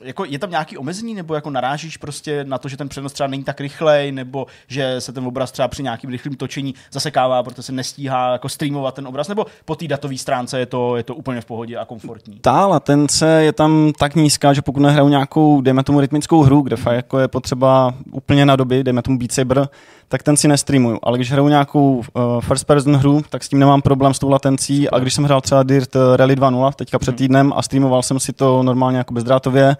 [0.02, 3.28] jako je tam nějaký omezení, nebo jako narážíš prostě na to, že ten přenos třeba
[3.28, 7.61] není tak rychlej, nebo že se ten obraz třeba při nějakým rychlém točení zasekává, protože
[7.61, 11.15] se nestíhá jako streamovat ten obraz, nebo po té datové stránce je to, je to
[11.15, 12.40] úplně v pohodě a komfortní.
[12.41, 16.76] Ta latence je tam tak nízká, že pokud nehraju nějakou, dejme tomu rytmickou hru, kde
[16.76, 19.69] fakt jako je potřeba úplně na doby, dejme tomu Beat Saber,
[20.07, 20.99] tak ten si nestreamuju.
[21.03, 22.03] Ale když hraju nějakou uh,
[22.41, 24.89] first person hru, tak s tím nemám problém s tou latencí.
[24.89, 27.18] A když jsem hrál třeba Dirt Rally 2.0 teďka před hmm.
[27.18, 29.77] týdnem a streamoval jsem si to normálně jako bezdrátově,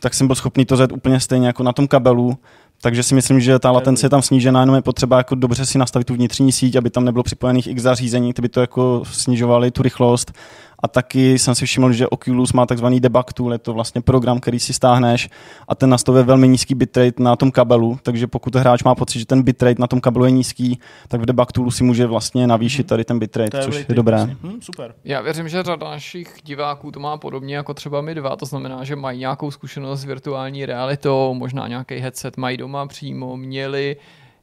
[0.00, 2.38] tak jsem byl schopný to zjet úplně stejně jako na tom kabelu.
[2.82, 5.78] Takže si myslím, že ta latence je tam snížená, jenom je potřeba jako dobře si
[5.78, 9.70] nastavit tu vnitřní síť, aby tam nebylo připojených x zařízení, ty by to jako snižovaly
[9.70, 10.32] tu rychlost
[10.78, 14.40] a taky jsem si všiml, že Oculus má takzvaný debug tool, je to vlastně program,
[14.40, 15.28] který si stáhneš
[15.68, 19.26] a ten nastavuje velmi nízký bitrate na tom kabelu, takže pokud hráč má pocit, že
[19.26, 20.78] ten bitrate na tom kabelu je nízký,
[21.08, 22.88] tak v debug toolu si může vlastně navýšit mhm.
[22.88, 24.18] tady ten bitrate, což je dobré.
[24.18, 24.94] Hmm, super.
[25.04, 28.84] Já věřím, že řada našich diváků to má podobně jako třeba my dva, to znamená,
[28.84, 33.96] že mají nějakou zkušenost s virtuální realitou, možná nějaký headset mají doma přímo, měli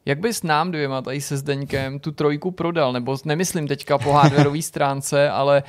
[0.05, 2.93] jak bys nám dvěma tady se Zdeňkem tu trojku prodal?
[2.93, 5.63] Nebo nemyslím teďka po hardwareové stránce, ale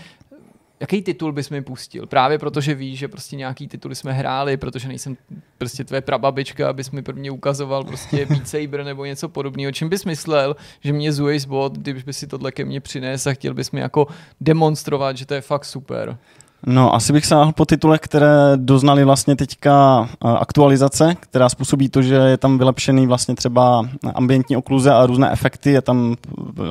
[0.81, 2.07] jaký titul bys mi pustil?
[2.07, 5.17] Právě protože víš, že prostě nějaký tituly jsme hráli, protože nejsem
[5.59, 9.73] prostě tvé prababička, abys mi prvně ukazoval prostě Beat Saber nebo něco podobného.
[9.73, 13.35] Čím bys myslel, že mě Zue's Bot, když by si tohle ke mně přinesl a
[13.35, 14.07] chtěl bys mi jako
[14.41, 16.19] demonstrovat, že to je fakt super?
[16.67, 22.15] No, asi bych sáhl po titulech, které doznali vlastně teďka aktualizace, která způsobí to, že
[22.15, 26.17] je tam vylepšený vlastně třeba ambientní okluze a různé efekty, je tam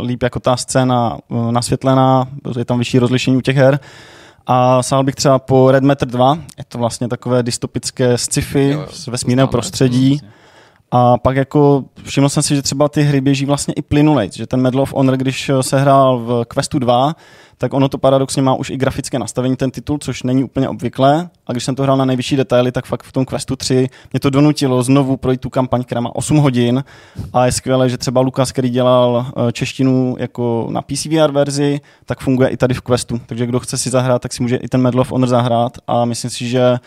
[0.01, 3.79] líp jako ta scéna e, nasvětlená, je tam vyšší rozlišení u těch her.
[4.47, 9.07] A sál bych třeba po Red Matter 2, je to vlastně takové dystopické sci-fi z
[9.07, 10.21] vesmírného prostředí.
[10.95, 14.47] A pak jako všiml jsem si, že třeba ty hry běží vlastně i plynulej, že
[14.47, 17.15] ten Medal of Honor, když se hrál v Questu 2,
[17.57, 21.29] tak ono to paradoxně má už i grafické nastavení ten titul, což není úplně obvyklé.
[21.47, 24.19] A když jsem to hrál na nejvyšší detaily, tak fakt v tom Questu 3 mě
[24.19, 26.83] to donutilo znovu projít tu kampaň, která má 8 hodin.
[27.33, 31.81] A je skvělé, že třeba Lukas, který dělal eh, češtinu jako na PC VR verzi,
[32.05, 33.21] tak funguje i tady v Questu.
[33.25, 35.77] Takže kdo chce si zahrát, tak si může i ten Medal of Honor zahrát.
[35.87, 36.79] A myslím si, že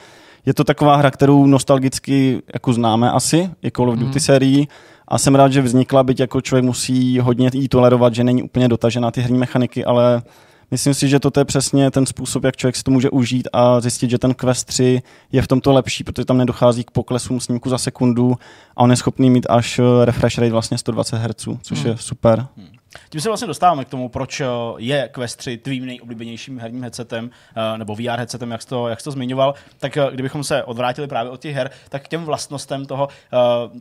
[0.47, 4.21] je to taková hra, kterou nostalgicky jako známe asi, je Call of Duty mm.
[4.21, 4.67] sérii,
[5.09, 8.69] a jsem rád, že vznikla, byť jako člověk musí hodně jí tolerovat, že není úplně
[8.69, 10.23] dotažená ty herní mechaniky, ale
[10.71, 13.81] Myslím si, že to je přesně ten způsob, jak člověk si to může užít a
[13.81, 15.03] zjistit, že ten Quest 3
[15.33, 18.35] je v tomto lepší, protože tam nedochází k poklesům snímku za sekundu
[18.77, 21.87] a on je schopný mít až refresh rate vlastně 120 Hz, což hmm.
[21.87, 22.47] je super.
[22.57, 22.67] Hmm.
[23.09, 24.47] Tím se vlastně dostáváme k tomu, proč eh,
[24.79, 29.01] je Quest 3 tvým nejoblíbenějším herním headsetem, eh, nebo VR headsetem, jak jsi to, jak
[29.01, 29.55] jsi to zmiňoval.
[29.79, 33.09] Tak eh, kdybychom se odvrátili právě od těch her, tak k těm vlastnostem toho,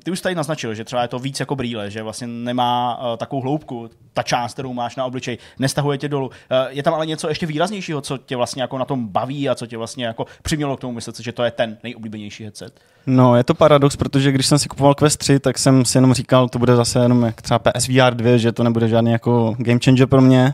[0.04, 3.42] ty už tady naznačil, že třeba je to víc jako brýle, že vlastně nemá takovou
[3.42, 6.32] hloubku, ta část, kterou máš na obličej, nestahuje tě dolů.
[6.70, 9.68] Je tam ale něco ještě výraznějšího, co tě vlastně jako na tom baví a co
[9.68, 12.80] tě vlastně jako přimělo k tomu myslet, že to je ten nejoblíbenější headset?
[13.08, 16.14] No, je to paradox, protože když jsem si kupoval Quest 3, tak jsem si jenom
[16.14, 19.80] říkal, to bude zase jenom jak třeba PSVR 2, že to nebude žádný jako game
[19.86, 20.54] changer pro mě.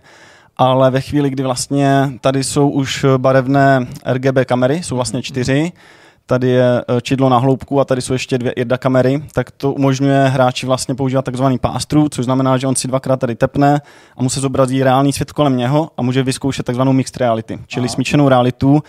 [0.58, 5.72] Ale ve chvíli, kdy vlastně tady jsou už barevné RGB kamery, jsou vlastně čtyři,
[6.26, 9.74] tady je eh, čidlo na hloubku a tady jsou ještě dvě jedna kamery, tak to
[9.74, 13.82] umožňuje hráči vlastně používat takzvaný pass což znamená, že on si dvakrát tady tepne
[14.18, 17.86] a mu se zobrazí reálný svět kolem něho a může vyzkoušet takzvanou mixed reality, čili
[17.86, 17.94] Aha.
[17.94, 18.84] smíšenou realitu,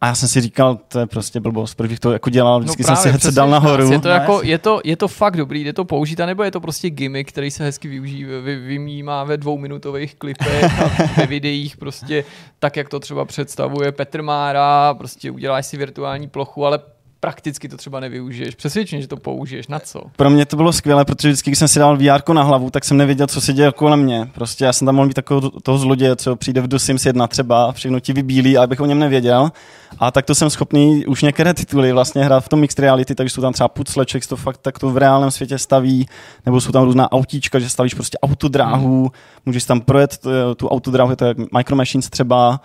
[0.00, 2.82] A já jsem si říkal, to je prostě blbost, proč bych to jako dělal, vždycky
[2.82, 3.92] no jsem si headset přesně, dal nahoru.
[3.92, 6.50] Je to, No, jako, je, to, je to fakt dobrý, jde to použít, anebo je
[6.50, 11.76] to prostě gimmick, který se hezky využí, vy, vymýmá ve dvouminutových klipech a ve videích
[11.76, 12.24] prostě
[12.58, 16.78] tak, jak to třeba představuje Petr Mára, prostě uděláš si virtuální plochu, ale
[17.20, 18.54] prakticky to třeba nevyužiješ.
[18.54, 19.68] Přesvědčený, že to použiješ.
[19.68, 20.02] Na co?
[20.16, 22.84] Pro mě to bylo skvělé, protože vždycky, když jsem si dal VR na hlavu, tak
[22.84, 24.30] jsem nevěděl, co se děje kolem mě.
[24.34, 27.26] Prostě já jsem tam mohl být takového toho zloděje, co přijde v The Sims 1
[27.26, 29.50] třeba, a všechno ti vybílí, a abych o něm nevěděl.
[29.98, 33.34] A tak to jsem schopný už některé tituly vlastně hrát v tom mixed reality, takže
[33.34, 36.06] jsou tam třeba pucleček, to fakt tak to v reálném světě staví,
[36.46, 39.10] nebo jsou tam různá autíčka, že stavíš prostě autodráhu,
[39.46, 42.60] můžeš tam projet tu, tu autodráhu, je to jak Micro Machines třeba,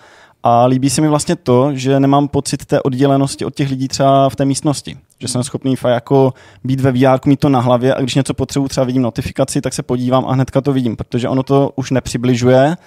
[0.47, 4.29] a líbí se mi vlastně to, že nemám pocit té oddělenosti od těch lidí třeba
[4.29, 4.97] v té místnosti.
[5.19, 8.33] Že jsem schopný fakt jako být ve VR, mít to na hlavě a když něco
[8.33, 11.91] potřebuji, třeba vidím notifikaci, tak se podívám a hnedka to vidím, protože ono to už
[11.91, 12.77] nepřibližuje,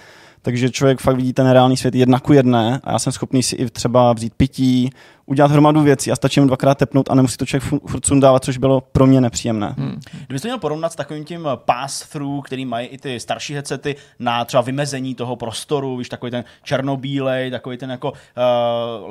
[0.41, 3.55] takže člověk fakt vidí ten reálný svět jedna ku jedné a já jsem schopný si
[3.55, 4.89] i třeba vzít pití,
[5.29, 8.43] udělat hromadu věcí a stačí jen dvakrát tepnout a nemusí to člověk fu- furt sundávat,
[8.43, 9.75] což bylo pro mě nepříjemné.
[9.77, 9.99] Hmm.
[10.25, 14.61] Kdybyste měl porovnat s takovým tím pass-through, který mají i ty starší headsety na třeba
[14.61, 18.17] vymezení toho prostoru, víš, takový ten černobílej, takový ten jako uh,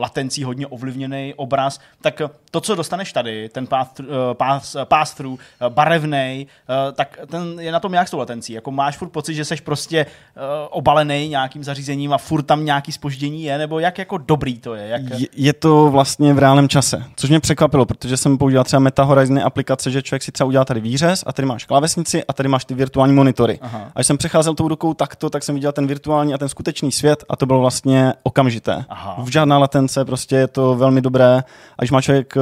[0.01, 5.69] latencí hodně ovlivněný obraz, tak to, co dostaneš tady, ten path, uh, pass, pass-through, uh,
[5.69, 8.53] barevný, uh, tak ten je na tom jak s tou latencí.
[8.53, 12.93] Jako máš furt pocit, že jsi prostě uh, obalený nějakým zařízením a furt tam nějaký
[12.93, 14.89] spoždění je, nebo jak jako dobrý to je?
[14.89, 15.03] Jak...
[15.19, 19.03] Je, je to vlastně v reálném čase, což mě překvapilo, protože jsem používal třeba Meta
[19.03, 22.49] Horizon aplikace, že člověk si třeba udělá tady výřez a tady máš klávesnici a tady
[22.49, 23.59] máš ty virtuální monitory.
[23.63, 23.79] Aha.
[23.95, 26.93] A když jsem přecházel tou rukou takto, tak jsem viděl ten virtuální a ten skutečný
[26.93, 28.85] svět a to bylo vlastně okamžité.
[28.89, 29.17] Aha.
[29.23, 31.45] V žádná latence, prostě je to velmi dobré.
[31.79, 32.41] A když má člověk eh,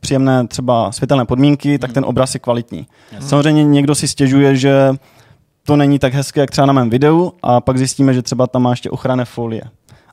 [0.00, 2.86] příjemné třeba světelné podmínky, tak ten obraz je kvalitní.
[3.20, 4.94] Samozřejmě někdo si stěžuje, že
[5.66, 8.62] to není tak hezké, jak třeba na mém videu a pak zjistíme, že třeba tam
[8.62, 9.62] má ještě ochranné folie.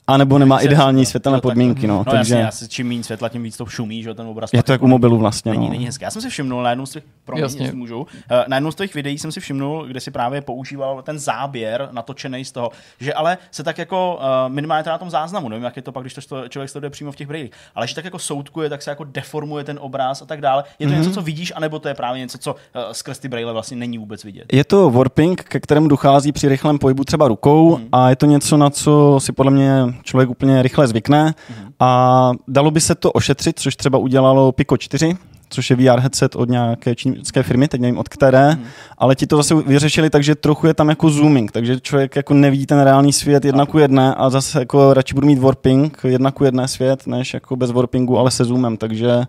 [0.08, 1.06] A nebo nemá Přesně, ideální no.
[1.06, 1.88] světelné tak- podmínky.
[1.88, 4.50] No, No takže jasně, jasně, čím méně světla, tím víc to šumí, že ten obraz.
[4.54, 5.52] je to jak jako u mobilu vlastně.
[5.52, 5.72] Není, no.
[5.72, 6.06] není hezké.
[6.06, 7.72] Já jsem si všimnul na jednom z těch, promiň, Jasně.
[7.74, 11.20] můžu, eh, na jednom z těch videí jsem si všimnul, kde si právě používal ten
[11.20, 15.50] záběr natočený z toho, že ale se tak jako eh, minimálně teda na tom záznamu,
[15.50, 17.88] nevím, jak je to pak, když to sto- člověk sleduje přímo v těch brýlích, ale
[17.88, 20.64] že tak jako soudkuje, tak se jako deformuje ten obraz a tak dále.
[20.80, 21.02] Je to Mhm.
[21.02, 23.98] něco, co vidíš, anebo to je právě něco, co eh, skrz ty brýle vlastně není
[23.98, 24.46] vůbec vidět.
[24.54, 27.88] Je to warping, ke kterému dochází při rychlém pohybu třeba rukou Mhm.
[27.92, 31.34] a je to něco, na co si podle mě člověk úplně rychle zvykne
[31.80, 35.18] a dalo by se to ošetřit, což třeba udělalo Pico 4,
[35.50, 38.58] což je VR headset od nějaké čínské firmy, teď nevím od které,
[38.98, 42.34] ale ti to zase vyřešili tak, že trochu je tam jako zooming, takže člověk jako
[42.34, 46.32] nevidí ten reálný svět jedna ku jedné a zase jako radši budu mít warping, jedna
[46.32, 49.24] ku jedné svět, než jako bez warpingu, ale se zoomem, takže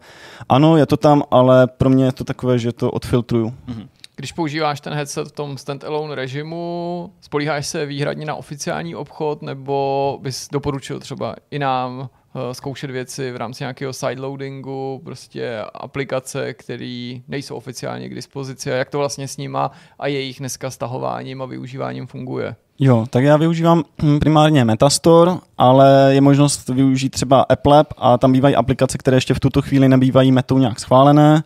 [0.48, 3.54] ano, je to tam, ale pro mě je to takové, že to odfiltruju.
[4.22, 10.18] Když používáš ten headset v tom standalone režimu, spolíháš se výhradně na oficiální obchod, nebo
[10.22, 17.14] bys doporučil třeba i nám eh, zkoušet věci v rámci nějakého sideloadingu, prostě aplikace, které
[17.28, 21.46] nejsou oficiálně k dispozici a jak to vlastně s nima a jejich dneska stahováním a
[21.46, 22.56] využíváním funguje.
[22.78, 28.18] Jo, tak já využívám hm, primárně Metastore, ale je možnost využít třeba Apple App a
[28.18, 31.42] tam bývají aplikace, které ještě v tuto chvíli nebývají metou nějak schválené.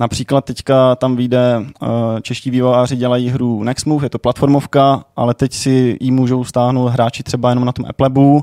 [0.00, 1.88] Například teďka tam vyjde, uh,
[2.22, 7.22] čeští vývojáři dělají hru Nextmove, je to platformovka, ale teď si ji můžou stáhnout hráči
[7.22, 8.42] třeba jenom na tom Applebu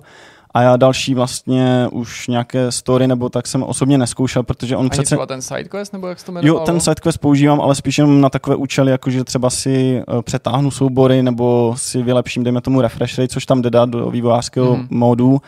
[0.53, 4.89] a já další vlastně už nějaké story nebo tak jsem osobně neskoušel, protože on Ani
[4.89, 5.05] přece...
[5.05, 6.59] třeba ten sidequest, nebo jak se to jmenovalo?
[6.59, 10.21] Jo, ten sidequest používám, ale spíš jenom na takové účely, jako že třeba si eh,
[10.21, 14.71] přetáhnu soubory nebo si vylepším, dejme tomu refresh rate, což tam jde dát do vývojářského
[14.71, 14.87] Mhm.
[14.91, 14.99] mm.
[14.99, 15.41] módu.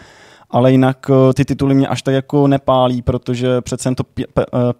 [0.51, 4.45] Ale jinak eh, ty tituly mě až tak jako nepálí, protože přece to P- P-
[4.53, 4.73] eh,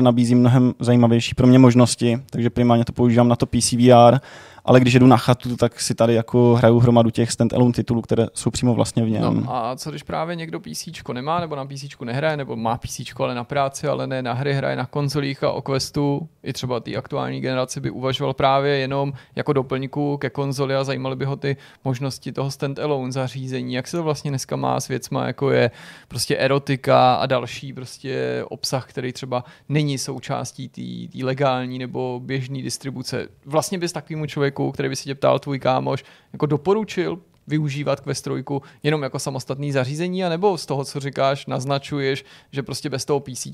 [0.00, 4.18] nabízí mnohem zajímavější pro mě možnosti, takže primárně to používám na to PC VR,
[4.64, 8.26] ale když jedu na chatu, tak si tady jako hraju hromadu těch standalone titulů, které
[8.34, 9.44] jsou přímo vlastně v něm.
[9.44, 13.00] No a co když právě někdo PC nemá, nebo na PC nehraje, nebo má PC,
[13.18, 16.80] ale na práci, ale ne na hry, hraje na konzolích a o Questu, i třeba
[16.80, 21.36] té aktuální generaci by uvažoval právě jenom jako doplňku ke konzoli a zajímaly by ho
[21.36, 25.70] ty možnosti toho standalone zařízení, jak se to vlastně dneska má s věcma, jako je
[26.08, 30.68] prostě erotika a další prostě obsah, který třeba není součástí
[31.08, 33.28] té legální nebo běžné distribuce.
[33.46, 38.24] Vlastně bys takovému člověku, který by si tě ptal tvůj kámoš, jako doporučil využívat Quest
[38.24, 38.44] 3
[38.82, 43.46] jenom jako samostatný zařízení, anebo z toho, co říkáš, naznačuješ, že prostě bez toho PC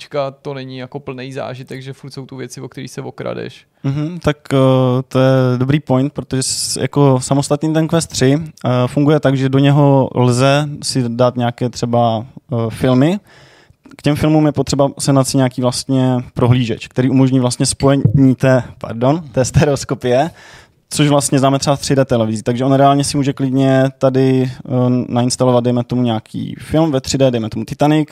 [0.43, 3.66] to není jako plný zážitek, že furt jsou tu věci, o kterých se okradeš.
[3.85, 4.59] Mm-hmm, tak uh,
[5.09, 6.43] to je dobrý point, protože
[6.81, 8.43] jako samostatný ten Quest 3 uh,
[8.86, 13.20] funguje tak, že do něho lze si dát nějaké třeba uh, filmy.
[13.97, 18.62] K těm filmům je potřeba se si nějaký vlastně prohlížeč, který umožní vlastně spojení té,
[18.78, 20.31] pardon, té stereoskopie
[20.91, 24.91] což vlastně známe třeba v 3D televizi, takže on reálně si může klidně tady uh,
[25.09, 28.09] nainstalovat, dejme tomu nějaký film ve 3D, dejme tomu Titanic,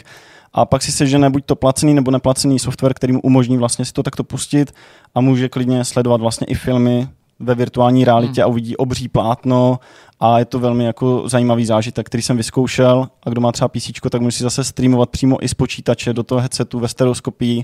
[0.52, 3.92] a pak si sežene buď to placený nebo neplacený software, který mu umožní vlastně si
[3.92, 4.72] to takto pustit
[5.14, 7.08] a může klidně sledovat vlastně i filmy
[7.40, 8.44] ve virtuální realitě hmm.
[8.44, 9.80] a uvidí obří plátno
[10.20, 13.90] a je to velmi jako zajímavý zážitek, který jsem vyzkoušel a kdo má třeba PC,
[14.10, 17.62] tak může si zase streamovat přímo i z počítače do toho headsetu ve stereoskopii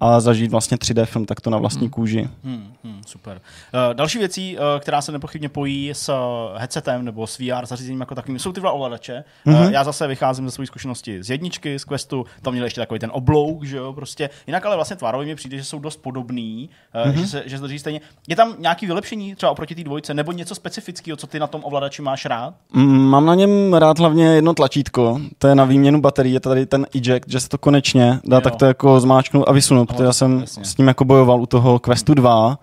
[0.00, 1.90] a zažít vlastně 3D film takto na vlastní hmm.
[1.90, 2.28] kůži.
[2.44, 3.40] Hmm, hmm, super.
[3.74, 8.00] Uh, další věcí, uh, která se nepochybně pojí s uh, headsetem nebo s VR zařízením
[8.00, 9.24] jako takovým, jsou ty dva ovladače.
[9.46, 9.66] Mm-hmm.
[9.66, 13.00] Uh, já zase vycházím ze své zkušenosti z jedničky, z Questu, tam měl ještě takový
[13.00, 14.30] ten oblouk, že jo, prostě.
[14.46, 17.20] Jinak ale vlastně tvarově mi přijde, že jsou dost podobný, uh, mm-hmm.
[17.20, 18.00] že se, že se drží stejně.
[18.28, 21.60] Je tam nějaký vylepšení třeba oproti té dvojce, nebo něco specifického, co ty na tom
[21.64, 22.54] ovladači máš rád?
[22.72, 26.66] Mm, mám na něm rád hlavně jedno tlačítko, to je na výměnu baterií, je tady
[26.66, 28.40] ten eject, že se to konečně dá jo.
[28.40, 30.64] takto jako zmáčknout a vysunout protože já jsem jasně.
[30.64, 32.58] s ním jako bojoval u toho Questu 2.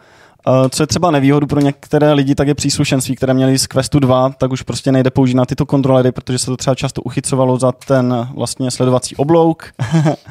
[0.47, 3.99] Uh, co je třeba nevýhodu pro některé lidi, tak je příslušenství, které měli z Questu
[3.99, 7.57] 2, tak už prostě nejde použít na tyto kontrolery, protože se to třeba často uchycovalo
[7.57, 9.73] za ten vlastně sledovací oblouk.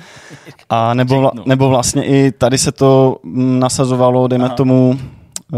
[0.70, 4.54] a nebo, nebo vlastně i tady se to nasazovalo, dejme Aha.
[4.54, 4.98] tomu,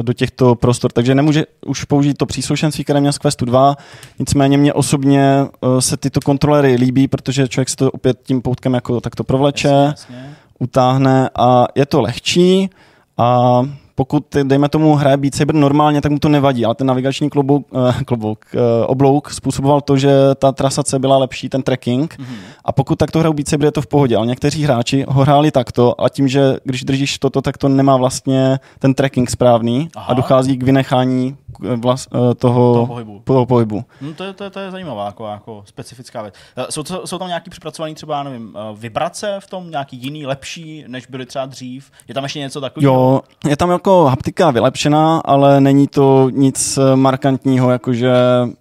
[0.03, 3.77] do těchto prostor, takže nemůže už použít to příslušenství, které měl z Questu 2,
[4.19, 8.75] nicméně mě osobně uh, se tyto kontrolery líbí, protože člověk se to opět tím poutkem
[8.75, 9.69] jako takto provleče.
[9.69, 12.71] Jasně, jasně utáhne a je to lehčí
[13.19, 13.63] a
[13.97, 17.67] pokud, dejme tomu, hraje Beat Saber normálně, tak mu to nevadí, ale ten navigační klobouk,
[17.75, 22.37] eh, klobouk eh, oblouk způsoboval to, že ta trasace byla lepší, ten tracking mm-hmm.
[22.65, 25.51] a pokud takto hrajou Beat Saber, je to v pohodě, ale někteří hráči ho hráli
[25.51, 30.07] takto a tím, že když držíš toto, tak to nemá vlastně ten tracking správný Aha.
[30.07, 31.37] a dochází k vynechání
[31.77, 33.23] vlas, eh, toho, toho pohybu.
[33.25, 33.85] Toho pohybu.
[34.01, 36.35] No, to, je, to, je, to je zajímavá jako, jako specifická věc.
[36.57, 40.27] Eh, jsou, to, jsou tam nějaký připracovaný třeba, nevím, eh, vibrace v tom, nějaký jiný,
[40.27, 41.91] lepší, než byly třeba dřív?
[42.09, 42.95] Je tam ještě něco takového?
[42.95, 48.13] Jo, je tam jako haptika vylepšená, ale není to nic markantního, jakože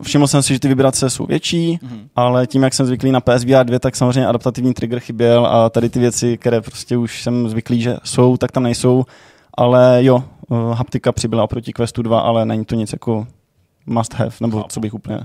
[0.02, 2.08] všiml jsem si, že ty vibrace jsou větší, mm-hmm.
[2.16, 5.90] ale tím, jak jsem zvyklý na PSVR 2, tak samozřejmě adaptativní trigger chyběl a tady
[5.90, 9.06] ty věci, které prostě už jsem zvyklý, že jsou, tak tam nejsou.
[9.58, 10.24] Ale jo,
[10.74, 13.28] haptika přibyla oproti Questu 2, ale není to nic jako
[13.86, 14.70] must have, nebo Chápu.
[14.70, 15.20] co bych úplně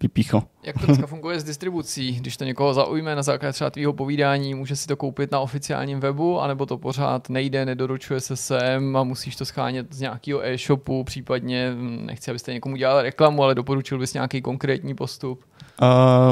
[0.00, 0.42] vypíchl.
[0.62, 2.12] Jak to dneska funguje s distribucí?
[2.12, 6.00] Když to někoho zaujme na základě třeba tvýho povídání, může si to koupit na oficiálním
[6.00, 11.04] webu, anebo to pořád nejde, nedoručuje se sem a musíš to schánět z nějakého e-shopu,
[11.04, 15.40] případně hm, nechci, abyste někomu dělal reklamu, ale doporučil bys nějaký konkrétní postup?
[15.82, 15.88] Uh,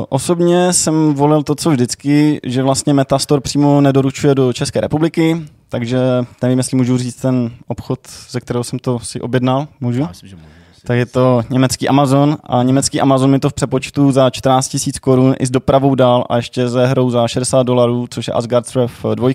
[0.09, 5.99] osobně jsem volil to, co vždycky, že vlastně Metastore přímo nedoručuje do České republiky, takže
[6.43, 9.69] nevím, jestli můžu říct ten obchod, ze kterého jsem to si objednal.
[9.81, 10.01] Můžu?
[10.01, 10.49] Já myslím, že můžu.
[10.85, 14.85] Tak je to německý Amazon a německý Amazon mi to v přepočtu za 14 000
[15.01, 18.75] korun i s dopravou dal a ještě ze hrou za 60 dolarů, což je Asgard's
[18.75, 19.29] Wrath 2.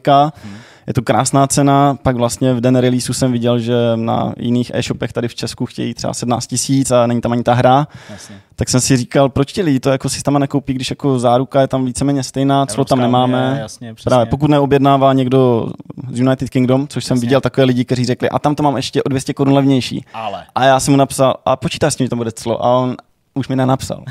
[0.44, 4.72] Hmm je to krásná cena, pak vlastně v den releaseu jsem viděl, že na jiných
[4.74, 7.88] e-shopech tady v Česku chtějí třeba 17 tisíc a není tam ani ta hra.
[8.10, 8.36] Jasně.
[8.56, 11.68] Tak jsem si říkal, proč ti lidi to jako systéma nekoupí, když jako záruka je
[11.68, 13.53] tam víceméně stejná, co tam nemáme.
[13.56, 15.68] Je, jasně, Právě, pokud neobjednává někdo
[16.12, 17.28] z United Kingdom, což jsem jasně.
[17.28, 20.06] viděl takové lidi, kteří řekli, a tam to mám ještě o 200 korun levnější.
[20.14, 20.44] Ale.
[20.56, 22.66] A já jsem mu napsal, a počítá s tím, že to bude clo.
[22.66, 22.95] A on
[23.34, 24.03] už mi nenapsal.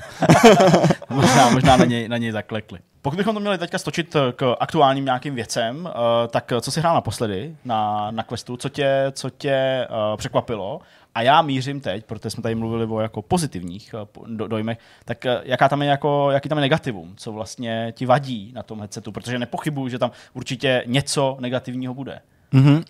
[1.11, 2.79] možná, možná na něj, na něj zaklekli.
[3.03, 5.91] Pokud bychom to měli teďka stočit eh, k aktuálním nějakým věcem, uh,
[6.29, 10.81] tak co jsi hrál naposledy na, na Questu, co tě, co tě uh, překvapilo?
[11.15, 13.95] A já mířím teď, protože jsme tady mluvili o jako pozitivních
[14.27, 18.53] do, dojmech, tak jaká tam je jako, jaký tam je negativum, co vlastně ti vadí
[18.55, 22.21] na tom headsetu, protože nepochybuju, že tam určitě něco negativního bude.
[22.53, 22.85] Mm-hmm.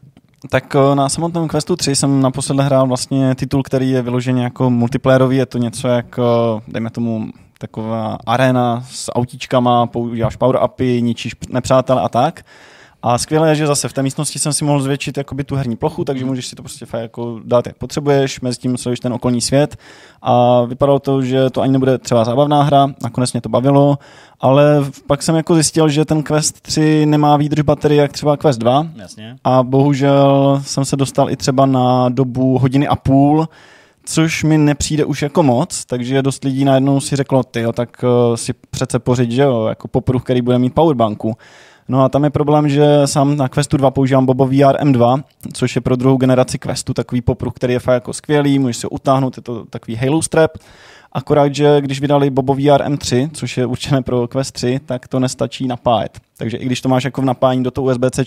[0.48, 5.36] Tak na samotném Questu 3 jsem naposledy hrál vlastně titul, který je vyloženě jako multiplayerový,
[5.36, 12.08] je to něco jako, dejme tomu, taková arena s autíčkama, používáš power-upy, ničíš nepřátelé a
[12.08, 12.44] tak.
[13.02, 15.76] A skvělé je, že zase v té místnosti jsem si mohl zvětšit jakoby tu herní
[15.76, 19.12] plochu, takže můžeš si to prostě fakt jako dát, jak potřebuješ, mezi tím sleduješ ten
[19.12, 19.76] okolní svět.
[20.22, 23.98] A vypadalo to, že to ani nebude třeba zábavná hra, nakonec mě to bavilo,
[24.40, 28.58] ale pak jsem jako zjistil, že ten Quest 3 nemá výdrž baterie jak třeba Quest
[28.58, 28.86] 2.
[28.96, 29.36] Jasně.
[29.44, 33.48] A bohužel jsem se dostal i třeba na dobu hodiny a půl,
[34.04, 38.36] což mi nepřijde už jako moc, takže dost lidí najednou si řeklo, ty tak uh,
[38.36, 41.36] si přece pořiď, že jo, jako popruh, který bude mít powerbanku.
[41.90, 45.22] No a tam je problém, že sám na Questu 2 používám Bobo VR M2,
[45.52, 48.86] což je pro druhou generaci Questu takový popruh, který je fakt jako skvělý, můžeš si
[48.86, 50.50] utáhnout, je to takový Halo strap.
[51.12, 55.20] Akorát, že když vydali Bobo VR M3, což je určené pro Quest 3, tak to
[55.20, 56.20] nestačí napájet.
[56.40, 58.24] Takže i když to máš jako v napájení do toho USB-C,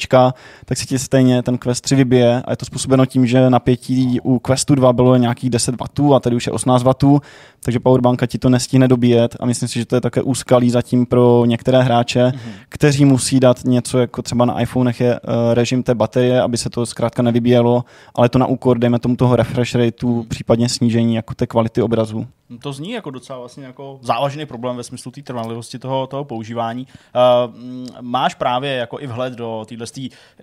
[0.65, 4.19] tak si ti stejně ten Quest 3 vybije a je to způsobeno tím, že napětí
[4.23, 7.19] u Questu 2 bylo nějakých 10 W a tady už je 18 W,
[7.63, 11.05] takže powerbanka ti to nestihne dobíjet a myslím si, že to je také úskalý zatím
[11.05, 12.51] pro některé hráče, mm-hmm.
[12.69, 16.69] kteří musí dát něco, jako třeba na iPhonech je uh, režim té baterie, aby se
[16.69, 17.83] to zkrátka nevybíjelo,
[18.15, 22.27] ale to na úkor, dejme tomu toho refresh rateu, případně snížení jako té kvality obrazu.
[22.61, 26.87] To zní jako docela vlastně jako závažný problém ve smyslu té trvanlivosti toho, toho používání.
[26.87, 29.85] Uh, máš právě jako i vhled do téhle,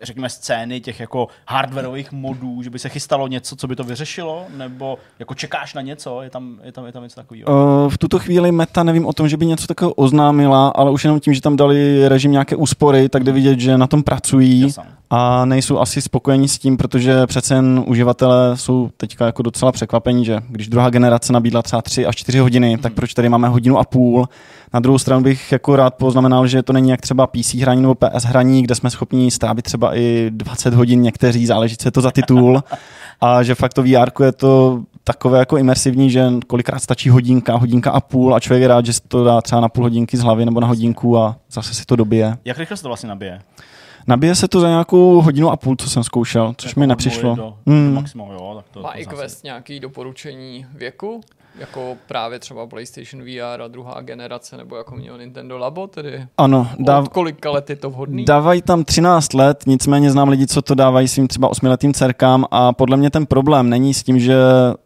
[0.03, 4.47] řekněme, scény těch jako hardwareových modů, že by se chystalo něco, co by to vyřešilo,
[4.57, 7.49] nebo jako čekáš na něco, je tam, je tam, je tam něco takového?
[7.49, 11.05] Uh, v tuto chvíli Meta nevím o tom, že by něco takového oznámila, ale už
[11.05, 14.61] jenom tím, že tam dali režim nějaké úspory, tak jde vidět, že na tom pracují.
[14.61, 19.73] Jasam a nejsou asi spokojení s tím, protože přece jen uživatelé jsou teďka jako docela
[19.73, 23.49] překvapení, že když druhá generace nabídla třeba 3 až 4 hodiny, tak proč tady máme
[23.49, 24.29] hodinu a půl.
[24.75, 27.95] Na druhou stranu bych jako rád poznamenal, že to není jak třeba PC hraní nebo
[27.95, 32.11] PS hraní, kde jsme schopni strávit třeba i 20 hodin někteří, záleží, je to za
[32.11, 32.63] titul.
[33.21, 37.91] A že fakt to VR je to takové jako imersivní, že kolikrát stačí hodinka, hodinka
[37.91, 40.21] a půl a člověk je rád, že si to dá třeba na půl hodinky z
[40.21, 42.37] hlavy nebo na hodinku a zase si to dobije.
[42.45, 43.41] Jak rychle se to vlastně nabije?
[44.07, 47.37] Nabije se to za nějakou hodinu a půl, co jsem zkoušel, což jako mi nepřišlo.
[47.37, 47.95] Do, hmm.
[47.95, 51.21] maximum, jo, tak to, Má i Quest nějaký doporučení věku?
[51.59, 56.71] Jako právě třeba PlayStation VR a druhá generace, nebo jako měl Nintendo Labo, tedy ano,
[56.79, 58.25] dáv, od kolika let je to vhodný?
[58.25, 62.73] Dávají tam 13 let, nicméně znám lidi, co to dávají svým třeba osmiletým dcerkám a
[62.73, 64.37] podle mě ten problém není s tím, že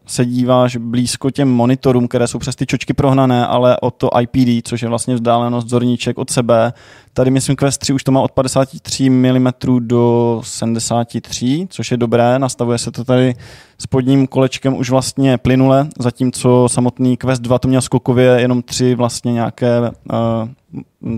[0.05, 4.67] se díváš blízko těm monitorům, které jsou přes ty čočky prohnané, ale o to IPD,
[4.67, 6.73] což je vlastně vzdálenost zorníček od sebe,
[7.17, 9.47] Tady myslím Quest 3 už to má od 53 mm
[9.79, 12.39] do 73, což je dobré.
[12.39, 13.35] Nastavuje se to tady
[13.77, 19.33] spodním kolečkem už vlastně plynule, zatímco samotný Quest 2 to měl skokově jenom tři vlastně
[19.33, 19.87] nějaké uh,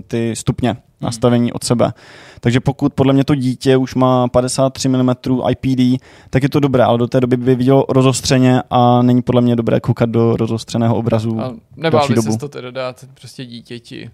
[0.06, 0.80] ty stupně hmm.
[1.00, 1.92] nastavení od sebe.
[2.40, 5.10] Takže pokud podle mě to dítě už má 53 mm
[5.50, 9.40] IPD, tak je to dobré, ale do té doby by vidělo rozostřeně a není podle
[9.40, 11.40] mě dobré koukat do rozostřeného obrazu.
[11.76, 14.10] nebál by se to teda dát prostě dítěti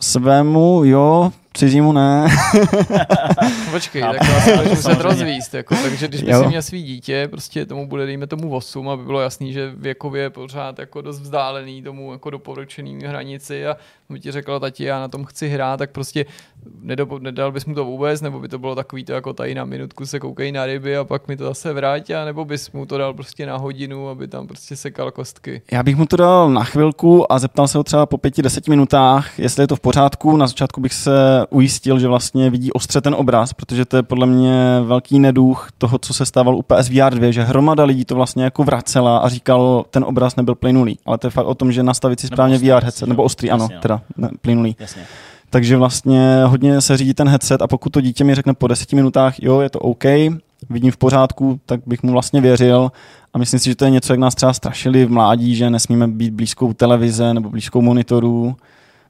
[0.00, 2.26] svému, jo, cizímu ne.
[3.70, 4.18] Počkej, tak
[4.56, 5.54] to muset rozvíst.
[5.54, 6.42] Jako, takže když by jo.
[6.42, 10.22] si měl svý dítě, prostě tomu bude, dejme tomu 8, aby bylo jasný, že věkově
[10.22, 13.76] je pořád jako dost vzdálený tomu jako doporučený hranici a
[14.10, 16.26] by ti řekl, tati, já na tom chci hrát, tak prostě
[16.80, 19.64] nedal, nedal bys mu to vůbec, nebo by to bylo takový to jako tady na
[19.64, 22.98] minutku se koukej na ryby a pak mi to zase vrátí, nebo bys mu to
[22.98, 25.62] dal prostě na hodinu, aby tam prostě sekal kostky.
[25.72, 28.70] Já bych mu to dal na chvilku a zeptal se ho třeba po pěti, deseti
[28.70, 30.36] minutách, jestli je to v pořádku.
[30.36, 34.26] Na začátku bych se ujistil, že vlastně vidí ostře ten obraz, protože to je podle
[34.26, 38.44] mě velký neduch toho, co se stával u PSVR 2, že hromada lidí to vlastně
[38.44, 40.98] jako vracela a říkalo, ten obraz nebyl plynulý.
[41.06, 43.68] Ale to je fakt o tom, že nastavit si správně VR headset, nebo ostrý, ano,
[43.82, 44.76] teda ne, plynulý.
[44.78, 45.02] Jasně.
[45.50, 48.96] Takže vlastně hodně se řídí ten headset a pokud to dítě mi řekne po deseti
[48.96, 50.04] minutách, jo, je to OK,
[50.70, 52.92] vidím v pořádku, tak bych mu vlastně věřil
[53.34, 56.08] a myslím si, že to je něco, jak nás třeba strašili v mládí, že nesmíme
[56.08, 58.56] být blízkou televize nebo blízkou monitoru,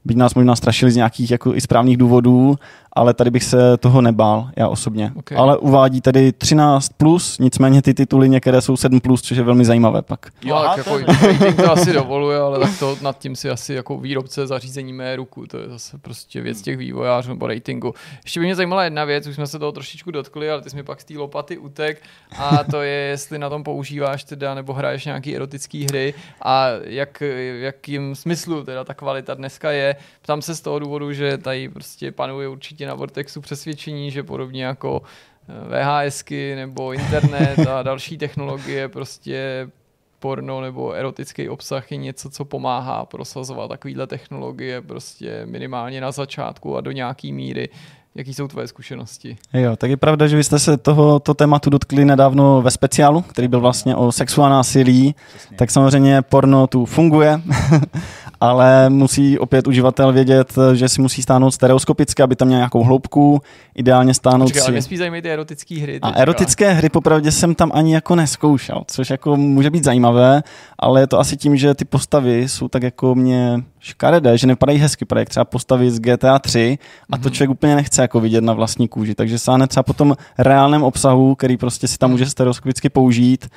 [0.05, 2.59] byť nás možná strašili z nějakých jako i správných důvodů,
[2.95, 5.13] ale tady bych se toho nebál, já osobně.
[5.17, 5.39] Okay.
[5.39, 9.65] Ale uvádí tady 13+, plus, nicméně ty tituly některé jsou 7+, plus, což je velmi
[9.65, 10.27] zajímavé pak.
[10.45, 13.99] Jo, tak jako rating to asi dovoluje, ale tak to nad tím si asi jako
[13.99, 17.95] výrobce zařízení mé ruku, to je zase prostě věc těch vývojářů nebo ratingu.
[18.25, 20.77] Ještě by mě zajímala jedna věc, už jsme se toho trošičku dotkli, ale ty jsi
[20.77, 22.03] mi pak z té lopaty utek
[22.39, 27.23] a to je, jestli na tom používáš teda nebo hraješ nějaký erotický hry a jak,
[27.61, 29.97] jakým smyslu teda ta kvalita dneska je.
[30.23, 34.65] Ptám se z toho důvodu, že tady prostě panuje určitě na Vortexu přesvědčení, že podobně
[34.65, 35.03] jako
[35.49, 39.69] eh, VHSky nebo internet a další technologie prostě
[40.25, 46.77] porno nebo erotický obsah je něco, co pomáhá prosazovat takovýhle technologie prostě minimálně na začátku
[46.77, 47.69] a do nějaký míry.
[48.15, 49.37] Jaký jsou tvoje zkušenosti?
[49.53, 53.49] Jo, tak je pravda, že vy jste se tohoto tématu dotkli nedávno ve speciálu, který
[53.49, 55.15] byl vlastně o sexuální násilí.
[55.29, 55.57] Přesně.
[55.57, 57.41] Tak samozřejmě porno tu funguje
[58.51, 63.41] ale musí opět uživatel vědět, že si musí stáhnout stereoskopicky, aby tam měl nějakou hloubku,
[63.75, 64.65] ideálně stáhnout Počkej, si...
[64.67, 65.99] ale mě spíš zajímají ty erotické hry.
[66.03, 70.43] A erotické hry popravdě jsem tam ani jako neskoušel, což jako může být zajímavé,
[70.79, 74.79] ale je to asi tím, že ty postavy jsou tak jako mě škaredé, že nepadají
[74.79, 76.79] hezky, padají třeba postavy z GTA 3
[77.11, 77.31] a to mhm.
[77.31, 81.35] člověk úplně nechce jako vidět na vlastní kůži, takže sáhne třeba po tom reálném obsahu,
[81.35, 83.49] který prostě si tam může stereoskopicky použít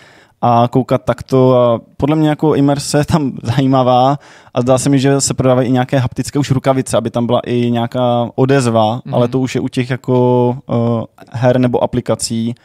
[0.41, 4.20] a koukat takto a podle mě jako imerse je tam zajímavá
[4.54, 7.40] a zdá se mi, že se prodávají i nějaké haptické už rukavice, aby tam byla
[7.45, 9.14] i nějaká odezva, mm.
[9.14, 12.56] ale to už je u těch jako uh, her nebo aplikací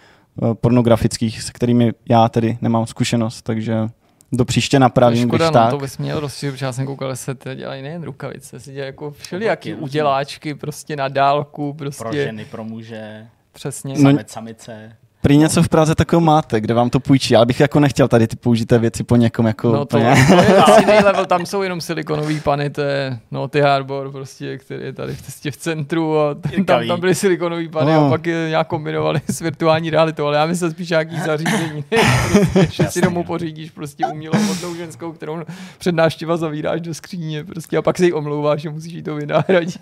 [0.43, 3.89] uh, pornografických, se kterými já tedy nemám zkušenost, takže
[4.33, 5.71] do příště napravím, Škoda, když no, tak.
[5.71, 8.73] to bys měl rozšířit, protože já jsem koukal, že se teda dělají nejen rukavice, se
[8.73, 13.95] dělají jako všelijaký uděláčky, prostě na dálku, prostě Pro ženy, pro muže, přesně.
[13.99, 14.97] No, samice.
[15.23, 18.27] Prý něco v Praze takového máte, kde vám to půjčí, ale bych jako nechtěl tady
[18.27, 20.15] ty použité věci po někom jako No to, úplně.
[20.29, 24.59] to je asi nejlevel, tam jsou jenom silikonový pany, to je no, ty Harbor, prostě,
[24.59, 26.35] který je tady v, v centru a
[26.67, 28.07] tam, tam byly silikonový pany No.
[28.07, 31.85] a pak je nějak kombinovali s virtuální realitou, ale já myslím spíš nějaký zařízení,
[32.33, 33.25] prostě, že si domů no.
[33.25, 35.43] pořídíš prostě umělou hodnou ženskou, kterou
[35.79, 39.15] před návštěva zavíráš do skříně prostě a pak se jí omlouváš, že musíš jí to
[39.15, 39.79] vynahradit.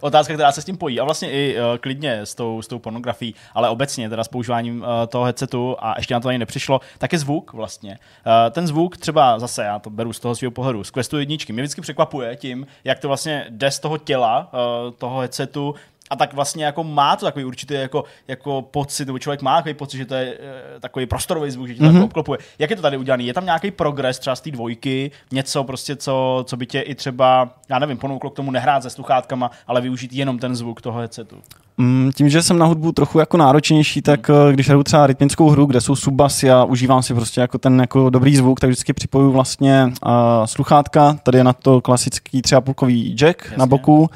[0.00, 1.00] Otázka, která se s tím pojí.
[1.00, 4.80] A vlastně i uh, klidně s tou, s tou pornografií, ale obecně teda s používáním
[4.80, 7.90] uh, toho headsetu a ještě na to ani nepřišlo, tak je zvuk vlastně.
[8.26, 11.52] Uh, ten zvuk třeba zase, já to beru z toho svého pohledu, z Questu jedničky,
[11.52, 15.74] mě vždycky překvapuje tím, jak to vlastně jde z toho těla, uh, toho headsetu,
[16.14, 19.74] a tak vlastně jako má to takový určitý jako, jako pocit, nebo člověk má takový
[19.74, 20.38] pocit, že to je
[20.76, 21.92] e, takový prostorový zvuk, že tě mm-hmm.
[21.92, 22.38] tak obklopuje.
[22.58, 23.22] Jak je to tady udělané?
[23.22, 26.94] Je tam nějaký progres třeba z té dvojky, něco prostě, co, co by tě i
[26.94, 30.98] třeba, já nevím, ponouklo k tomu nehrát se sluchátkama, ale využít jenom ten zvuk toho
[30.98, 31.36] headsetu.
[31.78, 35.50] Mm, Tím, že jsem na hudbu trochu jako náročnější, tak eh, když hraju třeba rytmickou
[35.50, 38.92] hru, kde jsou subbasy a užívám si prostě jako ten jako dobrý zvuk, tak vždycky
[38.92, 40.12] připoju vlastně uh,
[40.44, 43.56] sluchátka, tady je na to klasický třeba půlkový jack Jasně.
[43.58, 44.10] na boku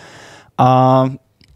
[0.58, 1.04] a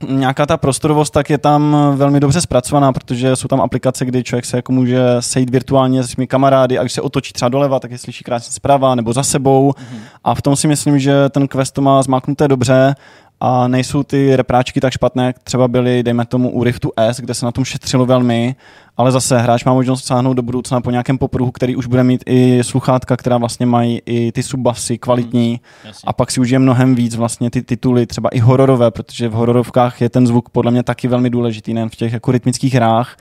[0.09, 4.45] nějaká ta prostorovost tak je tam velmi dobře zpracovaná, protože jsou tam aplikace, kdy člověk
[4.45, 7.91] se jako může sejít virtuálně s svými kamarády a když se otočí třeba doleva, tak
[7.91, 9.99] je slyší krásně zprava nebo za sebou mm-hmm.
[10.25, 12.95] a v tom si myslím, že ten Quest to má zmáknuté dobře
[13.45, 17.35] a nejsou ty repráčky tak špatné, jak třeba byly, dejme tomu, u Riftu S, kde
[17.35, 18.57] se na tom šetřilo velmi,
[18.97, 22.23] ale zase hráč má možnost sáhnout do budoucna po nějakém popruhu, který už bude mít
[22.27, 25.61] i sluchátka, která vlastně mají i ty subbasy kvalitní.
[25.85, 26.07] Jasně.
[26.07, 30.01] a pak si užije mnohem víc vlastně ty tituly, třeba i hororové, protože v hororovkách
[30.01, 33.17] je ten zvuk podle mě taky velmi důležitý, nejen v těch jako rytmických hrách,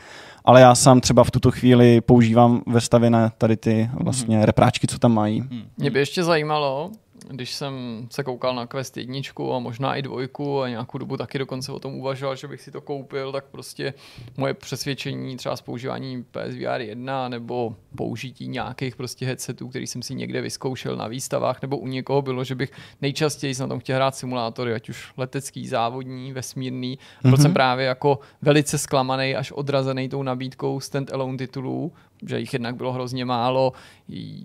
[0.45, 4.87] ale já sám třeba v tuto chvíli používám ve stavě na tady ty vlastně repráčky,
[4.87, 5.43] co tam mají.
[5.77, 6.91] Mě by ještě zajímalo,
[7.29, 11.37] když jsem se koukal na Quest jedničku a možná i dvojku a nějakou dobu taky
[11.39, 13.93] dokonce o tom uvažoval, že bych si to koupil, tak prostě
[14.37, 20.15] moje přesvědčení třeba z používání PSVR 1 nebo použití nějakých prostě headsetů, který jsem si
[20.15, 22.71] někde vyzkoušel na výstavách nebo u někoho bylo, že bych
[23.01, 26.99] nejčastěji na tom chtěl hrát simulátory, ať už letecký, závodní, vesmírný.
[27.21, 27.41] Byl Mhm.
[27.41, 31.91] jsem právě jako velice zklamaný až odrazený tou nabídkou stand-alone titulů,
[32.27, 33.73] že jich jednak bylo hrozně málo,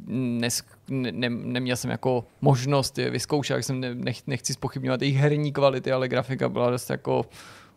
[0.07, 5.03] nes, ne, ne, neměl jsem jako možnost je vyzkoušet, jak jsem ne, nech, nechci spochybňovat
[5.03, 7.25] jejich herní kvality, ale grafika byla dost jako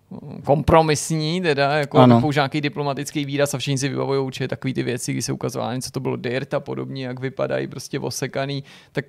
[0.09, 1.97] mm, kompromisní, teda, jako
[2.35, 5.91] nějaký diplomatický výraz a všichni si vybavují určitě takový ty věci, kdy se ukazovalo, co
[5.91, 9.05] to bylo dirt a podobně, jak vypadají prostě osekaný, tak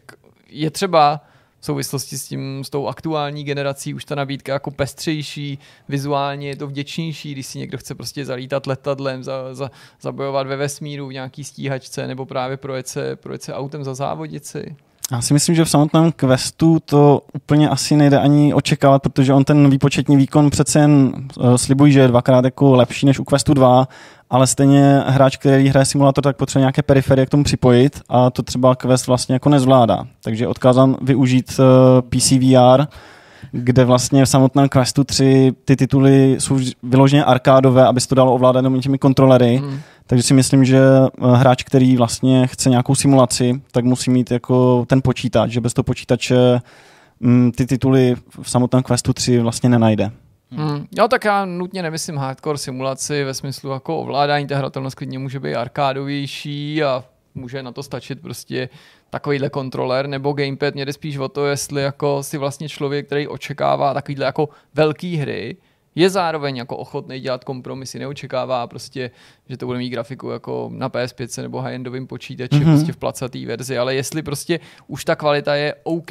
[0.49, 1.21] je třeba
[1.61, 5.59] v souvislosti s tím, s tou aktuální generací už ta nabídka jako pestřejší,
[5.89, 9.71] vizuálně je to vděčnější, když si někdo chce prostě zalítat letadlem, za, za,
[10.01, 14.77] zabojovat ve vesmíru v nějaký stíhačce, nebo právě projet se, projet se autem za závodici.
[15.13, 19.45] Já si myslím, že v samotném questu to úplně asi nejde ani očekávat, protože on
[19.45, 23.55] ten výpočetní výkon přece jen uh, slibují, že je dvakrát jako lepší než u questu
[23.55, 23.89] 2,
[24.31, 28.43] ale stejně hráč, který hraje simulátor, tak potřebuje nějaké periferie k tomu připojit a to
[28.43, 30.05] třeba quest vlastně jako nezvládá.
[30.25, 32.87] Takže odkázám využít uh, PC VR,
[33.53, 38.35] kde vlastně v samotném Questu 3 ty tituly jsou vyloženě arkádové, aby se to dalo
[38.35, 39.57] ovládat jenom těmi kontrolery.
[39.57, 39.81] Hmm.
[40.11, 44.85] Takže si myslím, že eh, hráč, který vlastně chce nějakou simulaci, tak musí mít jako
[44.87, 46.61] ten počítač, že bez toho počítače
[47.21, 50.11] mm, ty tituly v samotném Questu 3 vlastně nenajde.
[50.51, 50.87] Hmm.
[50.99, 55.41] Jo, tak já nutně nemyslím hardcore simulaci ve smyslu jako ovládání, ta hratelnost klidně může
[55.41, 57.05] být arkádovější a
[57.35, 58.69] může na to stačit prostě
[59.11, 60.75] takovýhle kontroler nebo gamepad.
[60.75, 65.17] Mě jde spíš o to, jestli jako si vlastně člověk, který očekává takovýhle jako velký
[65.17, 65.57] hry,
[65.95, 69.11] je zároveň jako ochotný dělat kompromisy, neočekává prostě,
[69.49, 72.65] že to bude mít grafiku jako na PS5 nebo high-endovým počítači, Mhm.
[72.65, 72.73] mm-hmm.
[72.77, 76.11] prostě v placatý verzi, ale jestli prostě už ta kvalita je OK,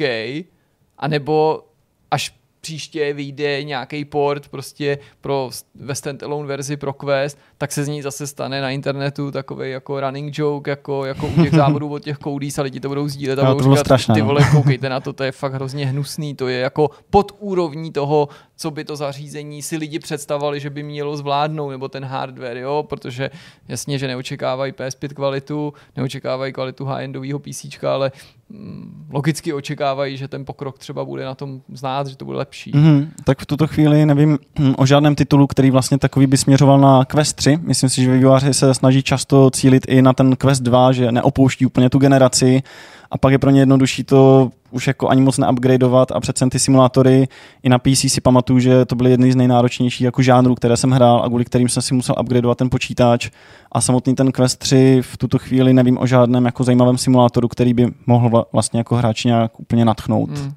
[0.98, 1.64] anebo
[2.10, 7.88] až příště vyjde nějaký port prostě pro ve standalone verzi pro Quest, tak se z
[7.88, 12.02] ní zase stane na internetu takový jako running joke, jako, jako u těch závodů od
[12.04, 14.26] těch koudís a lidi to budou sdílet a to budou bylo říkat, strašné, ty no.
[14.26, 18.28] vole, koukejte na to, to je fakt hrozně hnusný, to je jako pod úrovní toho,
[18.60, 22.84] co by to zařízení si lidi představovali, že by mělo zvládnout, nebo ten hardware, jo,
[22.88, 23.30] protože
[23.68, 28.12] jasně, že neočekávají PS5 kvalitu, neočekávají kvalitu high-endového PC, ale
[28.48, 32.72] mm, logicky očekávají, že ten pokrok třeba bude na tom znát, že to bude lepší.
[32.72, 33.08] Mm-hmm.
[33.24, 37.04] Tak v tuto chvíli nevím hm, o žádném titulu, který vlastně takový by směřoval na
[37.04, 37.58] Quest 3.
[37.62, 41.66] Myslím si, že vývojáři se snaží často cílit i na ten Quest 2, že neopouští
[41.66, 42.62] úplně tu generaci
[43.10, 46.58] a pak je pro ně jednodušší to už jako ani moc neupgradeovat a přece ty
[46.58, 47.28] simulátory
[47.62, 50.90] i na PC si pamatuju, že to byly jedny z nejnáročnějších jako žánrů, které jsem
[50.90, 53.30] hrál a kvůli kterým jsem si musel upgradeovat ten počítač
[53.72, 57.74] a samotný ten Quest 3 v tuto chvíli nevím o žádném jako zajímavém simulátoru, který
[57.74, 60.30] by mohl vlastně jako hráč nějak úplně natchnout.
[60.30, 60.54] Mm.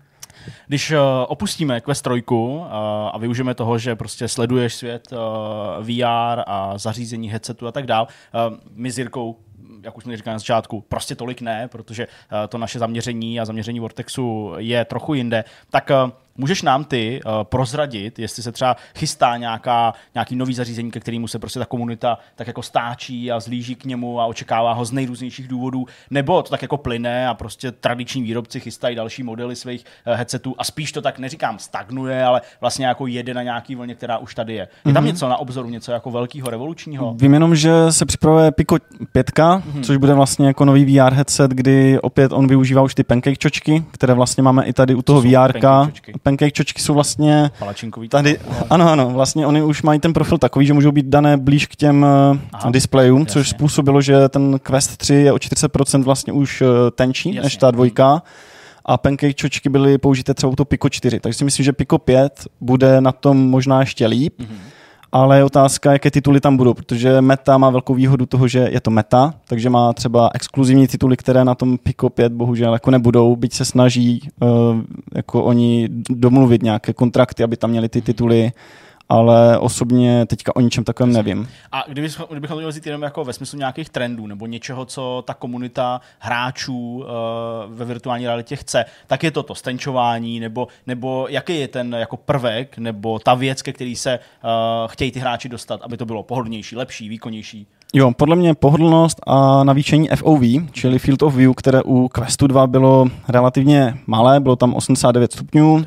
[0.67, 0.97] Když uh,
[1.27, 2.65] opustíme Quest 3 uh,
[3.13, 5.17] a využijeme toho, že prostě sleduješ svět uh,
[5.85, 8.07] VR a zařízení headsetu a tak dál,
[8.75, 9.35] my s Jirkou
[9.83, 13.45] jak už jsme říkali na začátku, prostě tolik ne, protože uh, to naše zaměření a
[13.45, 18.75] zaměření Vortexu je trochu jinde, tak uh, Můžeš nám ty uh, prozradit, jestli se třeba
[18.95, 23.39] chystá nějaká, nějaký nový zařízení, ke kterému se prostě ta komunita tak jako stáčí a
[23.39, 27.33] zlíží k němu a očekává ho z nejrůznějších důvodů, nebo to tak jako plyne a
[27.33, 32.25] prostě tradiční výrobci chystají další modely svých uh, headsetů a spíš to tak neříkám stagnuje,
[32.25, 34.67] ale vlastně jako jede na nějaký vlně, která už tady je.
[34.85, 35.07] Je tam mm-hmm.
[35.07, 37.13] něco na obzoru, něco jako velkého, revolučního?
[37.17, 38.75] Vím jenom, že se připravuje Pico
[39.11, 39.83] 5, mm-hmm.
[39.83, 43.83] což bude vlastně jako nový VR headset, kdy opět on využívá už ty pancake čočky,
[43.91, 45.59] které vlastně máme i tady u toho VR
[46.23, 48.09] pancake čočky jsou vlastně Palačinkový.
[48.09, 48.39] Tady,
[48.69, 51.75] ano, ano, vlastně oni už mají ten profil takový, že můžou být dané blíž k
[51.75, 53.33] těm eh, Aha, displejům, jasně.
[53.33, 57.41] což způsobilo, že ten Quest 3 je o 40% vlastně už eh, tenčí jasně.
[57.43, 58.23] než ta dvojka
[58.85, 61.19] a pancake čočky byly použité třeba u toho Pico 4.
[61.19, 64.39] Takže si myslím, že Pico 5 bude na tom možná ještě líp.
[64.39, 64.57] Mm-hmm
[65.13, 68.81] ale je otázka, jaké tituly tam budou, protože Meta má velkou výhodu toho, že je
[68.81, 73.35] to Meta, takže má třeba exkluzivní tituly, které na tom Pico 5 bohužel jako nebudou,
[73.35, 74.49] byť se snaží uh,
[75.15, 78.51] jako oni domluvit nějaké kontrakty, aby tam měli ty tituly
[79.09, 81.49] ale osobně teďka o ničem takovém nevím.
[81.71, 85.33] A kdybychom, kdybychom to měli jenom jako ve smyslu nějakých trendů nebo něčeho, co ta
[85.33, 87.05] komunita hráčů uh,
[87.67, 92.17] ve virtuální realitě chce, tak je to to stenčování, nebo, nebo jaký je ten jako
[92.17, 96.23] prvek, nebo ta věc, ke který se uh, chtějí ty hráči dostat, aby to bylo
[96.23, 97.67] pohodlnější, lepší, výkonnější?
[97.95, 100.41] Jo, podle mě pohodlnost a navýšení FOV,
[100.71, 105.83] čili Field of View, které u Questu 2 bylo relativně malé, bylo tam 89 stupňů.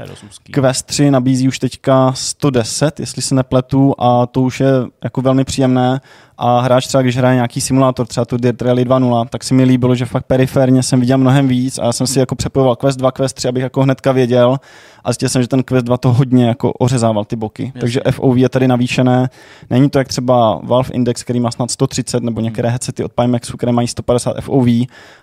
[0.50, 4.68] Quest 3 nabízí už teďka 110, jestli se nepletu, a to už je
[5.04, 6.00] jako velmi příjemné
[6.38, 9.64] a hráč třeba, když hraje nějaký simulátor, třeba tu Dirt Rally 2.0, tak si mi
[9.64, 12.98] líbilo, že fakt periferně jsem viděl mnohem víc a já jsem si jako přepojoval Quest
[12.98, 14.56] 2, Quest 3, abych jako hnedka věděl
[15.04, 17.62] a zjistil jsem, že ten Quest 2 to hodně jako ořezával ty boky.
[17.62, 17.80] Jasně.
[17.80, 19.30] Takže FOV je tady navýšené.
[19.70, 23.56] Není to jak třeba Valve Index, který má snad 130 nebo některé headsety od Pimaxu,
[23.56, 24.66] které mají 150 FOV,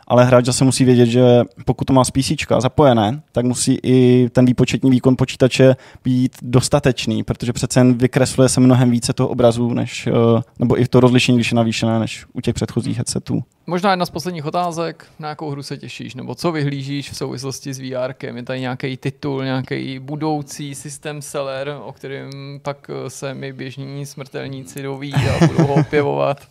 [0.08, 4.30] ale hráč zase musí vědět, že pokud to má z PC zapojené, tak musí i
[4.30, 9.74] ten výpočetní výkon počítače být dostatečný, protože přece jen vykresluje se mnohem více toho obrazu,
[9.74, 13.44] než, eh, nebo i to rozlišení, když je navýšené, než u těch předchozích headsetů.
[13.68, 17.74] Možná jedna z posledních otázek, na jakou hru se těšíš, nebo co vyhlížíš v souvislosti
[17.74, 18.14] s VR?
[18.24, 22.32] Je tady nějaký titul, nějaký budoucí systém seller, o kterém
[22.62, 26.48] pak se my běžní smrtelníci doví a budou ho opěvovat?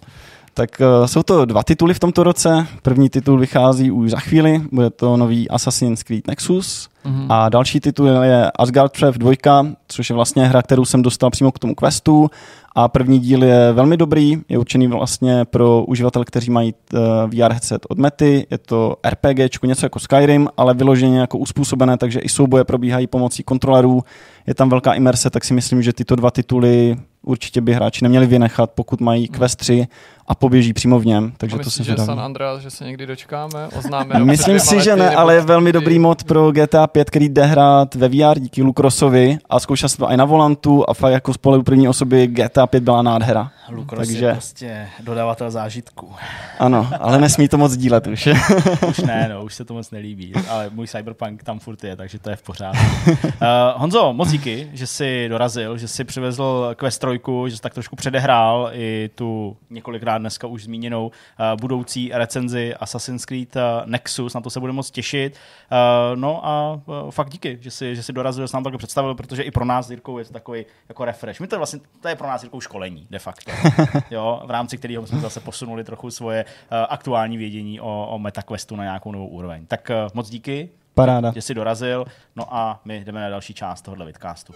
[0.55, 2.67] Tak uh, jsou to dva tituly v tomto roce.
[2.83, 6.89] První titul vychází už za chvíli, bude to nový Assassin's Creed Nexus.
[7.07, 7.27] Mm-hmm.
[7.29, 9.33] A další titul je Asgard Trev 2,
[9.89, 12.31] což je vlastně hra, kterou jsem dostal přímo k tomu questu.
[12.75, 17.01] A první díl je velmi dobrý, je určený vlastně pro uživatel, kteří mají uh,
[17.31, 18.47] VR headset od Mety.
[18.51, 23.43] Je to RPG, něco jako Skyrim, ale vyloženě jako uspůsobené, takže i souboje probíhají pomocí
[23.43, 24.05] kontrolerů.
[24.47, 28.27] Je tam velká imerse, tak si myslím, že tyto dva tituly určitě by hráči neměli
[28.27, 29.87] vynechat, pokud mají Quest 3
[30.27, 31.33] a poběží přímo v něm.
[31.37, 34.19] Takže to se že San Andreas, že se někdy dočkáme, oznáme.
[34.25, 37.95] Myslím si, že ne, ale je velmi dobrý mod pro GTA 5, který jde hrát
[37.95, 41.39] ve VR díky Lukrosovi a zkoušel se to i na volantu a fakt jako z
[41.65, 43.51] první osoby GTA 5 byla nádhera.
[43.69, 44.27] Lukros Takže...
[44.27, 46.13] je prostě dodavatel zážitku.
[46.59, 48.29] Ano, ale nesmí to moc dílet už.
[48.89, 52.19] už ne, no, už se to moc nelíbí, ale můj Cyberpunk tam furt je, takže
[52.19, 53.11] to je v pořádku.
[53.11, 53.27] Uh,
[53.77, 57.97] Honzo, moc díky, že jsi dorazil, že jsi přivezl Quest 3, že jsi tak trošku
[57.97, 64.41] předehrál i tu několikrát dneska už zmíněnou uh, budoucí recenzi Assassin's Creed uh, Nexus, na
[64.41, 65.37] to se bude moc těšit.
[65.73, 68.79] Uh, no a uh, fakt díky, že jsi, že jsi dorazil, že jsi nám takhle
[68.79, 71.41] představil, protože i pro nás Jirkou je to takový jako refresh.
[71.41, 73.51] My to vlastně, to je pro nás Jirkou školení, de facto.
[74.11, 78.77] jo, v rámci kterého jsme zase posunuli trochu svoje uh, aktuální vědění o, o MetaQuestu
[78.77, 79.67] na nějakou novou úroveň.
[79.67, 81.33] Tak uh, moc díky, Paráda.
[81.35, 82.05] že jsi dorazil,
[82.37, 84.53] no a my jdeme na další část tohohle vidcastu.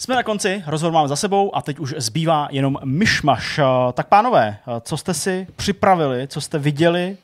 [0.00, 3.58] Jsme na konci, rozhovor máme za sebou a teď už zbývá jenom myšmaš.
[3.58, 7.16] Eh, tak pánové, co jste si připravili, co jste viděli,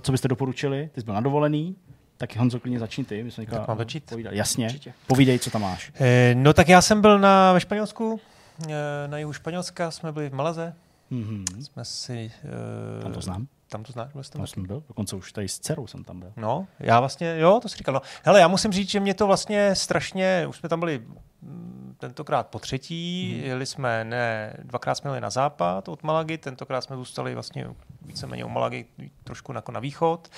[0.00, 0.90] co byste doporučili?
[0.94, 1.76] Ty jsi byl na dovolený,
[2.16, 3.22] tak Honzo, klidně začni ty.
[3.22, 4.04] My jsme tak mám začít?
[4.10, 4.36] Povídali.
[4.36, 4.92] Jasně, Určitě.
[5.06, 5.92] povídej, co tam máš.
[6.00, 8.20] Eh, no tak já jsem byl na, ve Španělsku,
[8.68, 8.74] eh,
[9.06, 10.74] na jihu Španělska, jsme byli v Malaze.
[11.12, 11.62] Mm-hmm.
[11.62, 12.32] Jsme si...
[12.98, 13.46] Eh, tam to znám.
[13.68, 14.08] Tam to znáš?
[14.32, 16.32] Tam jsem byl, dokonce už tady s dcerou jsem tam byl.
[16.36, 17.94] No, já vlastně, jo, to si říkal.
[17.94, 18.00] No.
[18.22, 21.02] Hele, já musím říct, že mě to vlastně strašně, už jsme tam byli
[21.98, 23.44] tentokrát po třetí, mm.
[23.44, 27.66] jeli jsme, ne, dvakrát jsme jeli na západ od Malagy, tentokrát jsme zůstali vlastně
[28.02, 28.84] víceméně u Malagy
[29.24, 30.28] trošku jako na východ.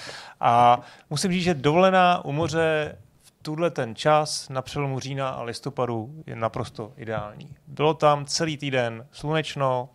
[0.40, 5.42] A musím říct, že dovolená u moře v tuhle ten čas na přelomu října a
[5.42, 7.56] listopadu je naprosto ideální.
[7.66, 9.88] Bylo tam celý týden slunečno,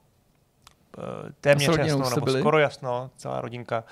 [1.41, 2.39] téměř rodinou jasno, nebo byli?
[2.39, 3.84] skoro jasno, celá rodinka.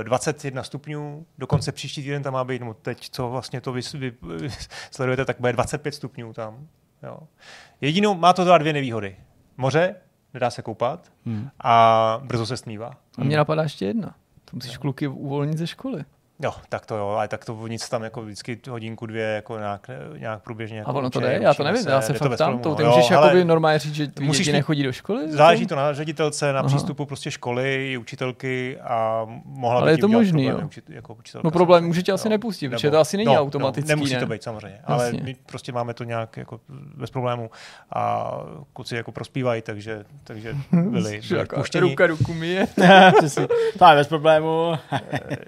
[0.00, 3.80] Eh, 21 stupňů, dokonce příští týden tam má být, no teď, co vlastně to vy,
[3.94, 4.48] vy, vy
[4.90, 6.66] sledujete, tak bude 25 stupňů tam.
[7.02, 7.18] Jo.
[7.80, 9.16] Jedinou, má to teda dvě nevýhody.
[9.56, 9.94] Moře,
[10.34, 11.48] nedá se koupat Hmm.
[11.60, 12.90] a brzo se stmívá.
[13.18, 14.14] A mě napadá ještě jedna.
[14.44, 16.04] To musíš kluky uvolnit ze školy.
[16.42, 19.90] Jo, tak to jo, ale tak to nic tam jako vždycky hodinku, dvě jako nějak,
[20.18, 20.78] nějak průběžně.
[20.78, 22.74] Jako A ono to jde, já to nevím, já se jde to fakt tam, to
[22.74, 22.88] ty no.
[22.90, 25.32] můžeš Jo, jakoby normálně říct, že musíš děti nechodí do školy?
[25.32, 26.68] Záleží to na ředitelce, na Aha.
[26.68, 30.66] přístupu prostě školy, učitelky a mohla by Ale je tím to možný, problémy jo?
[30.66, 31.46] učit, jako učitelka.
[31.46, 31.88] No problém samozřejmě.
[31.88, 32.30] může tě asi Jo.
[32.30, 34.20] nepustit, protože to asi není no, automatický, No, nemusí ne?
[34.20, 36.60] to být samozřejmě, ale my prostě máme to nějak jako
[36.96, 37.50] bez problémů
[37.94, 38.30] a
[38.72, 41.80] kluci jako prospívají, takže, takže byli, byli puštěni.
[41.90, 42.66] Ruka ruku myje.
[43.78, 44.72] To je bez problému.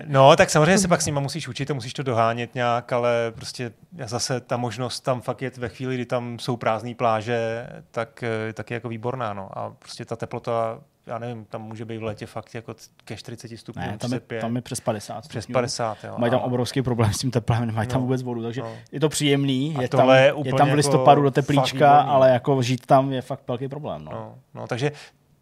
[0.06, 3.32] No, tak samozřejmě se pak s nima musíš učit a musíš to dohánět nějak, ale
[3.34, 3.72] prostě
[4.06, 8.52] zase ta možnost tam fakt je ve chvíli, kdy tam jsou prázdné pláže, tak, eh,
[8.52, 9.58] tak je jako výborná, no.
[9.58, 12.74] A prostě ta teplota, já nevím, tam může být v létě fakt jako
[13.04, 15.28] ke 40 stupňů, Ne, tam je, 35, tam je přes 50.
[15.28, 15.54] přes stupňů.
[15.54, 16.14] 50, jo.
[16.18, 18.72] Mají tam obrovský problém s tím teplem, nemají tam No, vůbec vodu, takže no.
[18.92, 22.30] je to příjemný, je tam, je je tam v jako listopadu do fakt teplíčka, ale
[22.30, 24.04] jako žít tam je fakt velký problém.
[24.04, 24.10] No.
[24.12, 24.92] No, no, takže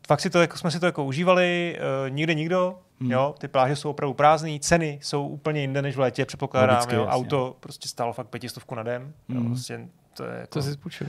[0.08, 3.10] fakt si to, jako, jsme si to jako užívali, uh, nikde nikdo, Hmm.
[3.10, 6.94] jo, ty pláže jsou opravdu prázdné, ceny jsou úplně jinde než v létě, předpokládám, Logicky,
[6.94, 7.14] jo, jasně.
[7.16, 9.46] auto prostě stálo fakt pětistovku na den, jo, Hmm.
[9.46, 11.06] prostě to je jako, Co jsi spůjčil?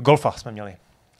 [0.00, 0.76] Golfa jsme měli.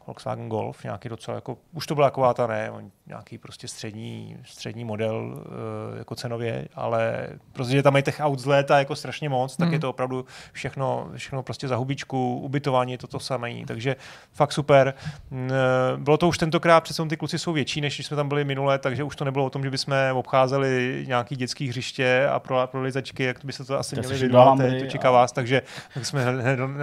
[0.06, 4.36] Volkswagen Golf, nějaký docela jako, už to byla taková ta ne, on- nějaký prostě střední,
[4.44, 8.96] střední model uh, jako cenově, ale prostě že tam mají těch aut z léta jako
[8.96, 9.72] strašně moc, tak Hmm.
[9.74, 13.96] je to opravdu všechno, všechno prostě za hubičku, ubytování je to to samé, takže
[14.32, 14.94] fakt super.
[15.32, 18.44] Eh, Bylo to už tentokrát, přece ty kluci jsou větší, než když jsme tam byli
[18.44, 22.66] minule, takže už to nebylo o tom, že bychom obcházeli nějaký dětský hřiště a pro,
[22.66, 25.62] pro lizačky, jak by se to asi To měli vydávat, to čeká a- vás, takže
[25.94, 26.24] tak jsme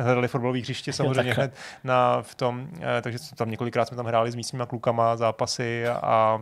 [0.01, 1.53] hledali fotbalové hřiště samozřejmě hned
[1.83, 2.67] na, v tom,
[2.97, 6.39] eh, takže tam několikrát jsme tam hráli s místníma klukama zápasy a, a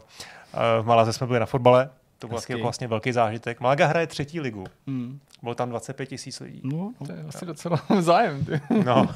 [0.81, 1.89] v Malaze jsme byli na fotbale.
[2.19, 3.59] To byl taky jako vlastně velký zážitek.
[3.59, 4.63] Malaga hraje třetí ligu.
[4.87, 5.19] Hmm.
[5.43, 6.61] Bylo tam 25 tisíc lidí.
[6.63, 7.07] No, no.
[7.07, 8.45] To je asi docela zájem.
[8.45, 8.61] Ty.
[8.85, 9.07] No.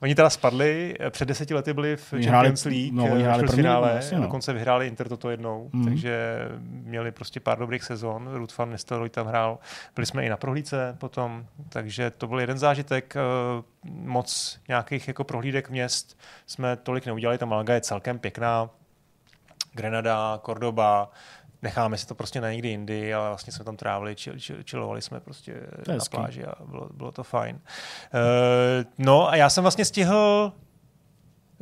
[0.00, 3.12] Oni teda spadli, eh, před deseti lety byli v Oni Champions hráli- League, no, no,
[3.14, 4.22] oni hráli první ligu, finále, jasně, no.
[4.22, 5.84] dokonce vyhráli Inter toto jednou, Mhm.
[5.84, 9.58] takže měli prostě pár dobrých sezon, Ruth van Nistelrooy tam hrál,
[9.94, 13.20] byli jsme i na prohlídce potom, takže to byl jeden zážitek, eh,
[13.84, 18.70] moc nějakých jako prohlídek měst jsme tolik neudělali, ta Malaga je celkem pěkná,
[19.72, 21.10] Grenada, Cordoba,
[21.62, 25.02] necháme si to prostě na někdy jindy, ale vlastně jsme tam trávili, čil, čil, čilovali
[25.02, 25.54] jsme prostě
[25.88, 27.56] na pláži a bylo, bylo to fajn.
[27.56, 28.20] Uh,
[28.98, 30.52] no a já jsem vlastně stihl,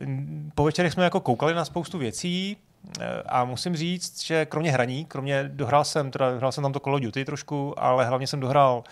[0.05, 2.57] mm, po večerech jsme jako koukali na spoustu věcí
[3.01, 6.81] eh, a musím říct, že kromě hraní, kromě dohrál jsem, teda hrál jsem tam to
[6.81, 8.85] Call of Duty trošku, ale hlavně jsem dohrál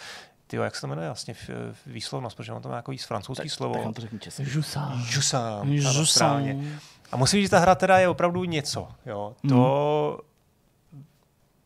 [0.47, 1.35] Tyjo, jak se to jmenuje vlastně
[1.87, 3.75] výslovnost, protože on to má jako francouzský slovo.
[3.75, 4.19] Tak to řekni.
[7.13, 8.89] A musím říct, že ta hra teda je opravdu něco.
[9.07, 9.35] Jo.
[9.49, 10.21] To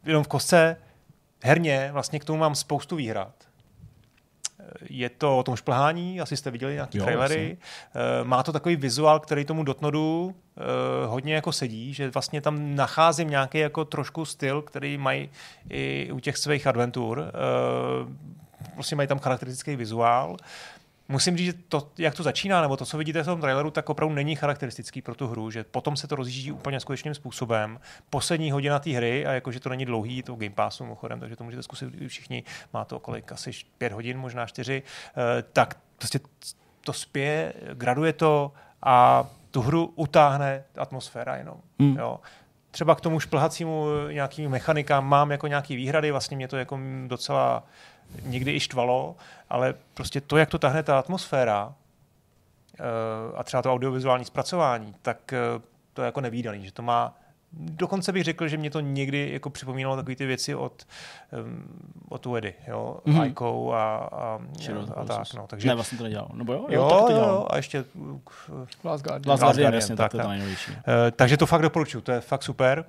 [0.04, 0.76] jenom v kostce
[1.42, 3.34] herně vlastně k tomu mám spoustu výhrad.
[4.90, 7.58] Je to o tom šplhání, asi jste viděli nějaké trailery.
[7.94, 10.62] Eh, Má to takový vizuál, který tomu Dotnodu eh,
[11.06, 15.30] hodně jako sedí, že vlastně tam nacházím nějaký jako trošku styl, který mají
[15.70, 17.24] i u těch svých adventur.
[17.28, 18.40] Eh,
[18.74, 20.36] Prostě mají tam charakteristický vizuál.
[21.10, 23.90] Musím říct, že to, jak to začíná, nebo to, co vidíte v tom traileru, tak
[23.90, 27.80] opravdu není charakteristický pro tu hru, že potom se to rozjíždí úplně skutečným způsobem.
[28.10, 31.44] Poslední hodina té hry, a jakože to není dlouhý, to Game Passu mimochodem, takže to
[31.44, 32.42] můžete zkusit všichni,
[32.72, 36.20] má to kolik, asi pět hodin, možná čtyři, eh, tak prostě
[36.80, 41.56] to spěje, graduje to a tu hru utáhne atmosféra jenom.
[41.80, 41.96] Hmm.
[41.96, 42.20] Jo.
[42.70, 47.64] Třeba k tomu šplhacímu nějakým mechanikám mám jako nějaký výhrady, vlastně mě to jako docela
[48.22, 49.16] někdy i štvalo,
[49.50, 51.74] ale prostě to, jak to tahne ta atmosféra
[52.74, 52.82] eh,
[53.36, 55.38] a třeba to audiovizuální zpracování, tak eh,
[55.92, 57.16] to je jako nevýdaný, že to má
[57.52, 60.86] Dokonce bych řekl, že mě to někdy jako připomínalo takové ty věci od,
[61.44, 61.62] um,
[62.08, 63.18] od Uedy, jo, Mhm.
[63.20, 63.30] mm-hmm.
[63.30, 65.46] Ico a, a, Shadow a, a tak, no.
[65.46, 66.28] Takže, Ne, vlastně to nedělal.
[66.34, 66.66] Nebo jo?
[66.68, 67.28] jo, tak to jo, dělal.
[67.34, 68.18] jo, a ještě uh,
[68.84, 69.30] Last Guardian.
[69.30, 70.72] Last Last Guardian, jasně, tak, tak, to je ta nejnovější.
[70.72, 72.84] Eh, takže to fakt doporučuji, to je fakt super.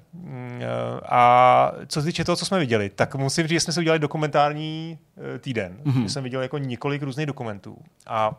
[0.62, 0.66] Eh,
[1.06, 4.00] A co se týče toho, co jsme viděli, tak musím říct, že jsme si udělali
[4.00, 5.00] dokumentární
[5.36, 5.78] eh, týden.
[5.84, 6.02] Mhm.
[6.04, 6.08] Mm-hmm.
[6.08, 7.78] jsem viděl jako několik různých dokumentů.
[8.08, 8.36] A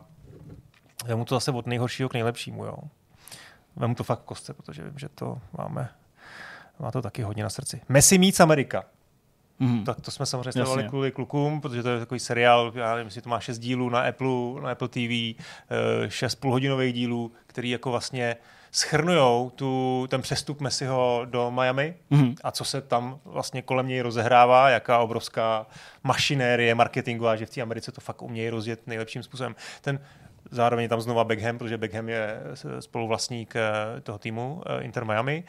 [1.05, 2.65] vemu to zase od nejhoršího k nejlepšímu.
[2.65, 2.75] Jo.
[3.75, 5.89] Vemu to fakt v kostce, protože vím, že to máme,
[6.79, 7.81] má to taky hodně na srdci.
[7.89, 8.83] Messi Meets America.
[9.59, 9.83] Mhm.
[9.83, 13.21] Tak to jsme samozřejmě sledovali kvůli klukům, protože to je takový seriál, já nevím, jestli
[13.21, 15.35] to má šest dílů na Apple, na Apple TV, eh,
[16.09, 18.35] šest půlhodinových dílů, který jako vlastně
[18.71, 22.35] schrnujou tu, ten přestup Messiho do Miami Mhm.
[22.43, 25.65] a co se tam vlastně kolem něj rozehrává, jaká obrovská
[26.03, 29.55] mašinérie marketingová, že v té Americe to fakt umějí rozjet nejlepším způsobem.
[29.81, 29.99] Ten
[30.51, 32.41] Zároveň je tam znova Beckham, protože Beckham je
[32.79, 35.43] spoluvlastník eh, toho týmu eh, Inter Miami.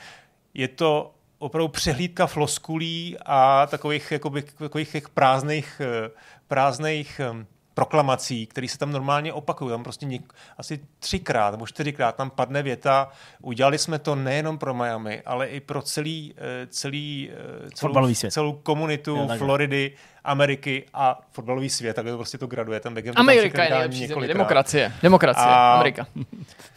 [0.55, 6.11] Je to opravdu přehlídka floskulí a takových, jakoby, takových těch prázdných, eh,
[6.49, 9.71] prázdných em, proklamací, které se tam normálně opakují.
[9.71, 10.23] Tam prostě něk,
[10.59, 13.09] asi třikrát nebo čtyřikrát tam padne věta,
[13.43, 17.31] udělali jsme to nejenom pro Miami, ale i pro celý, eh, celý
[17.67, 19.39] eh, celou, celou komunitu Jo, takhle.
[19.39, 19.93] Floridy,
[20.25, 21.95] Ameriky a fotbalový svět.
[21.95, 22.81] Takhle to prostě to graduje.
[22.81, 24.29] Ten Beckham to tam Amerika je třikrát nejlepší země.
[24.29, 24.93] Demokracie.
[25.03, 25.47] Demokracie.
[25.47, 26.07] A- Amerika.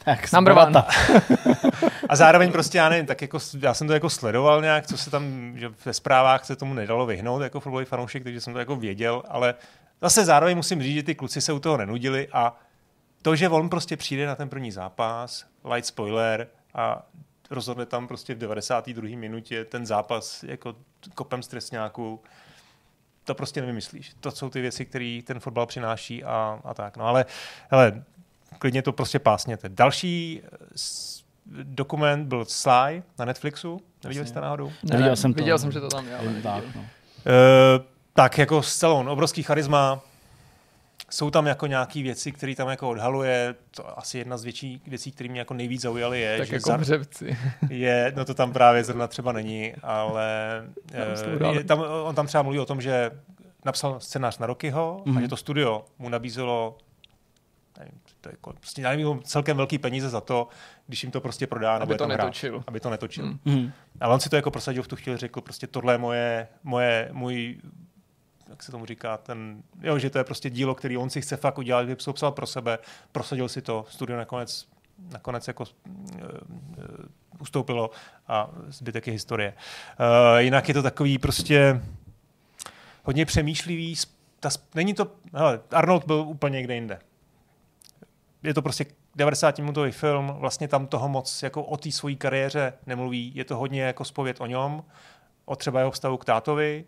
[0.05, 0.83] Tak, Number one.
[2.09, 5.09] A zároveň prostě, já nevím, tak jako, já jsem to jako sledoval nějak, co se
[5.11, 8.75] tam, že ve zprávách se tomu nedalo vyhnout jako fotbalový fanoušek, takže jsem to jako
[8.75, 9.55] věděl, ale
[10.01, 12.55] zase zároveň musím říct, že ty kluci se u toho nenudili a
[13.21, 17.05] to, že on prostě přijde na ten první zápas, light spoiler a
[17.49, 19.17] rozhodne tam prostě v 92.
[19.17, 20.75] minutě ten zápas jako
[21.15, 22.21] kopem z trestňáku,
[23.23, 24.15] to prostě nevymyslíš.
[24.19, 26.97] To jsou ty věci, které ten fotbal přináší a, a tak.
[26.97, 27.25] No ale
[27.69, 28.03] hele,
[28.59, 29.69] klidně to prostě pásněte.
[29.69, 30.41] Další
[31.63, 33.81] dokument byl Sly na Netflixu.
[34.03, 34.71] Neviděli jste náhodou?
[34.83, 35.37] Neviděl jsem to.
[35.37, 36.17] Viděl jsem, že to tam je.
[36.21, 36.41] neviděl.
[36.41, 36.81] tak, no.
[36.81, 36.87] Uh,
[38.13, 39.99] tak jako Stallone, obrovský charisma.
[41.09, 43.55] Jsou tam jako nějaký věci, které tam jako odhaluje.
[43.71, 46.69] To asi jedna z větší věcí, které mě jako nejvíc zaujaly, je, Tak že jako
[46.69, 47.37] za- břevci.
[47.69, 50.63] je, no to tam právě zrovna třeba není, ale
[50.93, 53.11] eh, dál- je, tam, on tam třeba mluví o tom, že
[53.65, 55.09] napsal scénář na Rokyho mm-hmm.
[55.09, 55.21] a Mhm.
[55.21, 56.77] že to studio mu nabízelo
[58.21, 60.47] to je jako, prostě nevím, celkem velký peníze za to,
[60.87, 62.63] když jim to prostě prodá, nebo Aby to tam hrát, netočil.
[62.67, 63.25] aby to netočil.
[63.25, 63.39] Mm.
[63.45, 63.71] Mhm.
[63.99, 67.09] Ale on si to jako prosadil v tu chvíli, řekl prostě tohle je moje, moje,
[67.11, 67.57] můj
[68.49, 71.37] jak se tomu říká, ten, jo, že to je prostě dílo, který on si chce
[71.37, 72.79] fakt udělat, kdyby psal pro sebe,
[73.11, 74.67] prosadil si to, studio nakonec,
[75.11, 76.85] nakonec jako uh, uh,
[77.39, 77.89] ustoupilo
[78.27, 79.53] a zbytek je historie.
[79.99, 81.81] Uh, jinak je to takový prostě
[83.03, 83.95] hodně přemýšlivý,
[84.39, 86.99] ta, není to, hele, Arnold byl úplně někde jinde.
[88.47, 92.73] Je to prostě 90 minutový film, vlastně tam toho moc jako o té své kariéře
[92.85, 94.83] nemluví, je to hodně jako spověd o něm,
[95.45, 96.85] o třeba jeho vztahu k tátovi,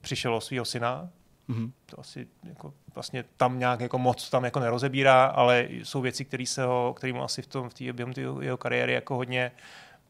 [0.00, 1.08] přišel o svého syna,
[1.48, 1.72] Mhm.
[1.86, 6.46] to asi jako vlastně tam nějak jako moc tam jako nerozebírá, ale jsou věci, které
[6.46, 9.52] se ho, který mu asi v tom, v té během jeho, kariéry jako hodně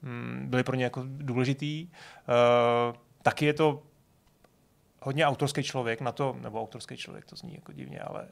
[0.02, 1.88] mm, byly pro ně jako důležitý.
[1.88, 3.82] Uh, taky je to
[5.02, 8.28] hodně autorský člověk na to, nebo autorský člověk, to zní jako divně, ale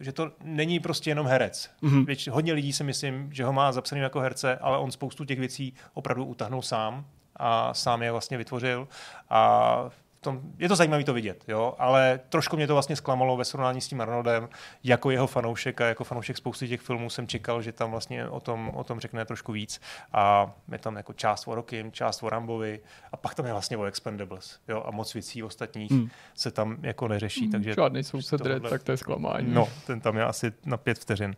[0.00, 1.70] že to není prostě jenom herec.
[1.82, 2.04] Mhm.
[2.04, 5.38] Věč, hodně lidí si myslím, že ho má zapsaný jako herce, ale on spoustu těch
[5.38, 7.06] věcí opravdu utahnul sám
[7.36, 8.88] a sám je vlastně vytvořil
[9.30, 9.90] a
[10.26, 11.74] tom, je to zajímavé to vidět, jo?
[11.78, 14.48] ale trošku mě to vlastně zklamalo ve srovnání s tím Arnoldem,
[14.84, 18.40] jako jeho fanoušek a jako fanoušek spousty těch filmů jsem čekal, že tam vlastně o
[18.40, 19.80] tom, o tom řekne trošku víc
[20.12, 22.80] a je tam jako část o Rokim, část o Rambovi
[23.12, 24.82] a pak tam je vlastně o Expendables jo?
[24.86, 26.08] a moc věcí ostatních Hmm.
[26.34, 29.54] se tam jako neřeší, takže Žádný soused tohle- Red, tak to je zklamání.
[29.54, 31.34] No, ten tam je asi na pět vteřin.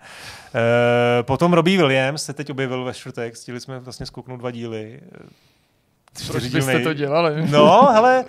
[0.55, 5.01] E, potom Robbie Williams se teď objevil ve čtvrtek, stihli jsme vlastně zkouknout dva díly.
[5.13, 7.47] Eh, Proč byste to dělali?
[7.51, 8.25] No, hele,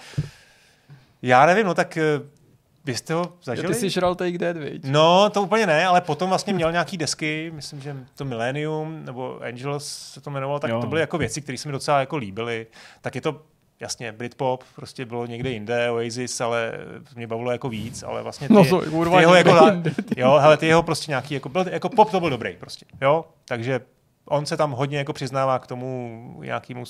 [1.22, 2.04] já nevím, no tak eh,
[2.86, 3.68] vy jste ho Jo, zažili?
[3.68, 4.82] ty jsi žral Take Dead, viď?
[4.86, 9.40] No, to úplně ne, ale potom vlastně měl nějaký desky, myslím, že to Millennium nebo
[9.44, 10.82] Angels se to jmenovalo, tak Jo.
[10.82, 12.68] to byly jako věci, které se mi docela jako líbily.
[13.02, 13.41] Tak je to
[13.80, 16.74] jasně, Britpop prostě bylo někde jinde, Oasis, ale
[17.16, 19.52] mě bavilo jako víc, ale vlastně ty, No to je kurva ty jeho jako,
[20.18, 23.26] jo, hele, ty jeho prostě nějaký, jako, byl, jako pop to byl dobrý prostě, jo,
[23.46, 23.80] takže
[24.30, 26.84] on se tam hodně jako přiznává k tomu nějakému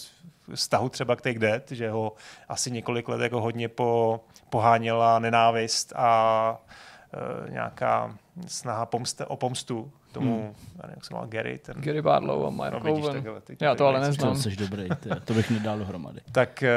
[0.55, 2.13] vztahu třeba k Take Dead, že ho
[2.49, 6.61] asi několik let jako hodně po, poháněla nenávist a
[7.47, 8.15] e, nějaká
[8.47, 10.53] snaha pomste, o pomstu k tomu, hmm.
[10.75, 13.15] já nevím, jak se jmenuje, Gary, ten, Gary Barlow a Mark no, vidíš, Owen.
[13.15, 14.33] takhle, teď Já to ale neznám.
[14.33, 16.21] To jsi dobrý, ty, to bych nedal dohromady.
[16.31, 16.73] Tak, e,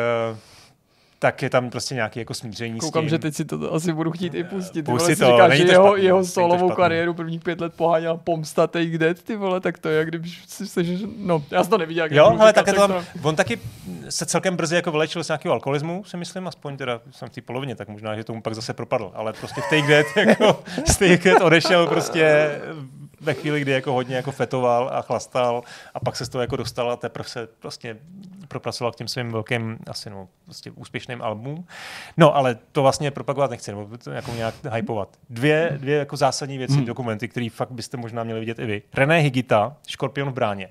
[1.23, 3.09] tak je tam prostě nějaký jako smíření s Koukám, tím.
[3.09, 4.73] že teď si to asi budu chtít i pustit.
[4.73, 7.61] Ty Pusti vole, si to, není že to jeho, špatný, jeho solovou kariéru prvních pět
[7.61, 11.45] let poháněla pomsta Take Dead, ty vole, tak to je, jak když si seš, no,
[11.51, 12.05] já jsem to neviděl.
[12.05, 13.59] jak Jo, ale tak je to tam, on taky
[14.09, 17.41] se celkem brzy jako vylečil z nějakého alkoholismu, si myslím, aspoň teda jsem v té
[17.41, 20.97] polovině, tak možná, že tomu pak zase propadl, ale prostě v Take Dead, jako, z
[20.97, 22.51] Take Dead odešel prostě
[23.21, 25.63] ve chvíli, kdy jako hodně jako fetoval a chlastal
[25.95, 27.97] a pak se z toho jako dostal a teprve se prostě
[28.53, 31.67] propracoval k těm svým velkým asi no, prostě úspěšným albumům.
[32.17, 35.09] No, ale to vlastně propagovat nechci, nebo to jako nějak hypovat.
[35.31, 36.85] Dvě, dvě jako zásadní věci, hmm.
[36.85, 38.83] dokumenty, které fakt byste možná měli vidět i vy.
[38.95, 40.69] René Higita, Škorpion v bráně.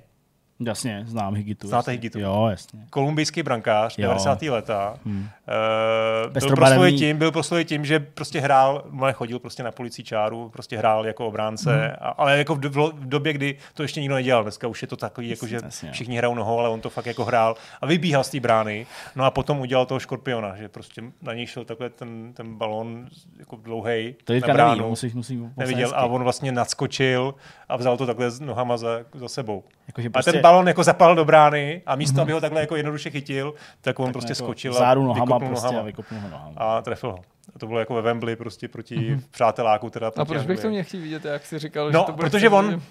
[0.66, 1.68] Jasně, znám Higitu.
[1.68, 1.92] Znáte jasně.
[1.92, 2.20] Higitu?
[2.20, 2.80] Jo, jasně.
[2.90, 4.04] kolumbijský brankář, Jo.
[4.04, 4.42] 90.
[4.42, 4.96] leta.
[5.06, 5.20] Hmm.
[5.20, 10.04] Uh, byl, proslulý tím, byl proslulý tím, že prostě hrál, moje chodil prostě na policí
[10.04, 11.96] čáru, prostě hrál jako obránce, hmm.
[12.02, 14.44] a, ale jako v, do, v době, kdy to ještě nikdo nedělal.
[14.44, 17.06] Dneska už je to takový, jako že Jasně, všichni hrajou nohou, ale on to fakt
[17.06, 18.88] jako hrál a vybíhal z té brány.
[19.16, 23.08] No a potom udělal toho škorpiona, že prostě na něj šel takhle ten, ten balón
[23.40, 24.78] jako dlouhej To na bránu.
[24.78, 27.36] neví, musíš, musím Neviděl a on vlastně nadskočil
[27.70, 29.64] a vzal to takhle s nohama za, za sebou.
[29.88, 32.76] Jakože A prostě- ten balon jako zapal do brány a místo, aby ho takhle jako
[32.76, 36.20] jednoduše chytil, tak on prostě jako skočil Záru a nohama vykopnul prostě nohama a vykopnul
[36.22, 36.56] ho nohama.
[36.58, 37.20] a trefil ho.
[37.56, 39.22] A to bylo jako ve Wembley prostě proti mm-hmm.
[39.32, 39.90] přáteláku.
[39.90, 40.72] Teda A proti proč bych to Anglii.
[40.72, 42.82] měl chtít vidět, jak jsi říkal, No, že to bude protože on-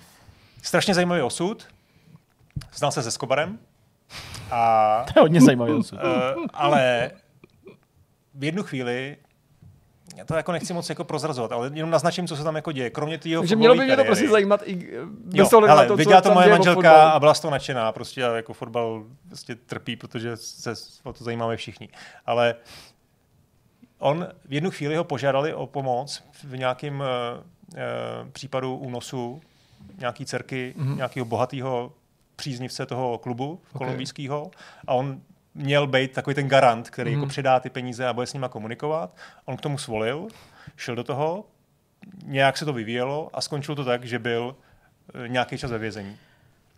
[0.63, 1.67] Strašně zajímavý osud.
[2.75, 3.59] Znal se se Skobarem.
[4.51, 5.95] A, To je hodně zajímavý osud.
[6.37, 7.11] uh, ale
[8.35, 9.17] v jednu chvíli
[10.17, 12.91] já to jako nechci moc jako prozrazovat, ale jenom naznačím, co se tam jako děje.
[12.91, 15.83] Kromě té Takže mělo by mě to prostě zajímat i eh, bez Jo, ohledu na
[15.83, 17.93] to, co viděla to tam moje manželka a byla z toho nadšená.
[17.93, 20.75] Prostě jako fotbal prostě trpí, protože se
[21.05, 21.89] o to zajímáme všichni.
[22.27, 22.55] Ale
[23.99, 27.07] on v jednu chvíli ho požádali o pomoc v nějakém uh,
[27.75, 29.41] uh, případu únosu
[29.99, 30.97] nějaký dcerky, mm-hmm.
[30.97, 31.93] nějakého bohatého
[32.37, 33.79] příznivce toho klubu Ok.
[33.79, 34.51] kolumbijského
[34.87, 35.21] a on
[35.55, 37.15] měl být takový ten garant, který mm-hmm.
[37.15, 39.17] jako předá ty peníze a bude s nima komunikovat.
[39.45, 40.29] On k tomu svolil,
[40.77, 41.45] šel do toho,
[42.25, 44.57] nějak se to vyvíjelo a skončilo to tak, že byl
[45.15, 46.17] eh, nějaký čas ve vězení.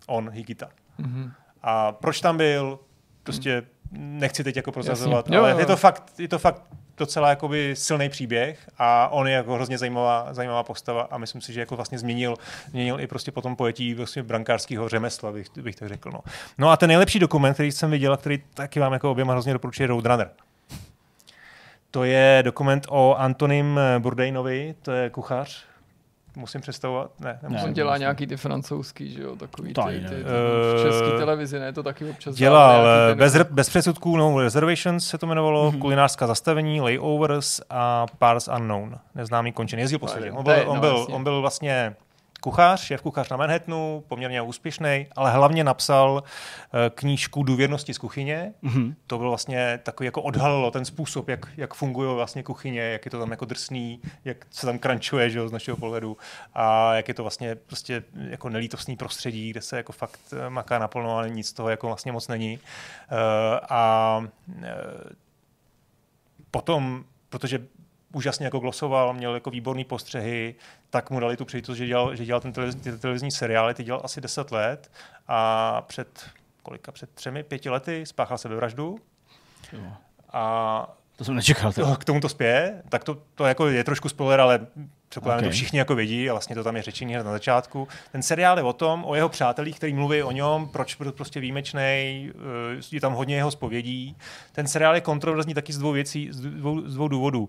[0.06, 0.68] On, Higita.
[0.98, 1.32] Mhm.
[1.62, 2.78] A proč tam byl,
[3.22, 3.62] prostě
[3.92, 5.12] nechci teď jako Jasně.
[5.12, 5.58] Jo, ale jo, jo.
[5.58, 6.62] je to fakt, je to fakt
[6.98, 11.52] docela jakoby silný příběh a on je jako hrozně zajímavá, zajímavá postava a myslím si,
[11.52, 12.36] že jako vlastně změnil,
[12.70, 16.10] změnil i prostě potom pojetí vlastně brankářského řemesla, bych, bych tak řekl.
[16.10, 16.20] No.
[16.58, 19.52] no a ten nejlepší dokument, který jsem viděl a který taky vám jako oběma hrozně
[19.52, 20.30] doporučuji, Roadrunner.
[21.90, 25.64] To je dokument o Antonim Bourdainovi, to je kuchař,
[26.36, 27.10] musím představovat?
[27.20, 27.66] Ne, nemusím.
[27.68, 30.24] On dělá nějaký ty francouzský, že jo, takový ty, ty, ty, nevím.
[30.78, 34.16] v české Eh, televizi, ne, to taky občas Dělal eh, nějaký bez, ten- bez předsudků
[34.16, 35.76] No Reservations se to jmenovalo, Mhm.
[35.76, 35.80] mm-hmm.
[35.80, 39.78] kulinářská zastavení, layovers a Pars Unknown, neznámý končin.
[39.78, 40.32] Jezdil po No, světě.
[40.32, 41.14] On byl, on, byl, jasně.
[41.14, 41.94] on byl vlastně
[42.42, 48.54] kuchař, šéf kuchař na Manhattanu, poměrně úspěšný, ale hlavně napsal eh, knížku Důvěrnosti z kuchyně.
[48.62, 48.94] Mm-hmm.
[49.06, 53.10] To byl vlastně takový, jako odhalilo ten způsob, jak, jak fungují vlastně kuchyně, jak je
[53.10, 56.16] to tam jako drsný, jak se tam crunchuje, že jo, z našeho pohledu
[56.54, 60.78] a jak je to vlastně prostě jako nelítostný prostředí, kde se jako fakt eh, maká
[60.78, 62.58] naplno, ale nic z toho jako vlastně moc není.
[62.58, 64.24] Eh, a
[64.62, 64.74] eh,
[66.50, 67.66] potom, protože
[68.12, 70.54] úžasně jako glosoval, měl jako výborný postřehy,
[70.92, 73.84] tak mu dali tu příležitost, že dělal, že dělal ten televizní, ty televizní seriály, ty
[73.84, 74.90] dělal asi 10 let
[75.28, 76.24] a před
[76.62, 78.98] kolika, před třemi, pěti lety spáchal sebevraždu
[80.32, 81.72] a To jsem nečekal.
[81.72, 81.86] teda.
[81.90, 84.66] to, k tomu to spěje, tak to, to jako je trošku spoiler, ale
[85.08, 85.48] předpokládám, Okay.
[85.48, 87.88] to všichni jako vědí a vlastně to tam je řečení hned na začátku.
[88.12, 91.40] Ten seriál je o tom, o jeho přátelích, který mluví o něm, proč byl prostě
[91.40, 92.30] výjimečný,
[92.92, 94.16] je tam hodně jeho zpovědí.
[94.52, 97.40] Ten seriál je kontroverzní taky z dvou věcí, z dvou, z dvou důvodů.
[97.42, 97.48] Uh,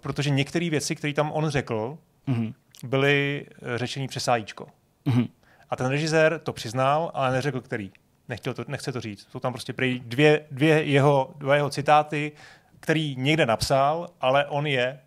[0.00, 2.54] protože některé věci, které tam on řekl, Mhm.
[2.84, 4.66] byly eh, řečení přes AIčko.
[5.04, 5.26] Mhm.
[5.70, 7.92] A ten režisér to přiznal, ale neřekl který.
[8.28, 9.26] Nechtěl to, nechce to říct.
[9.30, 12.32] Jsou tam prostě dvě, dvě jeho, dva jeho citáty,
[12.80, 15.00] který někde napsal, ale on je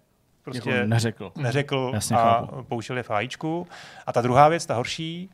[0.43, 1.31] prostě Jako neřekl.
[1.37, 2.63] neřekl Jasně, a chápu.
[2.63, 3.67] použil je v AIčku.
[4.07, 5.29] A ta druhá věc, ta horší,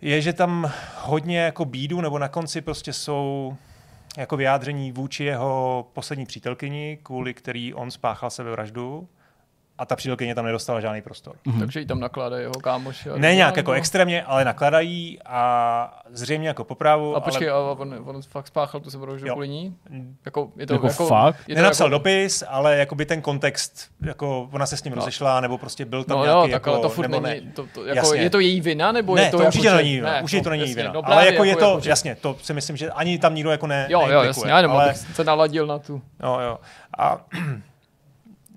[0.00, 3.56] je, že tam hodně jako bídu, nebo na konci prostě jsou
[4.16, 9.08] jako vyjádření vůči jeho poslední přítelkyni, kvůli který on spáchal sebevraždu.
[9.78, 11.36] A ta přítelkyně tam nedostala žádný prostor.
[11.60, 13.10] Takže jí tam nakládají jeho kámoši.
[13.10, 17.16] a Ne nějak jako nebo- extrémně, ale nakladají a zřejmě jako popravu.
[17.16, 18.90] A počkej, ale a on, on fakt spáchal tu
[19.24, 19.32] Jo.
[19.32, 19.76] kvůli ní?
[20.24, 21.36] Jako, je to, Jako fakt?
[21.48, 25.40] Je to nenapsal jako, dopis, ale jakoby ten kontext, jako ona se s ním rozešla,
[25.40, 27.52] nebo prostě byl tam No nějaký jo, tak jako, ale to furt nebo není, ne.
[27.52, 28.20] to, to, jako, Jasně.
[28.20, 30.36] je to její vina, nebo ne, je to, to, jako, určitě že- není vina, určitě
[30.40, 30.92] no, to není jasně, vina.
[30.92, 33.66] No, ale jako je to, že- jasně, to si myslím, že ani tam nikdo jako
[33.66, 34.94] ne, Jo, jo, jasně, já ale...
[34.94, 36.02] se naladil na tu.
[36.22, 36.58] jo, jo.
[36.98, 37.20] A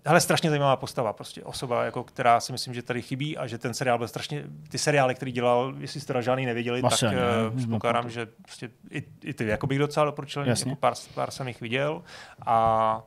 [0.07, 3.57] Hele, strašně zajímavá postava, prostě osoba, jako, která si myslím, že tady chybí a že
[3.57, 7.19] ten seriál byl strašně, ty seriály, který dělal, jestli jste žádný nevěděli, Asi tak ne,
[7.19, 10.71] uh, ne, předpokládám, že prostě i, i ty jako bych docela doporučil, Jasně.
[10.71, 12.03] jako pár, pár jsem jich viděl
[12.45, 13.01] a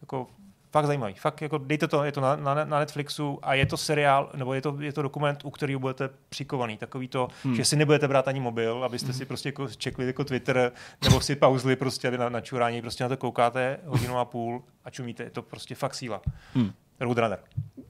[0.00, 0.26] jako
[0.70, 1.14] fakt zajímavý.
[1.14, 4.54] Fakt jako dejte to, je to na, na, na Netflixu a je to seriál, nebo
[4.54, 6.76] je to, je to dokument, u kterého budete přikovaný.
[6.76, 7.54] Takový to, hmm.
[7.54, 9.14] že si nebudete brát ani mobil, abyste hmm.
[9.14, 10.72] si prostě jako čekli jako Twitter,
[11.04, 14.62] nebo si pauzli prostě, aby na, na čurání, prostě na to koukáte hodinu a půl
[14.84, 15.22] a čumíte.
[15.22, 16.22] Je to prostě fakt síla.
[16.54, 16.72] Hmm.
[17.00, 17.38] Roadrunner.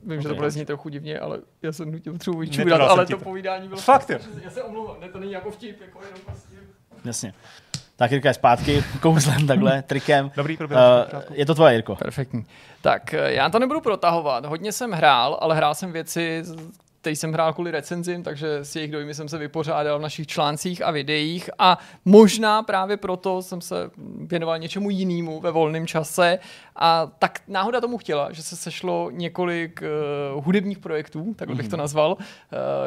[0.03, 3.17] Vím, že to bude znít trochu divně, ale já jsem nutil čurat, jsem ale to
[3.17, 3.25] to.
[3.25, 3.81] povídání bylo...
[3.81, 4.19] Fakt, jo?
[4.43, 6.55] Já se omlouvám, ne, to není jako vtip, jako jenom prostě...
[7.05, 7.35] Jasně.
[8.01, 10.31] Tak Jirka je zpátky, kouzlem takhle, trikem.
[10.37, 10.85] Dobrý, proběhlo.
[11.15, 11.97] Uh, je to tvoje, Jirko.
[11.97, 12.47] Perfektní.
[12.83, 14.45] Tak eh, já to nebudu protahovat.
[14.45, 16.43] Hodně jsem hrál, ale hrál jsem věci,
[17.01, 20.85] který jsem hrál kvůli recenzím, takže s jejich dojmy jsem se vypořádal v našich článcích
[20.85, 26.39] a videích a možná právě proto jsem se věnoval něčemu jinému ve volném čase
[26.81, 29.83] a tak náhoda tomu chtěla, že se sešlo několik
[30.35, 31.81] uh, hudebních projektů, tak bych to Mhm.
[31.81, 32.19] nazval, uh,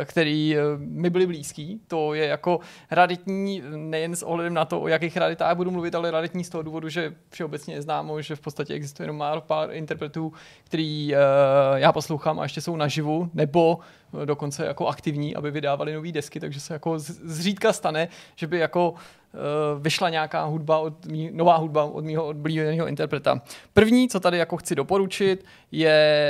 [0.05, 1.81] který uh, mi byly blízký.
[1.87, 2.59] To je jako
[2.91, 6.61] raditní nejen s ohledem na to, o jakých raditách budu mluvit, ale raditní z toho
[6.61, 10.33] důvodu, že všeobecně je známo, že v podstatě existuje jenom málo pár interpretů,
[10.63, 11.19] který uh,
[11.75, 13.79] já poslouchám a ještě jsou naživu, nebo
[14.25, 18.89] dokonce jako aktivní, aby vydávali nové desky, takže se jako zřídka stane, že by jako
[18.91, 18.97] uh,
[19.79, 23.41] vyšla nějaká hudba od mý, nová hudba od mého oblíbeného interpreta.
[23.73, 26.25] První, co tady jako chci doporučit, je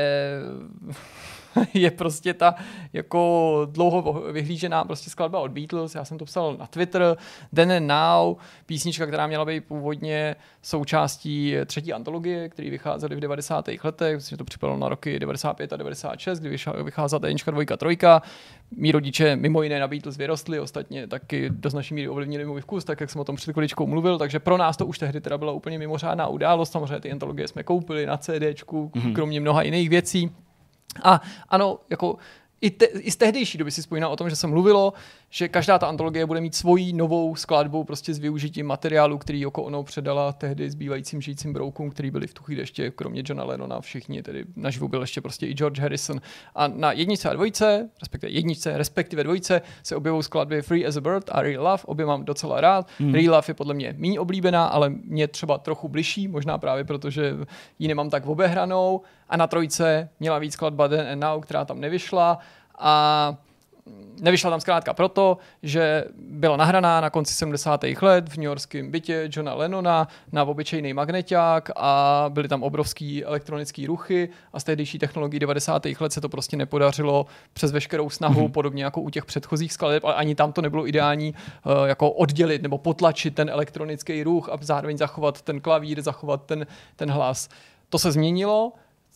[1.73, 2.55] je prostě ta
[2.93, 7.17] jako dlouho vyhlížená prostě skladba od Beatles, já jsem to psal na Twitter,
[7.55, 8.35] Then and Now,
[8.65, 13.69] písnička, která měla být původně součástí třetí antologie, které vycházely v 90.
[13.83, 17.77] letech, myslím, že to připadalo na roky 95 a 96, kdy vycházela ta jednička, dvojka,
[17.77, 18.21] trojka.
[18.77, 22.83] Mí rodiče mimo jiné na Beatles vyrostli, ostatně taky do značné míry ovlivnili můj vkus,
[22.83, 25.37] tak jak jsem o tom před chviličkou mluvil, takže pro nás to už tehdy teda
[25.37, 29.13] byla úplně mimořádná událost, samozřejmě ty antologie jsme koupili na CDčku, mm-hmm.
[29.13, 30.31] kromě mnoha jiných věcí.
[31.03, 32.17] A ano, jako
[32.61, 34.93] i, te, i z tehdejší doby si vzpomínám o tom, že se mluvilo,
[35.35, 39.63] že každá ta antologie bude mít svoji novou skladbu prostě s využitím materiálu, který jako
[39.63, 43.81] ono předala tehdy zbývajícím žijícím broukům, který byli v tu chvíli ještě kromě Johna Lennona
[43.81, 46.21] všichni, tedy naživu byl ještě prostě i George Harrison.
[46.55, 51.01] A na jedničce a dvojce, respektive jedničce, respektive dvojce, se objevují skladby Free as a
[51.01, 52.87] Bird a Real Love, obě mám docela rád.
[52.99, 53.13] Hmm.
[53.13, 57.33] Real Love je podle mě méně oblíbená, ale mě třeba trochu bližší, možná právě protože
[57.79, 59.01] ji nemám tak obehranou.
[59.29, 62.39] A na trojce měla víc skladba Then and Now, která tam nevyšla.
[62.79, 63.35] A
[64.21, 67.83] nevyšla tam zkrátka proto, že byla nahraná na konci 70.
[68.01, 74.29] let v newyorském bytě Johna Lennona na obyčejný magneťák a byly tam obrovský elektronický ruchy
[74.53, 75.85] a z tehdejší technologií 90.
[75.99, 78.51] let se to prostě nepodařilo přes veškerou snahu, mm-hmm.
[78.51, 81.33] podobně jako u těch předchozích skladeb, ale ani tam to nebylo ideální
[81.65, 86.67] uh, jako oddělit nebo potlačit ten elektronický ruch a zároveň zachovat ten klavír, zachovat ten,
[86.95, 87.49] ten hlas.
[87.89, 88.71] To se změnilo,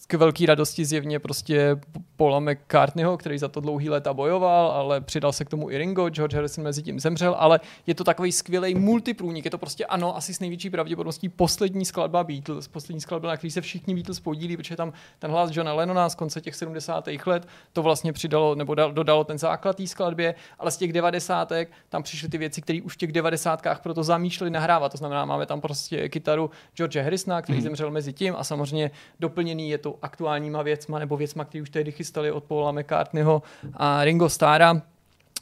[0.07, 1.77] k velké radosti zjevně prostě
[2.15, 6.09] Paula McCartneyho, který za to dlouhý léta bojoval, ale přidal se k tomu i Ringo,
[6.09, 10.17] George Harrison mezi tím zemřel, ale je to takový skvělý multiprůnik, je to prostě ano,
[10.17, 14.57] asi s největší pravděpodobností poslední skladba Beatles, poslední skladba, na který se všichni Beatles podílí,
[14.57, 17.07] protože tam ten hlas Johna Lennona z konce těch 70.
[17.25, 21.51] let to vlastně přidalo nebo dal, dodalo ten základ té skladbě, ale z těch 90.
[21.89, 23.61] tam přišly ty věci, které už v těch 90.
[23.84, 27.63] proto zamýšleli nahrávat, to znamená, máme tam prostě kytaru George Harrisona, který mm.
[27.63, 31.91] zemřel mezi tím a samozřejmě doplněný je to aktuálníma věcma nebo věcma, které už tehdy
[31.91, 33.43] chystali od Paula McCartneyho
[33.73, 34.81] a Ringo Starra.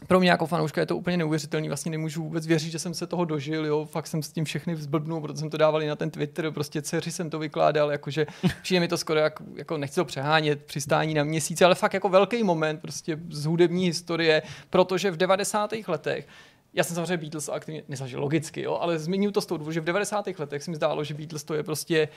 [0.08, 3.08] Pro mě jako fanouška je to úplně neuvěřitelný, vlastně nemůžu vůbec věřit, že jsem se
[3.08, 5.96] toho dožil, jo, fakt jsem s tím všechny vzblbnul, protože jsem to dával i na
[5.96, 8.26] ten Twitter, prostě dceři jsem to vykládal, jakože
[8.62, 12.10] přijde mi to skoro jak, jako nechci to přehánět, přistání na měsíce, ale fakt jako
[12.10, 15.74] velký moment prostě z hudební historie, protože v 90.
[15.88, 16.28] letech
[16.74, 19.82] já jsem samozřejmě Beatles aktivně nezažil logicky, jo, ale zmiňuji to z toho důvodu, že
[19.82, 20.28] v 90.
[20.40, 22.08] letech se mi zdálo, že Beatles to je prostě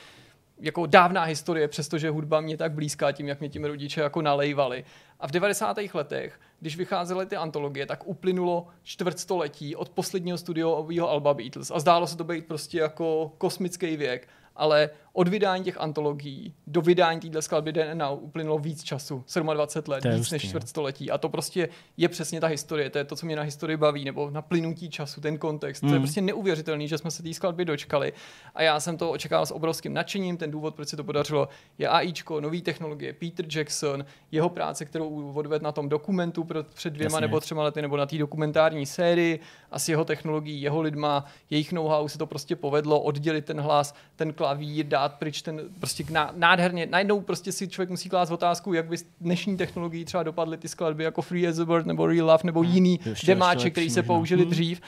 [0.61, 4.85] jako dávná historie, přestože hudba mě tak blízká tím, jak mě tím rodiče jako nalejvali.
[5.21, 5.77] A v 90.
[5.95, 12.07] letech, když vycházely ty antologie, tak uplynulo čtvrtstoletí od posledního studiového alba Beatles a zdálo
[12.07, 14.29] se to být prostě jako kosmický věk.
[14.57, 20.05] Ale od vydání těch antologií do vydání téhle skladby Now uplynulo víc času, 27 let,
[20.05, 20.49] víc než no.
[20.49, 21.11] čtvrtstoletí.
[21.11, 24.05] A to prostě je přesně ta historie, to je to, co mě na historii baví,
[24.05, 25.83] nebo na plynutí času, ten kontext.
[25.83, 25.89] Mm.
[25.89, 26.03] To je Mm.
[26.05, 28.13] prostě neuvěřitelný, že jsme se té skladby dočkali.
[28.55, 30.37] A já jsem to očekával s obrovským nadšením.
[30.37, 35.33] Ten důvod, proč se to podařilo, je AIčko, nové technologie, Peter Jackson, jeho práce, kterou
[35.35, 37.21] odvedl na tom dokumentu pro- před dvěma Jasně.
[37.27, 39.41] nebo třema lety, nebo na té dokumentární sérii
[39.71, 43.95] a s jeho technologií, jeho lidma, jejich know-how se to prostě povedlo oddělit ten hlas,
[44.17, 46.87] ten klavír, dát pryč ten prostě ná- nádherně.
[46.87, 50.69] Najednou prostě si člověk musí klást otázku, jak by s dnešní technologií třeba dopadly ty
[50.69, 54.03] skladby jako Free as a Bird nebo Real Love nebo jiný Ještě- demáče, který se
[54.03, 54.51] použili Hmm.
[54.51, 54.81] dřív.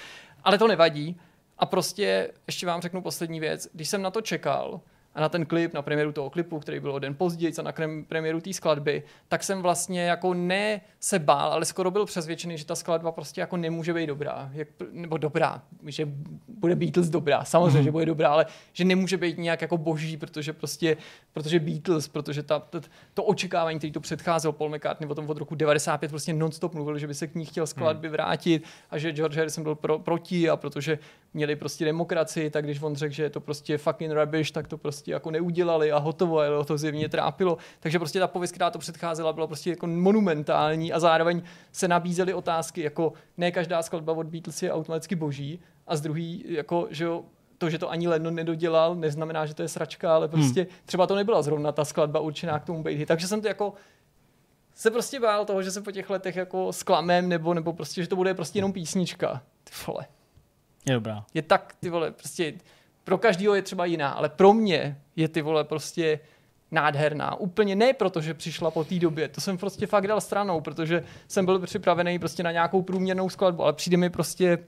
[0.45, 1.17] Ale to nevadí.
[1.59, 3.69] A prostě ještě vám řeknu poslední věc.
[3.73, 4.81] Když jsem na to čekal,
[5.21, 7.73] a na ten klip, na premiéru toho klipu, který byl o den později, a na
[8.09, 12.65] premiéru té skladby, tak jsem vlastně jako ne se bál, ale skoro byl přesvědčený, že
[12.67, 14.51] ta skladba prostě jako nemůže být dobrá.
[14.53, 16.09] Jak, nebo dobrá, že
[16.49, 17.79] bude Beatles dobrá, samozřejmě, Mhm.
[17.81, 17.85] mm.
[17.85, 20.97] že bude dobrá, ale že nemůže být nějak jako boží, protože prostě,
[21.33, 22.81] protože Beatles, protože ta, ta,
[23.15, 26.99] to očekávání, který to předcházel Paul McCartney o tom od roku 95 prostě nonstop mluvil,
[26.99, 30.49] že by se k ní chtěl skladby vrátit a že George Harrison byl pro, proti
[30.51, 30.99] a protože
[31.35, 34.79] měli prostě demokracii, tak když on řekl, že je to prostě fucking rubbish, tak to
[34.79, 37.59] prostě jako neudělali a hotovo, ale ho to zjevně trápilo.
[37.81, 41.43] Takže prostě ta pověst, která to předcházela, byla prostě jako monumentální a zároveň
[41.73, 46.45] se nabízely otázky, jako ne každá skladba od Beatles je automaticky boží a z druhý,
[46.49, 47.25] jako, že jo,
[47.59, 50.71] to, že to ani Lennon nedodělal, neznamená, že to je sračka, ale prostě hmm.
[50.85, 52.99] třeba to nebyla zrovna ta skladba určená k tomu být.
[52.99, 53.09] hit.
[53.09, 53.75] Takže jsem to jako
[54.75, 58.09] se prostě bál toho, že se po těch letech jako sklamem, nebo, nebo prostě, že
[58.09, 59.43] to bude prostě jenom písnička.
[59.65, 60.07] Ty vole.
[60.89, 61.25] Je dobrá.
[61.35, 62.55] Je tak, ty vole, prostě
[63.05, 66.21] pro každýho je třeba jiná, ale pro mě je ty vole prostě
[66.71, 67.35] nádherná.
[67.35, 71.05] Úplně ne proto, že přišla po té době, to jsem prostě fakt dal stranou, protože
[71.29, 74.59] jsem byl připravený prostě na nějakou průměrnou skladbu, ale přijde mi prostě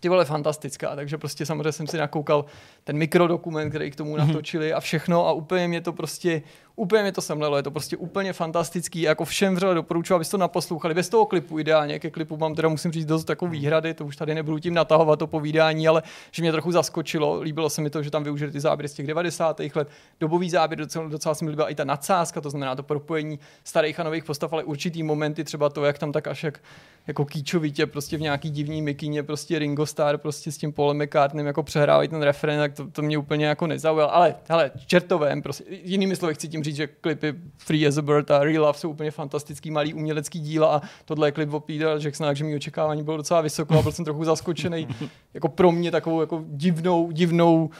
[0.00, 2.44] ty vole fantastická, takže prostě samozřejmě jsem si nakoukal
[2.84, 6.42] ten mikrodokument, který k tomu natočili a všechno a úplně mě to prostě
[6.76, 10.38] úplně mě to semlelo, je to prostě úplně fantastický, jako všem vřele doporučuji, abyste to
[10.38, 14.04] naposlouchali, bez toho klipu ideálně, ke klipu mám teda musím říct dost takový výhrady, to
[14.04, 17.90] už tady nebudu tím natahovat to povídání, ale že mě trochu zaskočilo, líbilo se mi
[17.90, 19.60] to, že tam využili ty záběry z těch 90.
[19.74, 19.88] let,
[20.20, 24.00] dobový záběr, docela, docela se mi líbila i ta nadsázka, to znamená to propojení starých
[24.00, 26.60] a nových postav, ale určitý momenty, třeba to, jak tam tak až jak,
[27.06, 31.46] jako kýčovitě prostě v nějaký divný mikině, prostě Ringo Starr prostě s tím Paulem McCartneym
[31.46, 35.64] jako přehrávají ten referen, tak to, to mě úplně jako nezaujalo, ale hele, čertovém, prostě,
[35.68, 38.90] jinými slovy chci tím říct, že klipy Free as a Bird a Real Love jsou
[38.90, 43.02] úplně fantastický malý umělecký díla a tohle je klip od Petera Jacksona, takže mi očekávání
[43.02, 44.88] bylo docela vysoko a byl jsem trochu zaskočený.
[45.34, 47.70] jako pro mě takovou jako divnou, divnou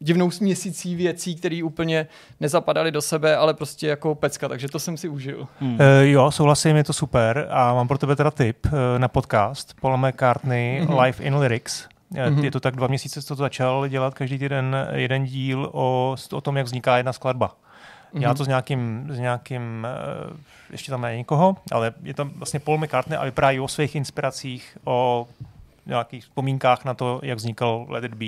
[0.00, 2.06] divnou směsicí věcí, které úplně
[2.40, 5.48] nezapadaly do sebe, ale prostě jako pecka, takže to jsem si užil.
[5.60, 5.74] Hmm.
[5.74, 9.74] Uh, jo, souhlasím, je to super a mám pro tebe teda tip uh, na podcast
[9.80, 11.00] Paul McCartney mm-hmm.
[11.00, 11.88] Live in Lyrics.
[12.12, 12.44] Mm-hmm.
[12.44, 16.40] Je to tak dva měsíce, co to začal dělat každý týden jeden díl o, o
[16.40, 17.48] tom, jak vzniká jedna skladba.
[18.14, 18.22] Mm-hmm.
[18.22, 19.86] Já to s nějakým, s nějakým
[20.30, 20.36] uh,
[20.70, 24.78] ještě tam není nikoho, ale je tam vlastně Paul McCartney a vypráví o svých inspiracích,
[24.84, 25.28] o
[25.86, 28.26] nějakých vzpomínkách na to, jak vznikal Let It Be,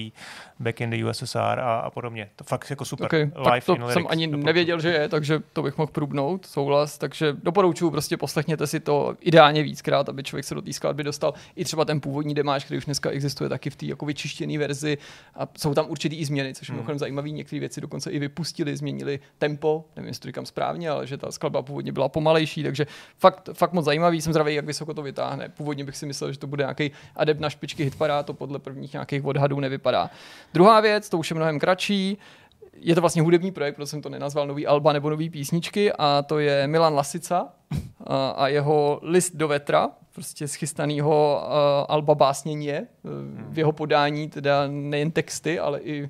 [0.61, 2.31] Back in the USSR a, a podobně.
[2.37, 3.07] To fakt jako super.
[3.07, 4.47] Okay, Live to jsem ani doporučuji.
[4.47, 6.99] nevěděl, že je, takže to bych mohl průbnout, souhlas.
[6.99, 11.35] Takže doporučuji, prostě poslechněte si to ideálně víckrát, aby člověk se do té skladby dostal.
[11.57, 14.99] I třeba ten původní demáč, který už dneska existuje taky v té jako vyčištěné verzi.
[15.35, 16.99] A jsou tam určitý i změny, což je hmm.
[16.99, 17.31] zajímavé.
[17.31, 21.33] Některé věci dokonce i vypustili, změnili tempo, nevím, jestli to říkám správně, ale že ta
[21.33, 22.87] skladba původně byla pomalejší, takže
[23.19, 24.23] fakt, fakt moc zajímavý.
[24.23, 25.49] Jsem zdravý, jak vysoko to vytáhne.
[25.49, 28.93] Původně bych si myslel, že to bude nějaký adept na špičky hitparád, to podle prvních
[28.93, 30.11] nějakých odhadů nevypadá.
[30.55, 32.19] Druhá věc, to už je mnohem kratší,
[32.77, 36.23] je to vlastně hudební projekt, proto jsem to nenazval nový alba nebo nový písničky a
[36.23, 37.49] to je Milan Lasica
[38.07, 41.51] a, a jeho List do vetra, prostě schystanýho uh,
[41.89, 42.87] alba básněně,
[43.49, 46.09] v jeho podání teda nejen texty, ale i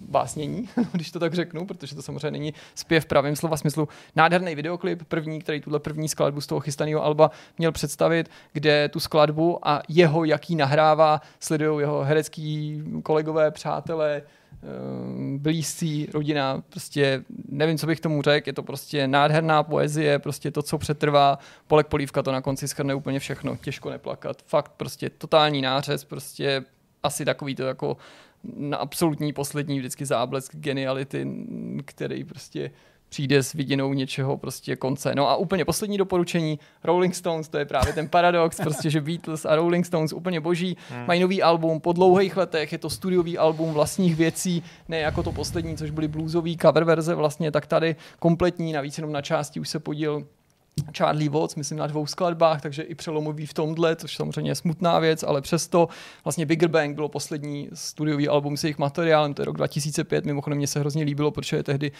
[0.00, 3.88] básnění, když to tak řeknu, protože to samozřejmě není zpěv v pravém slova smyslu.
[4.16, 9.00] Nádherný videoklip, první, který tuhle první skladbu z toho chystaného alba měl představit, kde tu
[9.00, 14.22] skladbu a jeho, jaký nahrává, sledují jeho herecký kolegové, přátelé,
[14.62, 20.50] ehm, blízcí, rodina, prostě nevím, co bych tomu řekl, je to prostě nádherná poezie, prostě
[20.50, 25.10] to, co přetrvá, Polek Polívka to na konci schrne úplně všechno, těžko neplakat, fakt prostě
[25.10, 26.64] totální nářez, prostě
[27.02, 27.96] asi takový to jako
[28.56, 31.26] na absolutní poslední vždycky záblesk geniality,
[31.84, 32.70] který prostě
[33.08, 35.14] přijde s vidinou něčeho prostě konce.
[35.14, 39.44] No a úplně poslední doporučení, Rolling Stones, to je právě ten paradox, prostě, že Beatles
[39.44, 41.06] a Rolling Stones úplně boží, hmm.
[41.06, 45.32] mají nový album po dlouhých letech, je to studiový album vlastních věcí, ne jako to
[45.32, 49.68] poslední, což byly bluesový cover verze vlastně, tak tady kompletní, navíc jenom na části už
[49.68, 50.26] se podíl
[50.96, 54.98] Charlie Watts, myslím na dvou skladbách, takže i přelomový v tomhle, což samozřejmě je smutná
[54.98, 55.88] věc, ale přesto
[56.24, 60.58] vlastně Bigger Bang bylo poslední studiový album s jejich materiálem, to je rok 2005, mimochodem
[60.58, 61.92] mě se hrozně líbilo, protože tehdy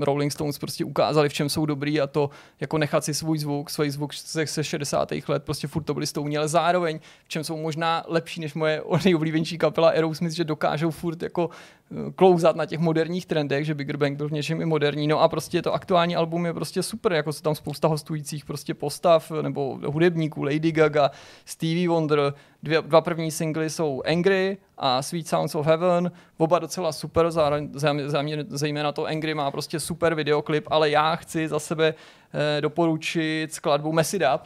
[0.00, 2.30] Rolling Stones prostě ukázali, v čem jsou dobrý a to
[2.60, 5.12] jako nechat si svůj zvuk, svůj zvuk ze 60.
[5.28, 8.82] let, prostě furt to byli stouní, ale zároveň v čem jsou možná lepší než moje
[9.04, 11.50] nejoblíbenější kapela Aerosmith, že dokážou furt jako
[11.90, 15.20] eh, klouzat na těch moderních trendech, že Bigger Bang byl v něčem i moderní, no
[15.20, 18.74] a prostě to aktuální album je prostě super, jako se tam spousta hostů fungujících prostě
[18.74, 21.10] postav nebo hudebníků, Lady Gaga,
[21.44, 26.92] Stevie Wonder, dvě, dva první singly jsou Angry a Sweet Sounds of Heaven, oba docela
[26.92, 27.70] super, zároveň,
[28.48, 31.94] zejména to Angry má prostě super videoklip, ale já chci za sebe
[32.34, 34.42] eh, doporučit skladbu Mess It Up,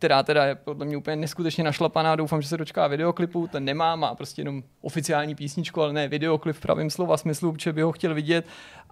[0.00, 3.96] která teda je podle mě úplně neskutečně našlapaná, doufám, že se dočká videoklipu, ten nemá,
[3.96, 7.92] má prostě jenom oficiální písničku, ale ne videoklip v pravém slova smyslu, že by ho
[7.92, 8.46] chtěl vidět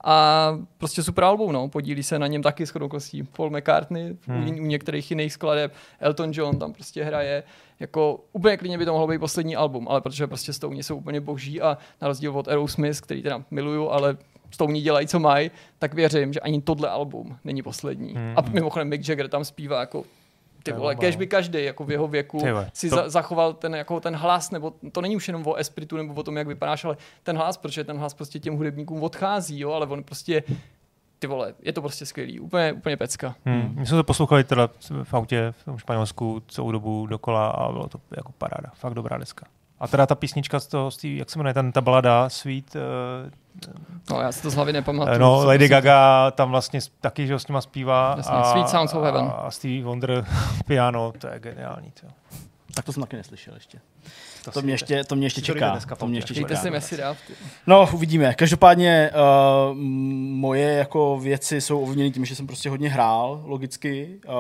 [0.05, 4.49] a prostě super album, no, podílí se na něm taky s chodokostí Paul McCartney, hmm.
[4.49, 7.43] u, některých jiných skladeb, Elton John tam prostě hraje,
[7.81, 11.21] jako úplně klidně by to mohlo být poslední album, ale protože prostě Stouně jsou úplně
[11.21, 14.17] boží a na rozdíl od Aerosmith, který teda miluju, ale
[14.51, 18.15] Stouní dělají, co mají, tak věřím, že ani tohle album není poslední.
[18.15, 18.35] Hmm.
[18.37, 20.05] A mimochodem Mick Jagger tam zpívá jako
[20.73, 22.43] ty vole, kež by každý jako v jeho věku
[22.73, 22.97] si to...
[22.97, 26.23] za, zachoval ten, jako ten hlas, nebo to není už jenom o espritu nebo o
[26.23, 29.87] tom, jak vypadáš, ale ten hlas, protože ten hlas prostě těm hudebníkům odchází, jo, ale
[29.87, 30.43] on prostě
[31.19, 33.35] ty vole, je to prostě skvělý, úplně, úplně pecka.
[33.45, 33.75] Hmm.
[33.79, 34.69] My jsme to poslouchali teda
[35.03, 39.19] v autě v tom Španělsku celou dobu dokola a bylo to jako paráda, fakt dobrá
[39.19, 39.47] deska.
[39.81, 42.77] A teda ta písnička z toho, z tý, jak se jmenuje, ten, ta balada Sweet,
[42.77, 42.81] uh,
[44.11, 45.19] No, já si to z hlavy nepamatuju.
[45.19, 48.15] No, Co Lady Gaga tam vlastně taky, že ho s nima zpívá.
[48.17, 49.33] Jasně, Sweet Sounds of Heaven.
[49.39, 50.27] A Stevie Wonder
[50.67, 51.93] piano, to je geniální.
[52.01, 52.07] To,
[52.75, 53.79] Tak to jsem taky neslyšel ještě.
[54.45, 55.71] To, To mě ještě, to mě ještě čeká.
[55.71, 56.35] dneska To mě ještě.
[56.35, 56.63] Dejte čeká.
[56.63, 57.33] si Messi ty.
[57.67, 58.35] No, uvidíme.
[58.35, 59.77] Každopádně uh,
[60.39, 64.35] moje jako věci jsou ovlivněny tím, že jsem prostě hodně hrál, logicky, uh,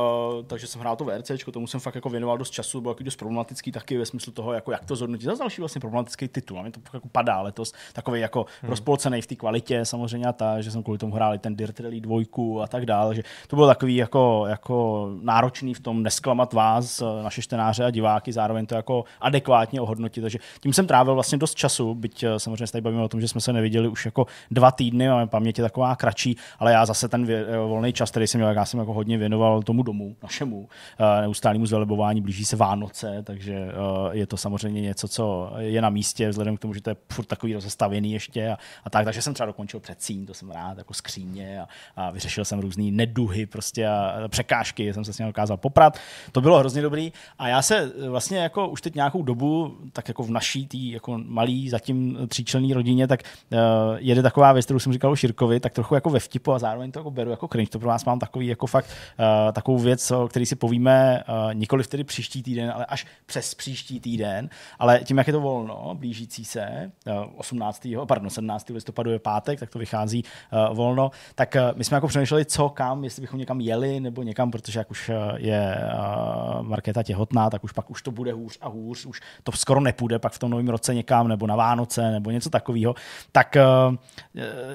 [0.47, 3.17] takže jsem hrál to VRC, tomu jsem fakt jako věnoval dost času, byl jako dost
[3.17, 5.25] problematický taky ve smyslu toho, jako jak to zhodnotit.
[5.25, 8.71] Zase další vlastně problematický titul, a mě to jako padá letos, takový jako hmm.
[8.71, 11.81] rozpolcený v té kvalitě samozřejmě a ta, že jsem kvůli tomu hrál i ten Dirt
[11.81, 12.19] Rally 2
[12.63, 17.23] a tak dále, že to bylo takový jako, jako náročný v tom nesklamat vás, eh,
[17.23, 21.55] naše čtenáře a diváky, zároveň to jako adekvátně ohodnotit, takže tím jsem trávil vlastně dost
[21.55, 24.27] času, byť eh, samozřejmě se tady bavíme o tom, že jsme se neviděli už jako
[24.51, 28.27] dva týdny, máme paměť je taková kratší, ale já zase ten eh, volný čas, který
[28.27, 32.57] jsem měl, já jsem jako hodně věnoval tomu domu, našemu eh, neustálému zvelebování, blíží se
[32.57, 33.69] Vánoce, takže
[34.11, 37.25] je to samozřejmě něco, co je na místě, vzhledem k tomu, že to je furt
[37.25, 40.95] takový rozestavěný ještě a, a tak, takže jsem třeba dokončil předsíň, to jsem rád, jako
[40.95, 45.57] skříně a, a vyřešil jsem různé neduhy prostě a překážky, jsem se s ním dokázal
[45.57, 45.99] poprat.
[46.33, 50.23] To bylo hrozně dobrý a já se vlastně jako už teď nějakou dobu, tak jako
[50.23, 53.21] v naší tý jako malý zatím tříčlenný rodině, tak
[53.53, 53.59] uh,
[53.97, 56.93] jede taková věc, kterou jsem říkal o Širkovi, tak trochu jako ve vtipu a zároveň
[56.93, 57.71] to jako beru jako cringe.
[57.71, 61.55] To pro vás mám takový jako fakt uh, takovou věc, o který si povíme uh,
[61.55, 65.95] nikoli vtedy příští týden, ale až přes příští týden, ale tím, jak je to volno,
[65.99, 67.89] blížící se, uh, 18.
[68.09, 68.69] pardon, 17.
[68.69, 72.69] listopadu je pátek, tak to vychází uh, volno, tak uh, my jsme jako přemýšleli, co
[72.69, 77.65] kam, jestli bychom někam jeli nebo někam, protože jak už je uh, Markéta těhotná, tak
[77.65, 80.51] už pak už to bude hůř a hůř, už to skoro nepůjde pak v tom
[80.51, 82.95] novém roce někam, nebo na Vánoce, nebo něco takového.
[83.33, 83.57] Tak
[83.89, 83.97] uh,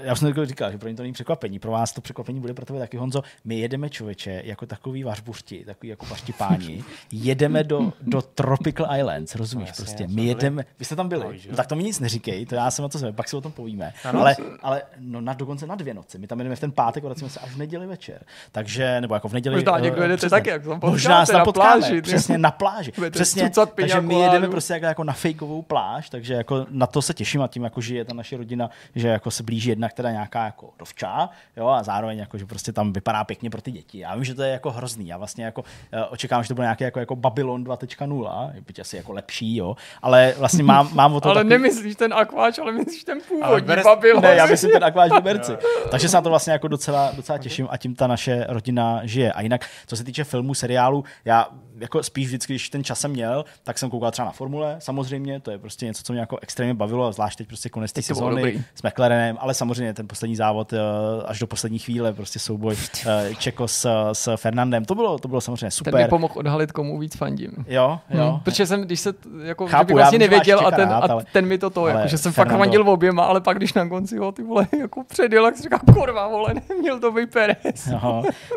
[0.03, 1.59] já už jsem to říkal, že pro ně to není překvapení.
[1.59, 3.23] Pro vás to překvapení bude pro tebe taky, Honzo.
[3.45, 9.67] My jedeme člověče jako takový vařbuřti, takový jako paštipáni, jedeme do, do Tropical Islands, rozumíš?
[9.67, 10.07] No, jasně, prostě.
[10.07, 12.71] My jedeme, vy jste tam byli, No, no, tak to mi nic neříkej, to já
[12.71, 13.93] jsem na to zve, pak si o tom povíme.
[14.03, 14.19] Ano.
[14.19, 16.17] ale, ale no, na, dokonce na dvě noci.
[16.17, 18.23] My tam jedeme v ten pátek, vracíme se až v neděli večer.
[18.51, 19.55] Takže, nebo jako v neděli.
[19.55, 20.29] Možná eh, někdo jedete přesně.
[20.29, 22.91] taky, jak tam Možná potkáte tam na potkáme, pláži, přesně na pláži.
[23.11, 27.13] Přesně, takže my jedeme prostě jako, jako na fejkovou pláž, takže jako na to se
[27.13, 30.45] těším a tím, jako žije ta naše rodina, že jako se blíží jednak teda nějaká
[30.45, 33.99] jako dovča, jo, a zároveň jako, že prostě tam vypadá pěkně pro ty děti.
[33.99, 35.07] Já vím, že to je jako hrozný.
[35.07, 38.97] Já vlastně jako uh, očekávám, že to bude nějaký jako, jako Babylon 2.0, byť asi
[38.97, 41.49] jako lepší, jo, ale vlastně mám, mám o to Ale takový...
[41.49, 44.23] nemyslíš ten akváč, ale myslíš ten původní bere- Babylon.
[44.23, 45.51] Ne, já myslím ten akváč Liberci.
[45.91, 49.31] Takže se na to vlastně jako docela, docela těším a tím ta naše rodina žije.
[49.31, 51.47] A jinak, co se týče filmů, seriálu, já
[51.79, 55.39] jako spíš vždycky, když ten čas jsem měl, tak jsem koukal třeba na formule, samozřejmě,
[55.39, 58.63] to je prostě něco, co mě jako extrémně bavilo, zvlášť teď prostě konec té sezóny
[58.75, 60.77] s McLarenem, ale samozřejmě ten poslední závod eh,
[61.25, 62.75] až do poslední chvíle, prostě souboj
[63.07, 66.09] eh, Čeko s, s Fernandem, to bylo, to bylo samozřejmě Ten mi super.
[66.09, 67.51] pomohl odhalit, komu víc fandím.
[67.67, 68.29] Jo, jo.
[68.31, 69.13] Hmm, protože jsem, když se,
[69.43, 72.07] jako, Chápu, bych vlastně nevěděl a ten, rád, a ale- ten mi to to, jako,
[72.07, 75.03] že jsem Fernando- fakt fandil oběma, ale pak když na konci ho ty vole jako
[75.03, 77.89] předjel, tak si říkám, kurva vole, neměl to být Perez.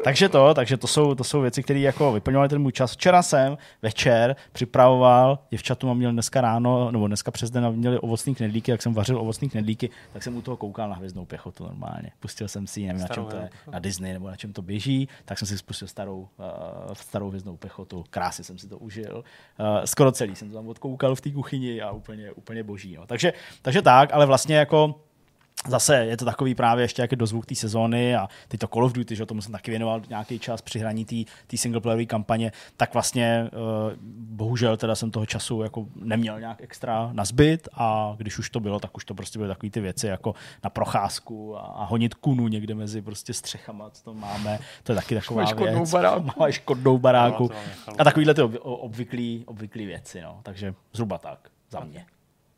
[0.05, 2.97] Takže to, takže to jsou, to jsou věci, které jako vyplňovaly ten můj čas.
[3.07, 8.35] Včera jsem večer připravoval, děvčatu mám měl dneska ráno, nebo dneska přes den měli ovocný
[8.35, 12.11] knedlíky, jak jsem vařil ovocný knedlíky, tak jsem u toho koukal na hvězdnou pěchotu normálně.
[12.21, 15.09] Pustil jsem si, nevím, na čem to je, na Disney nebo na čem to běží,
[15.25, 19.25] tak jsem si spustil starou, uh, starou hvězdnou pěchotu, krásně jsem si to užil.
[19.61, 22.97] Uh, skoro celý jsem to tam odkoukal v té kuchyni a úplně, úplně boží.
[22.97, 23.07] No.
[23.07, 25.01] Takže, takže tak, ale vlastně jako
[25.69, 28.93] Zase je to takový právě ještě jaký dozvuk té sezóny a teď to Call of
[28.93, 31.05] Duty, že tomu jsem taky věnoval nějaký čas při hraní
[31.47, 33.93] té singleplayerové kampaně, tak vlastně uh,
[34.37, 38.61] bohužel teda jsem toho času jako neměl nějak extra na zbyt a když už to
[38.61, 40.35] bylo, tak už to prostě byly takové ty věci jako
[40.65, 44.97] na procházku a, a honit kunu někde mezi prostě střechama, co to máme, to je
[44.97, 45.93] taky taková Máš škodnou věc.
[45.93, 46.31] baráku.
[46.41, 47.51] Máš škodnou baráku.
[47.89, 50.41] No, a takovýhle ty ob, obvyklý, obvyklý věci, no.
[50.43, 52.07] takže zhruba tak za mě.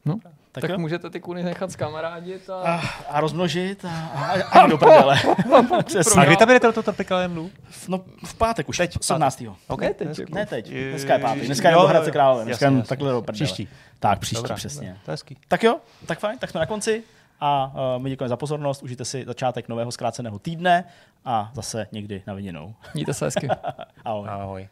[0.05, 0.19] No,
[0.53, 0.79] Tak tak, jo.
[0.79, 2.55] můžete ty kuny nechat skamarádit a...
[2.63, 5.21] A, a rozmnožit a, a, a do prdele.
[6.21, 7.51] A kdy tam jedete do toho Tropical Islandu?
[7.89, 9.43] No v pátek už, Teď, teď 17.
[9.69, 10.35] OK, Ne teď, jako.
[10.35, 12.83] Ne teď, Je- dneska je pátek, dneska je do Hradce Králové, dneska jasně.
[12.83, 13.35] takhle do prdele.
[13.35, 13.69] Příští.
[14.01, 14.89] Tak, příští, Dobrá, přesně.
[14.89, 15.37] dobrá, To je hezký.
[15.49, 15.77] Tak jo,
[16.07, 17.03] tak fajn, tak jsme na konci
[17.41, 20.85] a uh, my děkujeme za pozornost, užijte si začátek nového zkráceného týdne
[21.25, 22.75] a zase někdy na viděnou.
[22.95, 23.49] Mějte se hezky.
[24.05, 24.29] Ahoj.
[24.29, 24.69] Ahoj.